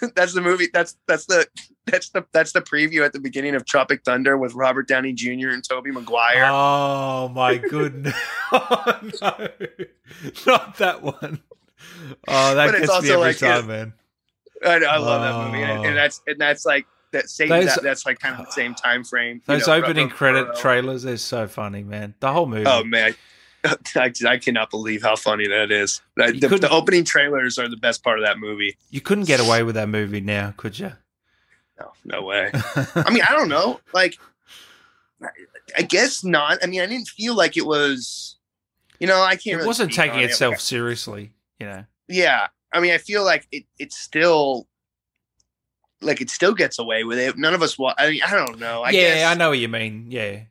[0.14, 0.68] that's the movie.
[0.72, 1.46] That's that's the
[1.86, 5.48] that's the that's the preview at the beginning of Tropic Thunder with Robert Downey Jr.
[5.48, 6.44] and Tobey Maguire.
[6.44, 8.14] Oh my goodness!
[8.52, 9.48] oh, no,
[10.46, 11.40] not that one.
[12.26, 13.92] Oh, that But it's gets me also every like, time, man.
[14.64, 17.76] I, know, I love that movie, and, and that's and that's like that same Those-
[17.82, 19.36] that's like kind of the same time frame.
[19.36, 22.14] you Those know, opening credit for- trailers, they're so funny, man.
[22.20, 22.64] The whole movie.
[22.66, 23.14] Oh man,
[23.64, 26.00] I, I cannot believe how funny that is.
[26.16, 28.76] The, the opening trailers are the best part of that movie.
[28.90, 30.92] You couldn't get away with that movie now, could you?
[31.78, 32.50] No, no way.
[32.94, 33.80] I mean, I don't know.
[33.94, 34.18] Like,
[35.76, 36.58] I guess not.
[36.62, 38.36] I mean, I didn't feel like it was.
[39.00, 39.46] You know, I can't.
[39.46, 40.24] it really wasn't taking it.
[40.30, 41.84] itself seriously, you know.
[42.08, 43.64] yeah, I mean, I feel like it.
[43.78, 44.66] It still.
[46.00, 47.36] Like it still gets away with it.
[47.36, 47.76] None of us.
[47.76, 48.82] Wa- I mean, I don't know.
[48.82, 50.06] I yeah, I know what you mean.
[50.10, 50.42] Yeah,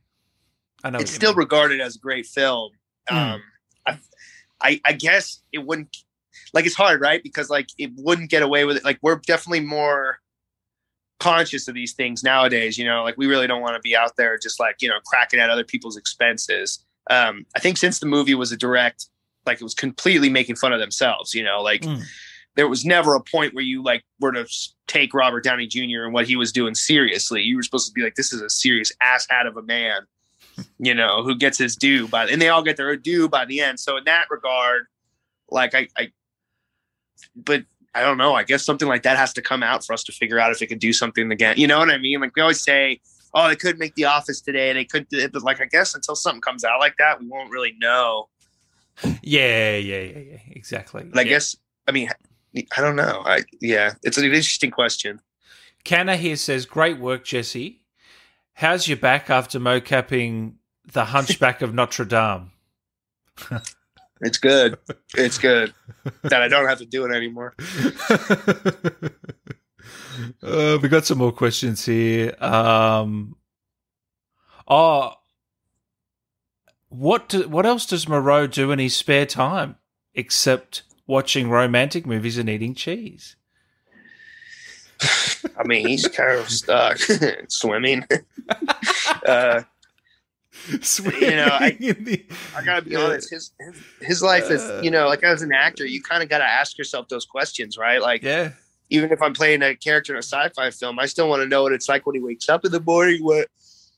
[0.83, 0.99] I know.
[0.99, 1.39] it's still mean.
[1.39, 2.71] regarded as a great film.
[3.07, 3.17] Hmm.
[3.17, 3.43] Um,
[3.87, 3.99] I,
[4.61, 5.95] I, I guess it wouldn't.
[6.53, 7.23] Like it's hard, right?
[7.23, 8.83] Because like it wouldn't get away with it.
[8.83, 10.19] Like we're definitely more
[11.19, 12.77] conscious of these things nowadays.
[12.77, 14.99] You know, like we really don't want to be out there just like you know
[15.05, 16.85] cracking at other people's expenses.
[17.09, 19.07] Um, I think since the movie was a direct,
[19.47, 21.33] like it was completely making fun of themselves.
[21.33, 22.03] You know, like Mm.
[22.55, 24.45] there was never a point where you like were to
[24.87, 26.03] take Robert Downey Jr.
[26.03, 27.41] and what he was doing seriously.
[27.41, 30.01] You were supposed to be like, this is a serious asshat of a man,
[30.79, 33.61] you know, who gets his due by, and they all get their due by the
[33.61, 33.79] end.
[33.79, 34.85] So in that regard,
[35.49, 36.11] like I, I,
[37.35, 37.63] but
[37.95, 38.35] I don't know.
[38.35, 40.61] I guess something like that has to come out for us to figure out if
[40.61, 41.55] it could do something again.
[41.57, 42.21] You know what I mean?
[42.21, 42.99] Like we always say,
[43.33, 44.71] oh, they couldn't make The Office today.
[44.73, 45.31] They it.
[45.31, 48.29] But like, I guess until something comes out like that, we won't really know.
[49.21, 50.37] Yeah, yeah, yeah, yeah.
[50.51, 51.03] Exactly.
[51.03, 51.29] But I Yeah.
[51.29, 51.55] guess,
[51.87, 52.09] I mean,
[52.55, 53.21] I don't know.
[53.25, 55.21] I, yeah, it's an interesting question.
[55.83, 57.81] Canna here says, "Great work, Jesse.
[58.53, 60.53] How's your back after mocapping
[60.91, 62.51] the Hunchback of Notre Dame?"
[64.21, 64.79] It's good.
[65.15, 65.75] It's good
[66.23, 67.53] that I don't have to do it anymore.
[70.43, 72.33] uh, we got some more questions here.
[72.43, 73.35] Um,
[74.67, 75.13] oh,
[76.89, 79.75] what do, what else does Moreau do in his spare time
[80.13, 83.35] except watching romantic movies and eating cheese?
[85.57, 86.97] I mean, he's kind of stuck
[87.49, 88.05] swimming.
[89.25, 89.61] uh,
[90.81, 92.99] Swimming know, I- the- I gotta be Yeah.
[93.01, 93.29] honest.
[93.29, 96.39] His, his his life is, you know, like as an actor, you kind of got
[96.39, 98.01] to ask yourself those questions, right?
[98.01, 98.51] Like, yeah,
[98.89, 101.61] even if I'm playing a character in a sci-fi film, I still want to know
[101.63, 103.23] what it's like when he wakes up in the morning.
[103.23, 103.47] What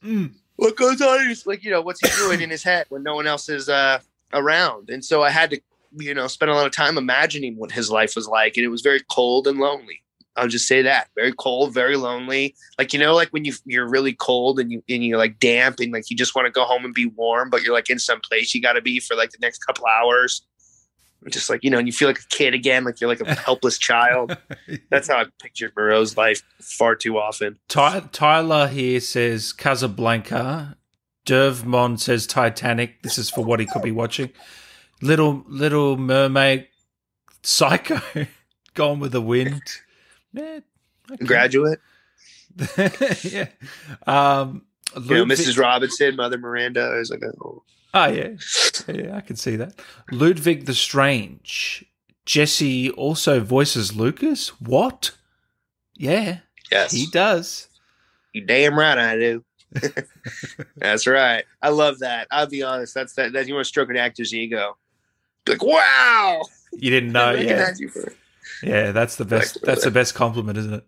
[0.03, 0.33] Mm.
[0.59, 1.21] What goes on?
[1.21, 3.49] in his like, you know, what's he doing in his head when no one else
[3.49, 3.99] is uh,
[4.33, 4.89] around?
[4.89, 5.61] And so I had to,
[5.97, 8.69] you know, spend a lot of time imagining what his life was like, and it
[8.69, 10.03] was very cold and lonely.
[10.35, 12.55] I'll just say that very cold, very lonely.
[12.77, 15.79] Like you know, like when you you're really cold and you and you're like damp
[15.79, 17.99] and like you just want to go home and be warm, but you're like in
[17.99, 20.41] some place you got to be for like the next couple hours.
[21.27, 23.35] Just like you know, and you feel like a kid again, like you're like a
[23.47, 24.37] helpless child.
[24.89, 27.57] That's how I pictured Moreau's life far too often.
[27.67, 30.77] Ty- Tyler here says Casablanca.
[31.25, 33.03] Dervmon says Titanic.
[33.03, 34.31] This is for what he could be watching.
[35.01, 36.67] Little Little Mermaid,
[37.43, 38.01] Psycho,
[38.73, 39.61] Gone with the Wind.
[40.33, 40.59] Yeah,
[41.11, 41.25] okay.
[41.25, 41.79] Graduate,
[43.23, 43.47] yeah.
[44.07, 44.63] Um,
[44.95, 45.57] you know, Mrs.
[45.59, 46.97] Robinson, Mother Miranda.
[46.99, 47.63] is like, oh.
[47.93, 48.29] Oh yeah,
[48.87, 49.73] yeah, I can see that.
[50.11, 51.85] Ludwig the Strange.
[52.25, 54.49] Jesse also voices Lucas.
[54.61, 55.11] What?
[55.95, 56.39] Yeah,
[56.71, 57.67] yes, he does.
[58.33, 59.43] You damn right I do.
[60.77, 61.43] That's right.
[61.61, 62.27] I love that.
[62.31, 62.93] I'll be honest.
[62.93, 63.33] That's that.
[63.33, 64.77] That you want to stroke an actor's ego.
[65.47, 66.41] Like, wow.
[66.73, 67.31] You didn't know?
[67.35, 68.13] Yeah, you for-
[68.63, 68.91] yeah.
[68.91, 69.57] That's the best.
[69.57, 70.83] Like, That's the uh, best compliment, isn't it?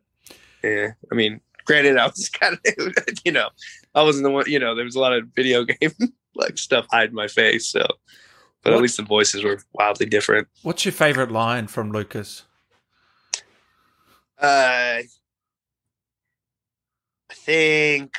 [0.64, 0.92] Yeah.
[1.12, 2.94] I mean, granted, I was kind of,
[3.26, 3.50] you know,
[3.96, 4.46] I wasn't the one.
[4.50, 5.92] You know, there was a lot of video game
[6.36, 7.68] like stuff hiding my face.
[7.68, 7.80] So,
[8.64, 10.48] but What- at least the voices were wildly different.
[10.64, 12.44] What's your favorite line from Lucas?
[14.42, 15.04] Uh, I
[17.34, 18.14] think.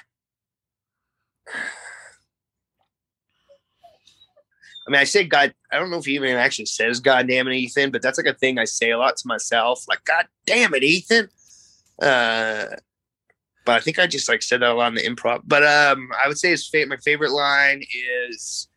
[4.87, 5.55] I mean, I say God.
[5.71, 8.27] I don't know if he even actually says "God damn it, Ethan," but that's like
[8.27, 9.85] a thing I say a lot to myself.
[9.89, 11.29] Like, "God damn it, Ethan."
[12.01, 12.65] Uh,
[13.65, 15.43] but I think I just like said that a lot in the improv.
[15.45, 17.83] But um, I would say his fa- my favorite line
[18.29, 18.69] is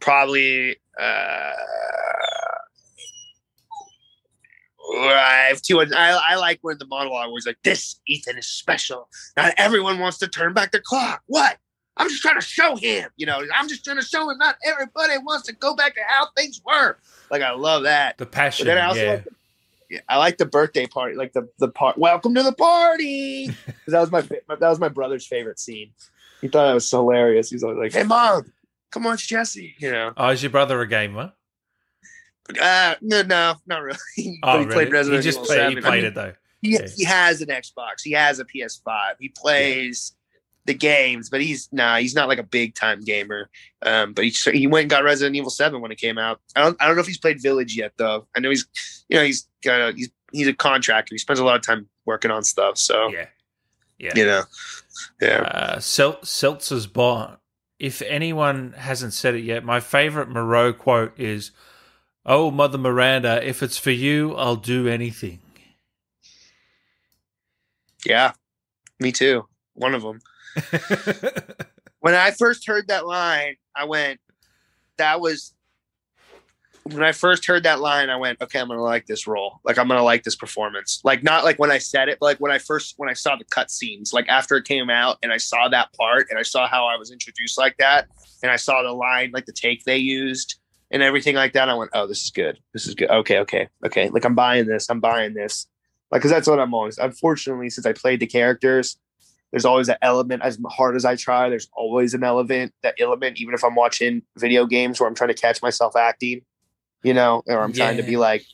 [0.00, 1.52] probably uh,
[4.92, 5.80] I have two.
[5.80, 5.86] I,
[6.30, 9.08] I like when the monologue was like, "This Ethan is special.
[9.36, 11.22] Not everyone wants to turn back the clock.
[11.26, 11.58] What?
[11.96, 13.10] I'm just trying to show him.
[13.16, 14.38] You know, I'm just trying to show him.
[14.38, 16.98] Not everybody wants to go back to how things were.
[17.30, 18.16] Like I love that.
[18.18, 18.66] The But passion.
[18.66, 19.10] then I also yeah.
[19.12, 19.30] like the,
[20.08, 21.98] I like the birthday party, like the the part.
[21.98, 23.48] Welcome to the party.
[23.86, 25.92] that was my that was my brother's favorite scene.
[26.40, 27.50] He thought it was hilarious.
[27.50, 28.52] He's always like, "Hey, mom,
[28.92, 30.12] come watch Jesse." You know.
[30.16, 31.32] oh, is your brother a gamer?
[32.60, 33.98] Uh, no, no, not really.
[34.18, 34.72] Oh, but he really?
[34.74, 35.72] played Resident he just Evil played, 7.
[35.72, 36.32] he I played mean, it though.
[36.62, 36.86] He, Yeah.
[36.96, 38.02] he has an Xbox.
[38.02, 39.14] He has a PS5.
[39.20, 40.12] He plays
[40.66, 41.96] the games, but he's nah.
[41.96, 43.48] He's not like a big time gamer.
[43.82, 46.40] Um, but he he went and got Resident Evil Seven when it came out.
[46.54, 48.26] I don't I don't know if he's played Village yet though.
[48.36, 48.66] I know he's
[49.08, 51.14] you know he's got a, he's he's a contractor.
[51.14, 52.78] He spends a lot of time working on stuff.
[52.78, 53.26] So Yeah.
[53.98, 54.12] Yeah.
[54.14, 54.42] you know,
[55.20, 55.42] yeah.
[55.42, 57.36] Uh, Sel- Seltzer's bond.
[57.78, 61.50] If anyone hasn't said it yet, my favorite Moreau quote is,
[62.24, 65.40] "Oh, Mother Miranda, if it's for you, I'll do anything."
[68.06, 68.32] Yeah,
[68.98, 69.46] me too.
[69.74, 70.20] One of them.
[72.00, 74.20] When I first heard that line, I went,
[74.96, 75.54] that was
[76.84, 79.60] when I first heard that line, I went, okay, I'm gonna like this role.
[79.64, 81.00] Like I'm gonna like this performance.
[81.04, 83.36] Like not like when I said it, but like when I first when I saw
[83.36, 86.42] the cut scenes, like after it came out and I saw that part and I
[86.42, 88.08] saw how I was introduced like that,
[88.42, 90.58] and I saw the line, like the take they used
[90.90, 92.58] and everything like that, I went, Oh, this is good.
[92.72, 93.10] This is good.
[93.10, 94.08] Okay, okay, okay.
[94.08, 95.66] Like I'm buying this, I'm buying this.
[96.10, 98.96] Like, cause that's what I'm always unfortunately, since I played the characters,
[99.50, 103.40] there's always that element as hard as I try, there's always an element, that element,
[103.40, 106.42] even if I'm watching video games where I'm trying to catch myself acting,
[107.02, 108.44] you know, or I'm trying to be like,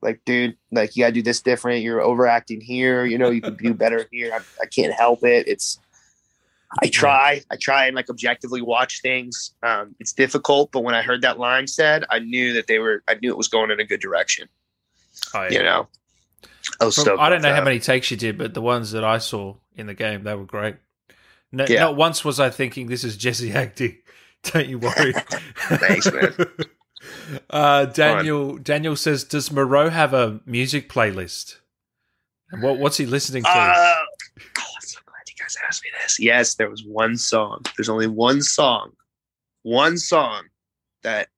[0.00, 1.82] like, dude, like you gotta do this different.
[1.82, 3.04] You're overacting here.
[3.04, 4.32] You know, you could do better here.
[4.34, 5.46] I, I can't help it.
[5.46, 5.78] It's
[6.82, 9.54] I try, I try and like objectively watch things.
[9.62, 13.02] Um, it's difficult, but when I heard that line said, I knew that they were.
[13.06, 14.48] I knew it was going in a good direction.
[15.34, 15.88] Oh, You know,
[16.80, 18.92] I was From- stoked I don't know how many takes you did, but the ones
[18.92, 20.76] that I saw in the game, they were great.
[21.50, 21.80] No, Yeah.
[21.80, 23.98] Not once was I thinking this is Jesse acting.
[24.44, 25.12] Don't you worry.
[25.56, 26.34] Thanks, man.
[27.50, 31.56] Uh, Daniel Daniel says, "Does Moreau have a music playlist?
[32.52, 34.02] And what what's he listening to?" Uh, oh,
[34.38, 36.20] I'm so glad you guys asked me this.
[36.20, 37.62] Yes, there was one song.
[37.76, 38.92] There's only one song,
[39.62, 40.44] one song
[41.02, 41.28] that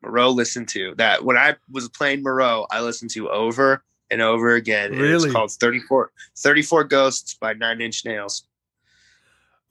[0.00, 0.94] Moreau listened to.
[0.96, 4.92] That when I was playing Moreau, I listened to over and over again.
[4.92, 5.26] and Really?
[5.26, 8.44] It's called 34, 34 Ghosts by Nine Inch Nails.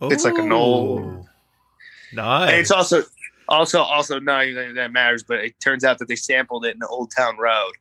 [0.02, 1.26] it's like an old- Ooh.
[2.14, 2.52] Nice.
[2.52, 3.04] And it's also,
[3.50, 6.80] also, also not even that matters, but it turns out that they sampled it in
[6.80, 7.72] the Old Town Road.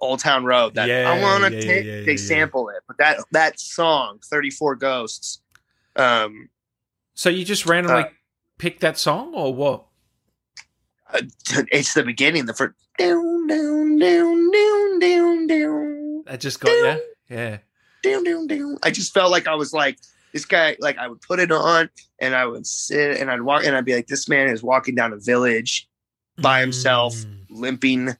[0.00, 0.74] Old Town Road.
[0.74, 1.86] That Yeah, I want to yeah, take.
[1.86, 5.40] yeah, they sample it, but that that song, Thirty Four Ghosts.
[5.96, 6.50] Um,
[7.14, 8.08] so you just randomly uh,
[8.58, 9.86] picked that song, or what?
[11.14, 11.22] uh,
[11.72, 12.44] it's the beginning.
[12.44, 12.74] The first.
[12.98, 17.00] Down, down, down, down, down, down, That just got you.
[17.28, 17.58] Yeah.
[18.02, 18.78] down, down, down.
[18.82, 19.98] I just felt like I was like
[20.32, 20.76] this guy.
[20.80, 21.88] Like I would put it on,
[22.20, 24.94] and I would sit, and I'd walk, and I'd be like, this man is walking
[24.94, 25.88] down a village
[26.38, 27.14] by himself.
[27.14, 27.36] Mm.
[27.48, 28.16] limping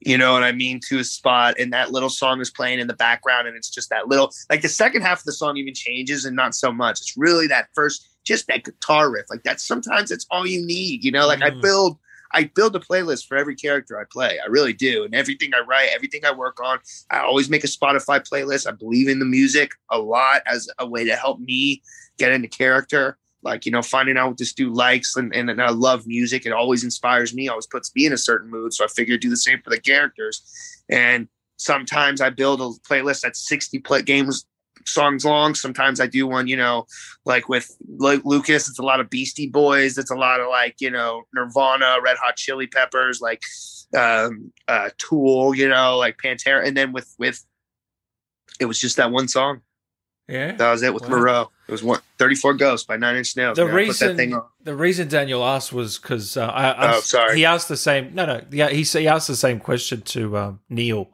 [0.00, 2.88] you know what i mean to a spot and that little song is playing in
[2.88, 5.72] the background and it's just that little like the second half of the song even
[5.72, 9.64] changes and not so much it's really that first just that guitar riff like that's
[9.64, 11.62] sometimes it's all you need you know like i Mm.
[11.62, 11.98] build
[12.34, 14.38] i build a playlist for every character i play.
[14.42, 15.04] I really do.
[15.04, 16.78] And everything i write everything i work on
[17.10, 18.66] i always make a spotify playlist.
[18.66, 21.82] I believe in the music a lot as a way to help me
[22.18, 23.18] get into character.
[23.42, 26.44] Like you know finding out what this dude likes and, and, and i love music.
[26.44, 28.74] It always inspires me always puts me in a certain mood.
[28.74, 30.42] So i figure do the same for the characters.
[30.88, 34.46] And sometimes i build a playlist that's 60 play games
[34.86, 36.86] songs long sometimes i do one you know
[37.24, 40.74] like with Lu- lucas it's a lot of beastie boys it's a lot of like
[40.78, 43.42] you know nirvana red hot chili peppers like
[43.96, 47.44] um uh tool you know like pantera and then with with
[48.60, 49.62] it was just that one song
[50.28, 50.52] Yeah.
[50.52, 51.08] that was it with Wow.
[51.10, 53.74] moreau it was one 34 ghosts by nine inch nails The man.
[53.74, 57.36] Reason the reason Daniel asked was because uh, I, I Oh, sorry.
[57.38, 60.60] he asked the same no no yeah he he asked the same question to um,
[60.68, 61.10] Neil,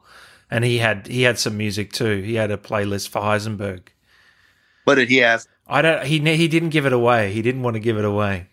[0.51, 2.21] and he had he had some music too.
[2.21, 3.87] He had a playlist for Heisenberg.
[4.83, 7.31] what did he have I don't he he didn't give it away.
[7.33, 8.47] He didn't want to give it away.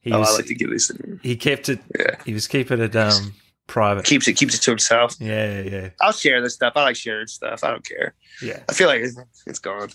[0.00, 0.92] He oh was, i like to give this
[1.22, 1.80] he kept it.
[1.98, 2.14] Yeah.
[2.24, 3.34] He was keeping it um
[3.66, 4.04] private.
[4.04, 7.26] keeps it keeps it to himself yeah yeah i'll share this stuff i like sharing
[7.26, 9.14] stuff i don't care yeah i feel like it's,
[9.46, 9.90] it's gone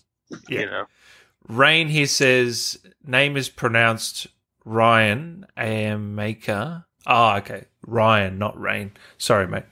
[0.48, 0.60] Yeah.
[0.60, 0.86] you know
[1.48, 4.28] Rain here says name is pronounced
[4.66, 6.86] Ryan AM Maker.
[7.06, 7.66] Ah, okay.
[7.86, 8.92] Ryan, not Rain.
[9.18, 9.66] Sorry, mate.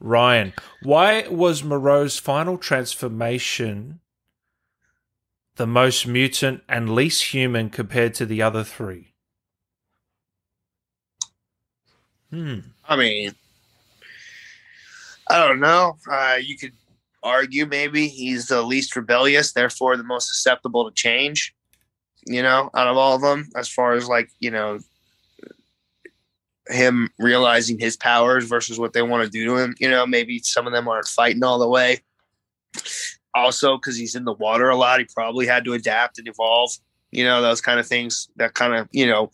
[0.00, 0.52] Ryan.
[0.82, 4.00] Why was Moreau's final transformation
[5.56, 9.14] the most mutant and least human compared to the other three?
[12.30, 12.58] Hmm.
[12.88, 13.32] I mean,
[15.28, 15.96] I don't know.
[16.10, 16.72] Uh, you could
[17.22, 21.54] argue maybe he's the least rebellious, therefore the most susceptible to change.
[22.26, 24.78] You know, out of all of them, as far as like you know,
[26.68, 29.74] him realizing his powers versus what they want to do to him.
[29.78, 32.00] You know, maybe some of them aren't fighting all the way.
[33.34, 36.70] Also, because he's in the water a lot, he probably had to adapt and evolve.
[37.10, 39.30] You know, those kind of things that kind of you know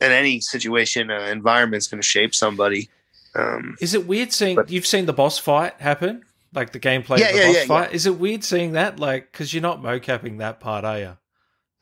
[0.00, 2.88] in any situation, uh, environment's going to shape somebody.
[3.36, 6.24] Um, Is it weird seeing But- you've seen the boss fight happen?
[6.52, 7.92] Like the gameplay Yeah, of the yeah, boss yeah, fight?
[7.94, 8.98] Is it weird seeing that?
[9.00, 11.16] Like, because you're not mocapping that part, are you?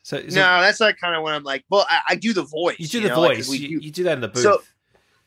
[0.03, 2.43] So is no, that's not kind of when I'm like, well, I, I do the
[2.45, 2.77] voice.
[2.79, 3.49] you do the know, like, voice.
[3.51, 4.43] we you, do- you do that in the booth.
[4.43, 4.63] So-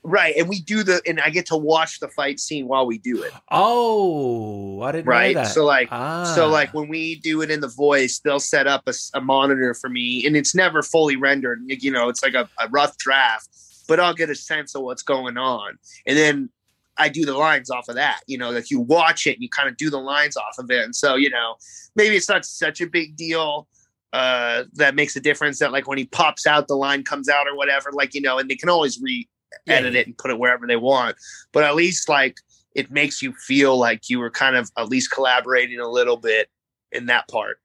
[0.05, 2.97] right, and we do the, and I get to watch the fight scene while we
[2.97, 3.31] do it.
[3.51, 5.53] oh, I didn't Right, know that.
[5.53, 6.31] so like, ah.
[6.35, 9.89] so like when we do it in the voice, they'll set up a monitor for
[9.89, 11.61] me, and it's never fully rendered.
[11.67, 13.47] You know, it's like a, a rough draft,
[13.87, 16.49] but I'll get a sense of what's going on, and then
[16.97, 18.21] I do the lines off of that.
[18.27, 20.69] You know, like you watch it, and you kind of do the lines off of
[20.71, 21.55] it, and so you know,
[21.95, 23.67] maybe it's not such a big deal.
[24.13, 25.57] Uh, that makes a difference.
[25.59, 27.91] That like when he pops out, the line comes out or whatever.
[27.91, 29.27] Like you know, and they can always re
[29.65, 31.17] Yeah, edit it and put it wherever they want.
[31.51, 32.37] But at least like
[32.75, 36.47] it makes you feel like you were kind of at least collaborating a little bit
[36.91, 37.57] in that part.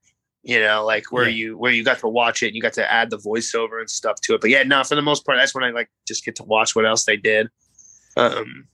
[0.43, 1.35] You know, like where Yeah.
[1.35, 3.89] you where you got to watch it and you got to add the voiceover and
[3.89, 4.41] stuff to it.
[4.41, 6.75] But yeah, no, for the most part, that's when I like just get to watch
[6.75, 7.49] what else they did.
[8.17, 8.67] Um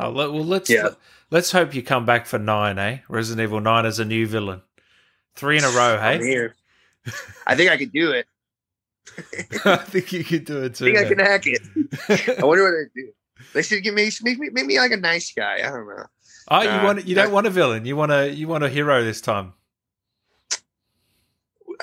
[0.00, 0.88] Oh, let- well, let's Yeah.
[1.30, 2.98] let's hope you come back for nine, eh?
[3.08, 4.62] Resident Evil Nine as a new villain,
[5.36, 6.48] three in a row, hey?
[7.46, 8.26] I think I could do it.
[9.64, 10.86] I think you could do it too.
[10.86, 12.38] I think I can hack it.
[12.40, 13.08] I wonder what they do.
[13.54, 15.56] They should give me make me make me like a nice guy.
[15.56, 16.04] I don't know.
[16.48, 17.84] Oh, you Uh, want you don't I- want a villain.
[17.84, 19.52] You want a you want a hero this time.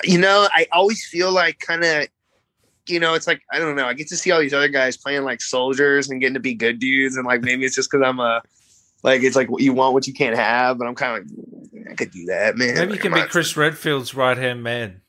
[0.04, 2.06] you know, I always feel like kind of,
[2.86, 3.86] you know, it's like I don't know.
[3.86, 6.54] I get to see all these other guys playing like soldiers and getting to be
[6.54, 8.40] good dudes, and like maybe it's just because I'm a,
[9.02, 11.30] like it's like what you want what you can't have, but I'm kind of
[11.74, 12.74] like I could do that, man.
[12.74, 15.02] Maybe you can I'm be Chris Redfield's right hand man.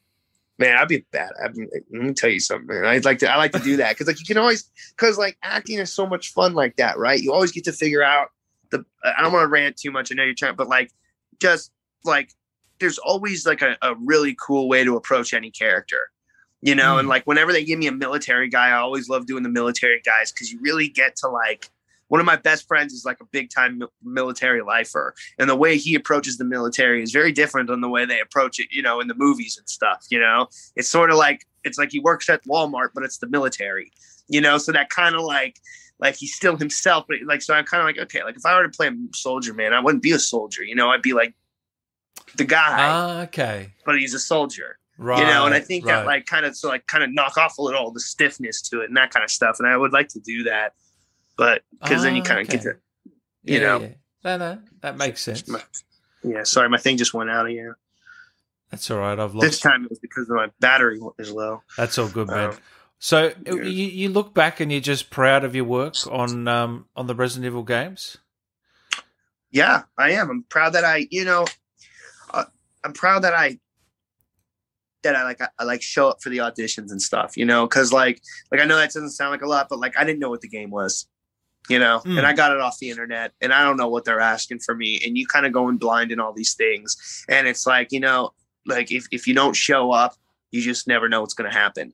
[0.62, 1.32] Man, I'd be bad.
[1.44, 2.86] I'd be, let me tell you something, man.
[2.86, 3.32] I'd like to.
[3.32, 6.06] I like to do that because like you can always because like acting is so
[6.06, 7.20] much fun like that, right?
[7.20, 8.30] You always get to figure out
[8.70, 8.86] the.
[9.04, 10.12] I don't want to rant too much.
[10.12, 10.92] I know you're trying, but like
[11.40, 11.72] just
[12.06, 12.34] like
[12.80, 16.12] there's always like a, a really cool way to approach any character,
[16.62, 16.98] you know.
[17.00, 17.10] And Mm.
[17.10, 20.32] like whenever they give me a military guy, I always love doing the military guys
[20.32, 21.70] because you really get to like.
[22.12, 25.78] One of my best friends is like a big time military lifer, and the way
[25.78, 29.00] he approaches the military is very different than the way they approach it, you know,
[29.00, 30.06] in the movies and stuff.
[30.10, 33.28] You know, it's sort of like it's like he works at Walmart, but it's the
[33.28, 33.94] military,
[34.28, 34.58] you know.
[34.58, 35.62] So that kind of like
[36.00, 38.58] like he's still himself, but like so I'm kind of like okay, like if I
[38.58, 40.90] were to play a soldier, man, I wouldn't be a soldier, you know.
[40.90, 41.34] I'd be like
[42.36, 43.72] the guy, Ah, okay.
[43.86, 45.20] but he's a soldier, Right.
[45.20, 45.46] you know.
[45.46, 46.00] And I think right.
[46.00, 48.82] that like kind of so like kind of knock off a little the stiffness to
[48.82, 49.58] it and that kind of stuff.
[49.60, 50.74] And I would like to do that,
[51.42, 52.70] but because then you Ah, kind of get okay.
[52.70, 52.78] to
[53.44, 53.80] you Yeah, know.
[53.82, 53.88] yeah.
[54.24, 55.48] No, no, that makes sense.
[55.48, 55.64] My-
[56.24, 56.44] yeah.
[56.44, 57.74] Sorry, my thing just went out again.
[58.70, 59.18] That's all right.
[59.20, 59.48] I've lost.
[59.48, 61.64] This time it was because of my battery is low.
[61.78, 62.50] That's all good, man.
[62.52, 62.58] Um,
[63.00, 63.54] So yeah.
[63.56, 67.16] you, you look back and you're just proud of your work on um, on the
[67.16, 68.18] Resident Evil games.
[69.52, 71.46] yeah i am i'm proud that i you know
[72.34, 72.46] uh,
[72.86, 73.58] i'm proud that i
[75.04, 77.66] that i like I, I like show up for the auditions and stuff you know
[77.68, 80.20] because like like i know that doesn't sound like a lot but like i didn't
[80.20, 81.08] know what the game was
[81.70, 82.18] you know Mm.
[82.18, 84.74] and i got it off the internet and i don't know what they're asking for
[84.76, 88.00] me and you kind of going blind in all these things and it's like you
[88.00, 88.32] know
[88.66, 90.16] like if, if you don't show up
[90.52, 91.94] you just never know what's going to happen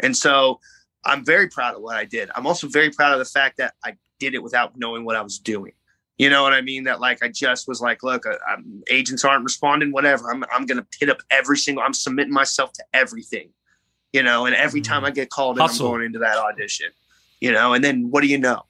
[0.00, 0.60] and so
[1.04, 3.74] i'm very proud of what i did i'm also very proud of the fact that
[3.84, 5.72] i did it without knowing what i was doing
[6.20, 6.82] you know what I mean?
[6.82, 9.92] That like I just was like, look, um, agents aren't responding.
[9.92, 10.32] Whatever.
[10.32, 11.84] I'm I'm gonna hit up every single.
[11.84, 13.50] I'm submitting myself to everything.
[14.12, 16.88] You know, and every time I get called in, I'm going into that audition.
[17.40, 18.62] You know, and then what do you know?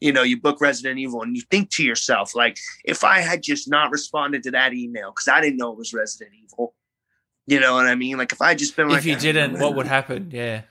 [0.00, 3.42] You know, you book Resident Evil, and you think to yourself, like, if I had
[3.42, 6.74] just not responded to that email because I didn't know it was Resident Evil.
[7.46, 8.16] You know what I mean?
[8.16, 10.30] Like if I just been like, if you didn't, what would happen?
[10.32, 10.62] Yeah.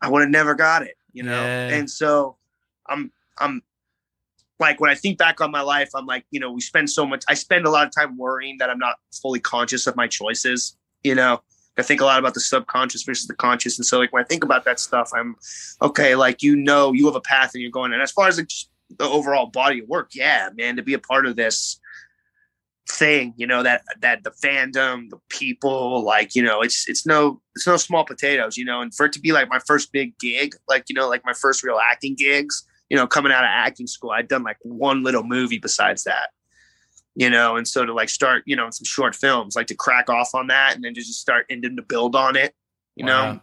[0.00, 1.32] I would have never got it, you know.
[1.32, 1.68] Yeah.
[1.68, 2.36] And so
[2.86, 3.62] I'm I'm
[4.58, 7.06] like when I think back on my life, I'm like, you know, we spend so
[7.06, 10.06] much I spend a lot of time worrying that I'm not fully conscious of my
[10.06, 11.42] choices, you know.
[11.78, 13.78] I think a lot about the subconscious versus the conscious.
[13.78, 15.36] And so like when I think about that stuff, I'm
[15.80, 17.92] okay, like you know you have a path and you're going.
[17.92, 18.50] And as far as like,
[18.98, 21.80] the overall body of work, yeah, man, to be a part of this
[22.88, 27.40] thing, you know, that that the fandom, the people, like, you know, it's it's no
[27.54, 30.18] it's no small potatoes, you know, and for it to be like my first big
[30.18, 33.50] gig, like, you know, like my first real acting gigs, you know, coming out of
[33.50, 36.30] acting school, I'd done like one little movie besides that.
[37.14, 40.08] You know, and so to like start, you know, some short films, like to crack
[40.08, 42.54] off on that and then just start and then to build on it,
[42.96, 43.38] you know,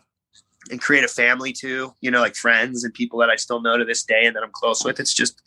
[0.71, 3.77] and create a family too, you know, like friends and people that I still know
[3.77, 4.99] to this day and that I'm close with.
[4.99, 5.39] It's just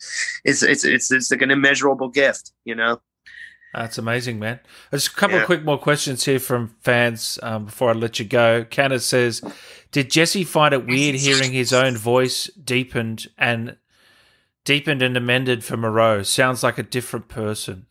[0.45, 3.01] it's it's it's it's like an immeasurable gift, you know.
[3.73, 4.59] That's amazing, man.
[4.91, 5.41] There's a couple Yeah.
[5.41, 8.63] of quick more questions here from fans um, before I let you go.
[8.69, 9.41] Kenneth says,
[9.91, 13.75] "Did Jesse find it weird hearing his own voice deepened and
[14.63, 16.23] deepened and amended for Moreau?
[16.23, 17.87] Sounds like a different person."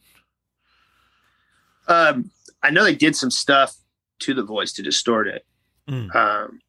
[1.88, 2.30] Um,
[2.62, 3.74] I know they did some stuff
[4.20, 5.44] to the voice to distort it.
[5.88, 6.14] Mm.
[6.14, 6.60] Um,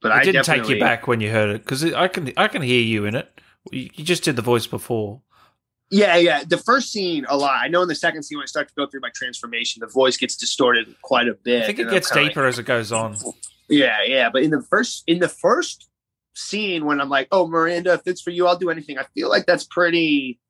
[0.00, 2.48] but It I didn't take you back when you heard it because I can I
[2.48, 3.40] can hear you in it.
[3.70, 5.20] You you just did the voice before.
[5.90, 6.42] Yeah, yeah.
[6.42, 7.60] The first scene, a lot.
[7.62, 9.86] I know in the second scene, when I start to go through my transformation, the
[9.86, 11.64] voice gets distorted quite a bit.
[11.64, 13.16] I think it gets deeper as it goes on.
[13.68, 14.30] Yeah, yeah.
[14.30, 15.90] But in the first, in the first
[16.34, 19.28] scene, when I'm like, "Oh, Miranda, if it's for you, I'll do anything," I feel
[19.28, 20.40] like that's pretty.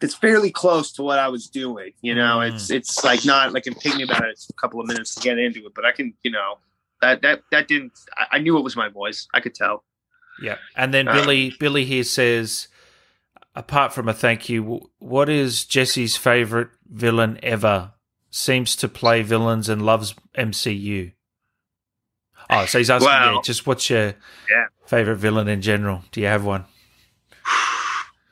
[0.00, 1.92] It's fairly close to what I was doing.
[2.02, 2.54] You know, Mm.
[2.54, 5.38] it's it's like not like it taking me about a couple of minutes to get
[5.38, 6.58] into it, but I can, you know,
[7.00, 7.92] that that that didn't.
[8.18, 9.26] I, I knew it was my voice.
[9.32, 9.84] I could tell.
[10.40, 12.68] Yeah, and then Um, Billy Billy here says,
[13.54, 17.92] apart from a thank you, what is Jesse's favorite villain ever?
[18.30, 21.12] Seems to play villains and loves MCU.
[22.50, 24.14] Oh, so he's asking, yeah, just what's your
[24.50, 24.66] yeah.
[24.86, 26.04] favorite villain in general?
[26.12, 26.66] Do you have one?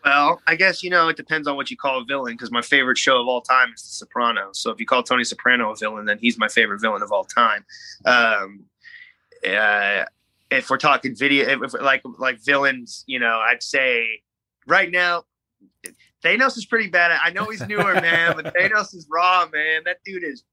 [0.04, 2.34] Well, I guess you know it depends on what you call a villain.
[2.34, 4.58] Because my favorite show of all time is The Sopranos.
[4.58, 7.24] So if you call Tony Soprano a villain, then he's my favorite villain of all
[7.24, 7.64] time.
[8.04, 8.64] Um,
[9.48, 10.04] uh,
[10.50, 14.20] if we're talking video, if, if like like villains, you know, I'd say
[14.66, 15.24] right now
[16.22, 17.18] Thanos is pretty bad.
[17.22, 19.82] I know he's newer, man, but Thanos is raw, man.
[19.84, 20.44] That dude is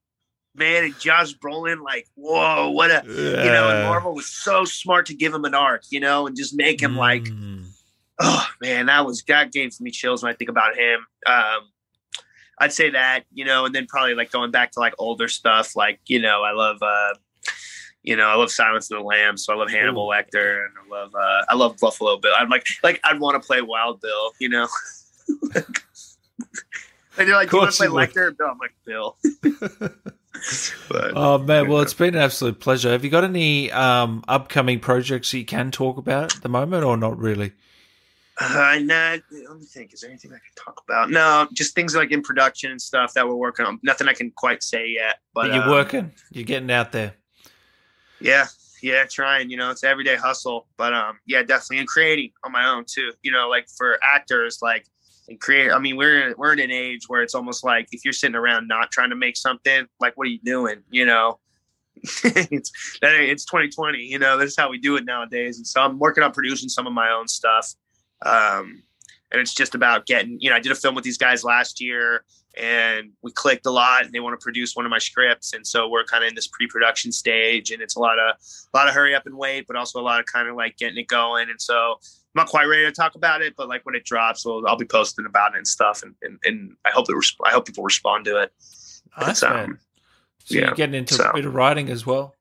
[0.56, 0.84] man.
[0.84, 3.14] And Josh Brolin, like, whoa, what a you
[3.52, 3.70] know.
[3.70, 6.82] And Marvel was so smart to give him an arc, you know, and just make
[6.82, 7.66] him like Mm.
[8.20, 11.06] Oh man, that was that gave me chills when I think about him.
[11.26, 11.72] Um,
[12.62, 15.76] I'd say that, you know, and then probably like going back to like older stuff,
[15.76, 17.16] like, you know, I love, uh,
[18.04, 20.12] you know, I love Silence of the Lambs, so I love Hannibal Ooh.
[20.12, 22.34] Lecter, and I love, uh, I love Buffalo Bill.
[22.38, 24.68] I'm like, like I'd want to play Wild Bill, you know.
[25.56, 25.66] and
[27.18, 28.10] you're like, do you want to play would.
[28.10, 28.38] Lecter?
[28.38, 28.48] Bill?
[28.48, 29.18] I'm like Bill.
[30.90, 32.92] but Oh man, well it's been an absolute pleasure.
[32.92, 36.84] Have you got any um, upcoming projects that you can talk about at the moment,
[36.84, 37.54] or not really?
[38.42, 39.94] Uh, nah, let me think.
[39.94, 41.12] Is there anything I can talk about?
[41.12, 43.80] No, just things like in production and stuff that we're working on.
[43.84, 45.20] Nothing I can quite say yet.
[45.34, 47.14] But, But you're um, working, you're getting out there.
[48.20, 48.48] Yeah,
[48.82, 49.52] yeah, trying.
[49.52, 50.66] You know, it's everyday hustle.
[50.76, 53.12] But um, yeah, definitely, and creating on my own too.
[53.22, 54.88] You know, like for actors, like
[55.30, 55.72] and create.
[55.72, 58.68] I mean, we're we're in an age where it's almost like if you're sitting around
[58.68, 60.82] not trying to make something, like what are you doing?
[60.90, 61.40] You know.
[62.24, 66.00] it's that it's 2020 you know that's how we do it nowadays and so i'm
[66.00, 67.76] working on producing some of my own stuff
[68.26, 68.84] um
[69.32, 71.82] and it's just about getting you know i did a film with these guys last
[71.82, 72.24] year
[72.58, 75.66] and we clicked a lot and they want to produce one of my scripts and
[75.66, 78.36] so we're kind of in this pre-production stage and it's a lot of
[78.74, 80.76] a lot of hurry up and wait but also a lot of kind of like
[80.78, 83.86] getting it going and so i'm not quite ready to talk about it but like
[83.86, 86.90] when it drops well, i'll be posting about it and stuff and and, and i
[86.90, 88.52] hope it resp- i hope people respond to it
[89.22, 89.80] It's, um.
[90.44, 92.34] So yeah, you're getting into so- a bit of writing as well.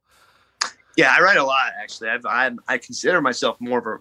[0.97, 2.09] Yeah, I write a lot actually.
[2.09, 3.99] I've, I I consider myself more of a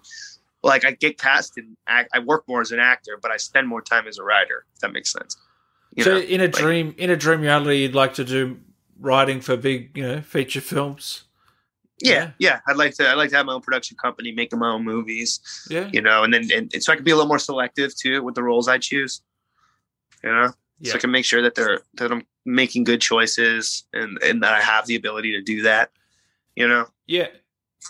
[0.62, 3.80] like I get cast and I work more as an actor, but I spend more
[3.82, 4.66] time as a writer.
[4.74, 5.36] If that makes sense.
[5.94, 8.58] You so know, in a like- dream, in a dream reality, you'd like to do
[9.00, 11.24] writing for big, you know, feature films.
[12.02, 12.60] yeah, yeah.
[12.68, 13.08] I'd like to.
[13.08, 15.40] I'd like to have my own production company, making my own movies.
[15.68, 17.96] Yeah, You know, and then and, and so I can be a little more selective
[17.96, 19.22] too with the roles I choose.
[20.22, 20.92] You know, yeah.
[20.92, 24.52] so I can make sure that they're that I'm making good choices and and that
[24.54, 25.90] I have the ability to do that.
[26.56, 27.28] You know, yeah.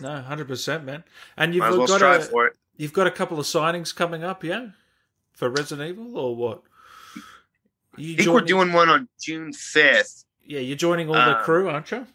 [0.01, 1.02] No, hundred percent, man.
[1.36, 2.56] And you've might as well got strive a, for it.
[2.81, 4.69] You've got a couple of signings coming up, yeah,
[5.32, 6.62] for Resident Evil or what?
[7.97, 10.24] You I think we're doing one on June fifth.
[10.43, 12.07] Yeah, you're joining all the um, crew, aren't you?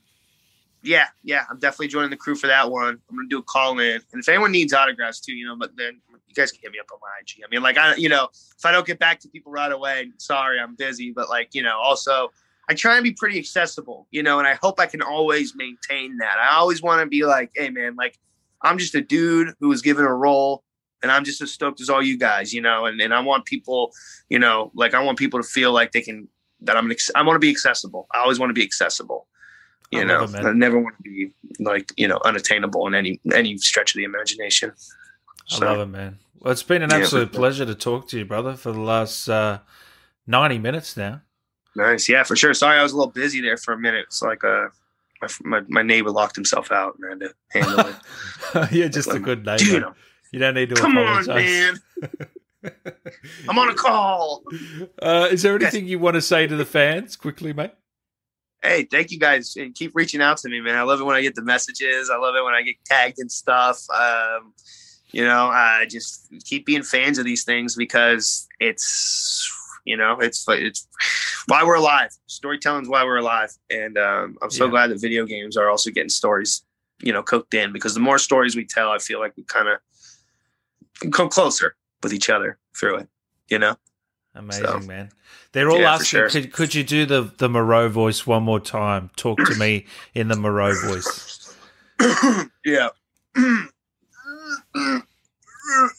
[0.82, 3.00] Yeah, yeah, I'm definitely joining the crew for that one.
[3.10, 5.76] I'm gonna do a call in, and if anyone needs autographs too, you know, but
[5.78, 7.44] then you guys can hit me up on my IG.
[7.46, 10.12] I mean, like I, you know, if I don't get back to people right away,
[10.18, 11.12] sorry, I'm busy.
[11.12, 12.32] But like, you know, also
[12.68, 16.18] I try and be pretty accessible, you know, and I hope I can always maintain
[16.18, 16.38] that.
[16.40, 18.18] I always want to be like, hey, man, like
[18.66, 20.64] I'm just a dude who was given a role,
[21.02, 23.46] and I'm just as stoked as all you guys, you know, and and I want
[23.46, 23.92] people,
[24.30, 26.28] you know, like I want people to feel like they can
[26.62, 28.08] that I'm, ex- I want to be accessible.
[28.14, 29.28] I always want to be accessible
[29.92, 33.22] you I know it, i never want to be like you know unattainable in any
[33.32, 34.72] any stretch of the imagination
[35.52, 36.18] I love it, man.
[36.40, 38.80] Well, it's been an Yeah, absolute for pleasure to talk to you, brother, for the
[38.82, 39.60] last uh,
[40.26, 41.22] ninety minutes now.
[41.76, 44.24] nice yeah for sure sorry i was a little busy there for a minute it's
[44.24, 44.68] like uh
[45.43, 48.72] my, my, my neighbor locked himself out and i had to handle it.
[48.73, 49.64] You're just a Like, good neighbor.
[49.64, 49.84] dude
[50.31, 51.80] You don't need to come on man.
[53.47, 54.43] I'm on a call.
[55.02, 57.72] Uh, is there anything you want to say to the fans quickly, mate?
[58.64, 59.56] hey thank you guys.
[59.57, 60.76] And keep reaching out to me man.
[60.76, 62.10] I love it when i get the messages.
[62.10, 63.80] I love it when i get tagged and stuff.
[63.93, 64.53] Um
[65.11, 69.47] you know uh just keep being fans of these things because it's
[69.86, 70.88] you know it's it's
[71.48, 74.72] why we're alive storytelling's why we're alive and um i'm so Yeah.
[74.72, 76.64] glad that video games are also getting stories
[77.02, 79.68] you know cooked in because the more stories we tell i feel like we kind
[79.68, 83.07] of come closer with each other through it
[83.49, 83.76] you know
[84.38, 85.12] Amazing, So, man.
[85.53, 86.30] They're all yeah, asking, sure.
[86.30, 89.10] could, could you do the, the Moreau voice one more time?
[89.16, 91.56] Talk to me in the Moreau voice.
[92.66, 92.90] yeah.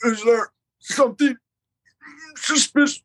[0.04, 0.50] Is there
[0.80, 1.36] something
[2.36, 3.02] suspicious,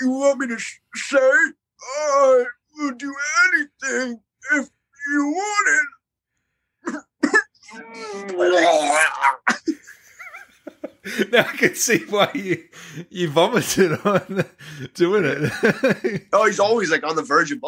[0.00, 1.18] you want me to say?
[1.18, 2.44] I
[2.78, 3.14] will do
[3.52, 4.20] anything
[4.52, 4.68] if
[5.08, 5.84] you want it.
[11.32, 12.64] now I can see why you
[13.10, 14.44] you vomited on
[14.94, 16.22] doing it.
[16.32, 17.60] oh, he's always like on the verge of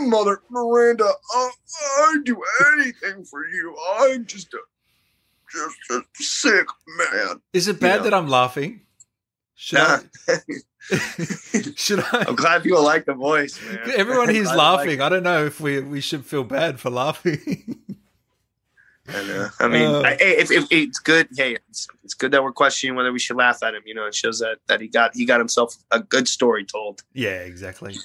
[0.00, 2.42] Mother Miranda, I, I do
[2.74, 3.76] anything for you.
[4.00, 4.58] I'm just a
[5.54, 6.66] just a sick
[6.98, 7.40] man.
[7.52, 8.02] Is it bad Yeah.
[8.04, 8.80] that I'm laughing?
[9.54, 9.98] Should Nah.
[10.28, 10.38] I?
[11.76, 12.24] should I?
[12.28, 13.78] I'm glad people like the voice, man.
[13.96, 15.00] Everyone here's Glad they like laughing.
[15.00, 17.80] I don't know if we we should feel bad for laughing.
[19.08, 19.48] I know.
[19.60, 22.96] I mean, Uh, I, if, if it's good, hey, it's, it's good that we're questioning
[22.96, 23.82] whether we should laugh at him.
[23.84, 27.02] You know, it shows that that he got he got himself a good story told.
[27.12, 27.96] yeah, exactly.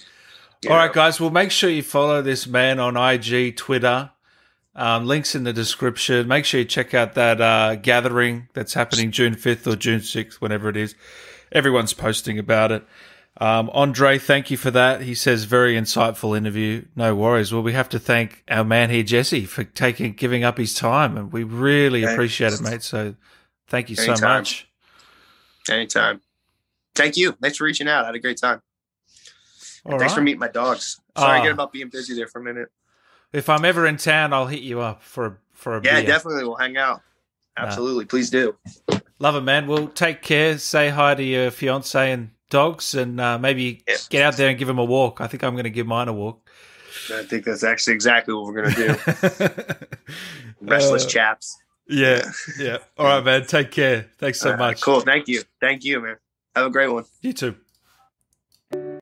[0.61, 0.93] you All right, know?
[0.93, 1.19] guys.
[1.19, 4.11] Well, make sure you follow this man on IG, Twitter.
[4.75, 6.27] Um, links in the description.
[6.27, 10.35] Make sure you check out that uh, gathering that's happening June 5th or June 6th,
[10.35, 10.95] whenever it is.
[11.51, 12.85] Everyone's posting about it.
[13.41, 15.01] Um, Andre, thank you for that.
[15.01, 16.85] He says very insightful interview.
[16.95, 17.51] No worries.
[17.51, 21.17] Well, we have to thank our man here, Jesse, for taking giving up his time,
[21.17, 22.13] and we really Thanks.
[22.13, 22.83] appreciate it, mate.
[22.83, 23.15] So,
[23.67, 24.67] thank you so much.
[25.69, 26.21] Anytime.
[26.95, 27.31] Thank you.
[27.41, 28.03] Thanks for reaching out.
[28.03, 28.61] I had a great time.
[29.85, 30.99] All Thanks for meeting my dogs.
[31.17, 31.41] Sorry Ah.
[31.41, 32.69] again about being busy there for a minute.
[33.33, 36.07] If I'm ever in town, I'll hit you up for a, for a Yeah, beer.
[36.07, 36.43] definitely.
[36.45, 37.01] We'll hang out.
[37.57, 37.65] Nah.
[37.65, 38.05] Absolutely.
[38.05, 38.55] Please do.
[39.19, 39.67] Love it, man.
[39.67, 40.57] Well, take care.
[40.57, 43.95] Say hi to your fiance and dogs, and uh, maybe Yeah.
[44.09, 45.21] get out there and give them a walk.
[45.21, 46.49] I think I'm going to give mine a walk.
[47.13, 49.85] I think that's actually exactly what we're going to do.
[50.61, 51.57] Restless Uh, chaps.
[51.87, 52.21] Yeah,
[52.59, 52.77] yeah.
[52.97, 53.45] All right, man.
[53.45, 54.07] Take care.
[54.17, 54.81] Thanks so Uh, much.
[54.81, 55.01] Cool.
[55.01, 55.41] Thank you.
[55.59, 56.17] Thank you, man.
[56.55, 57.05] Have a great one.
[57.21, 57.55] You too.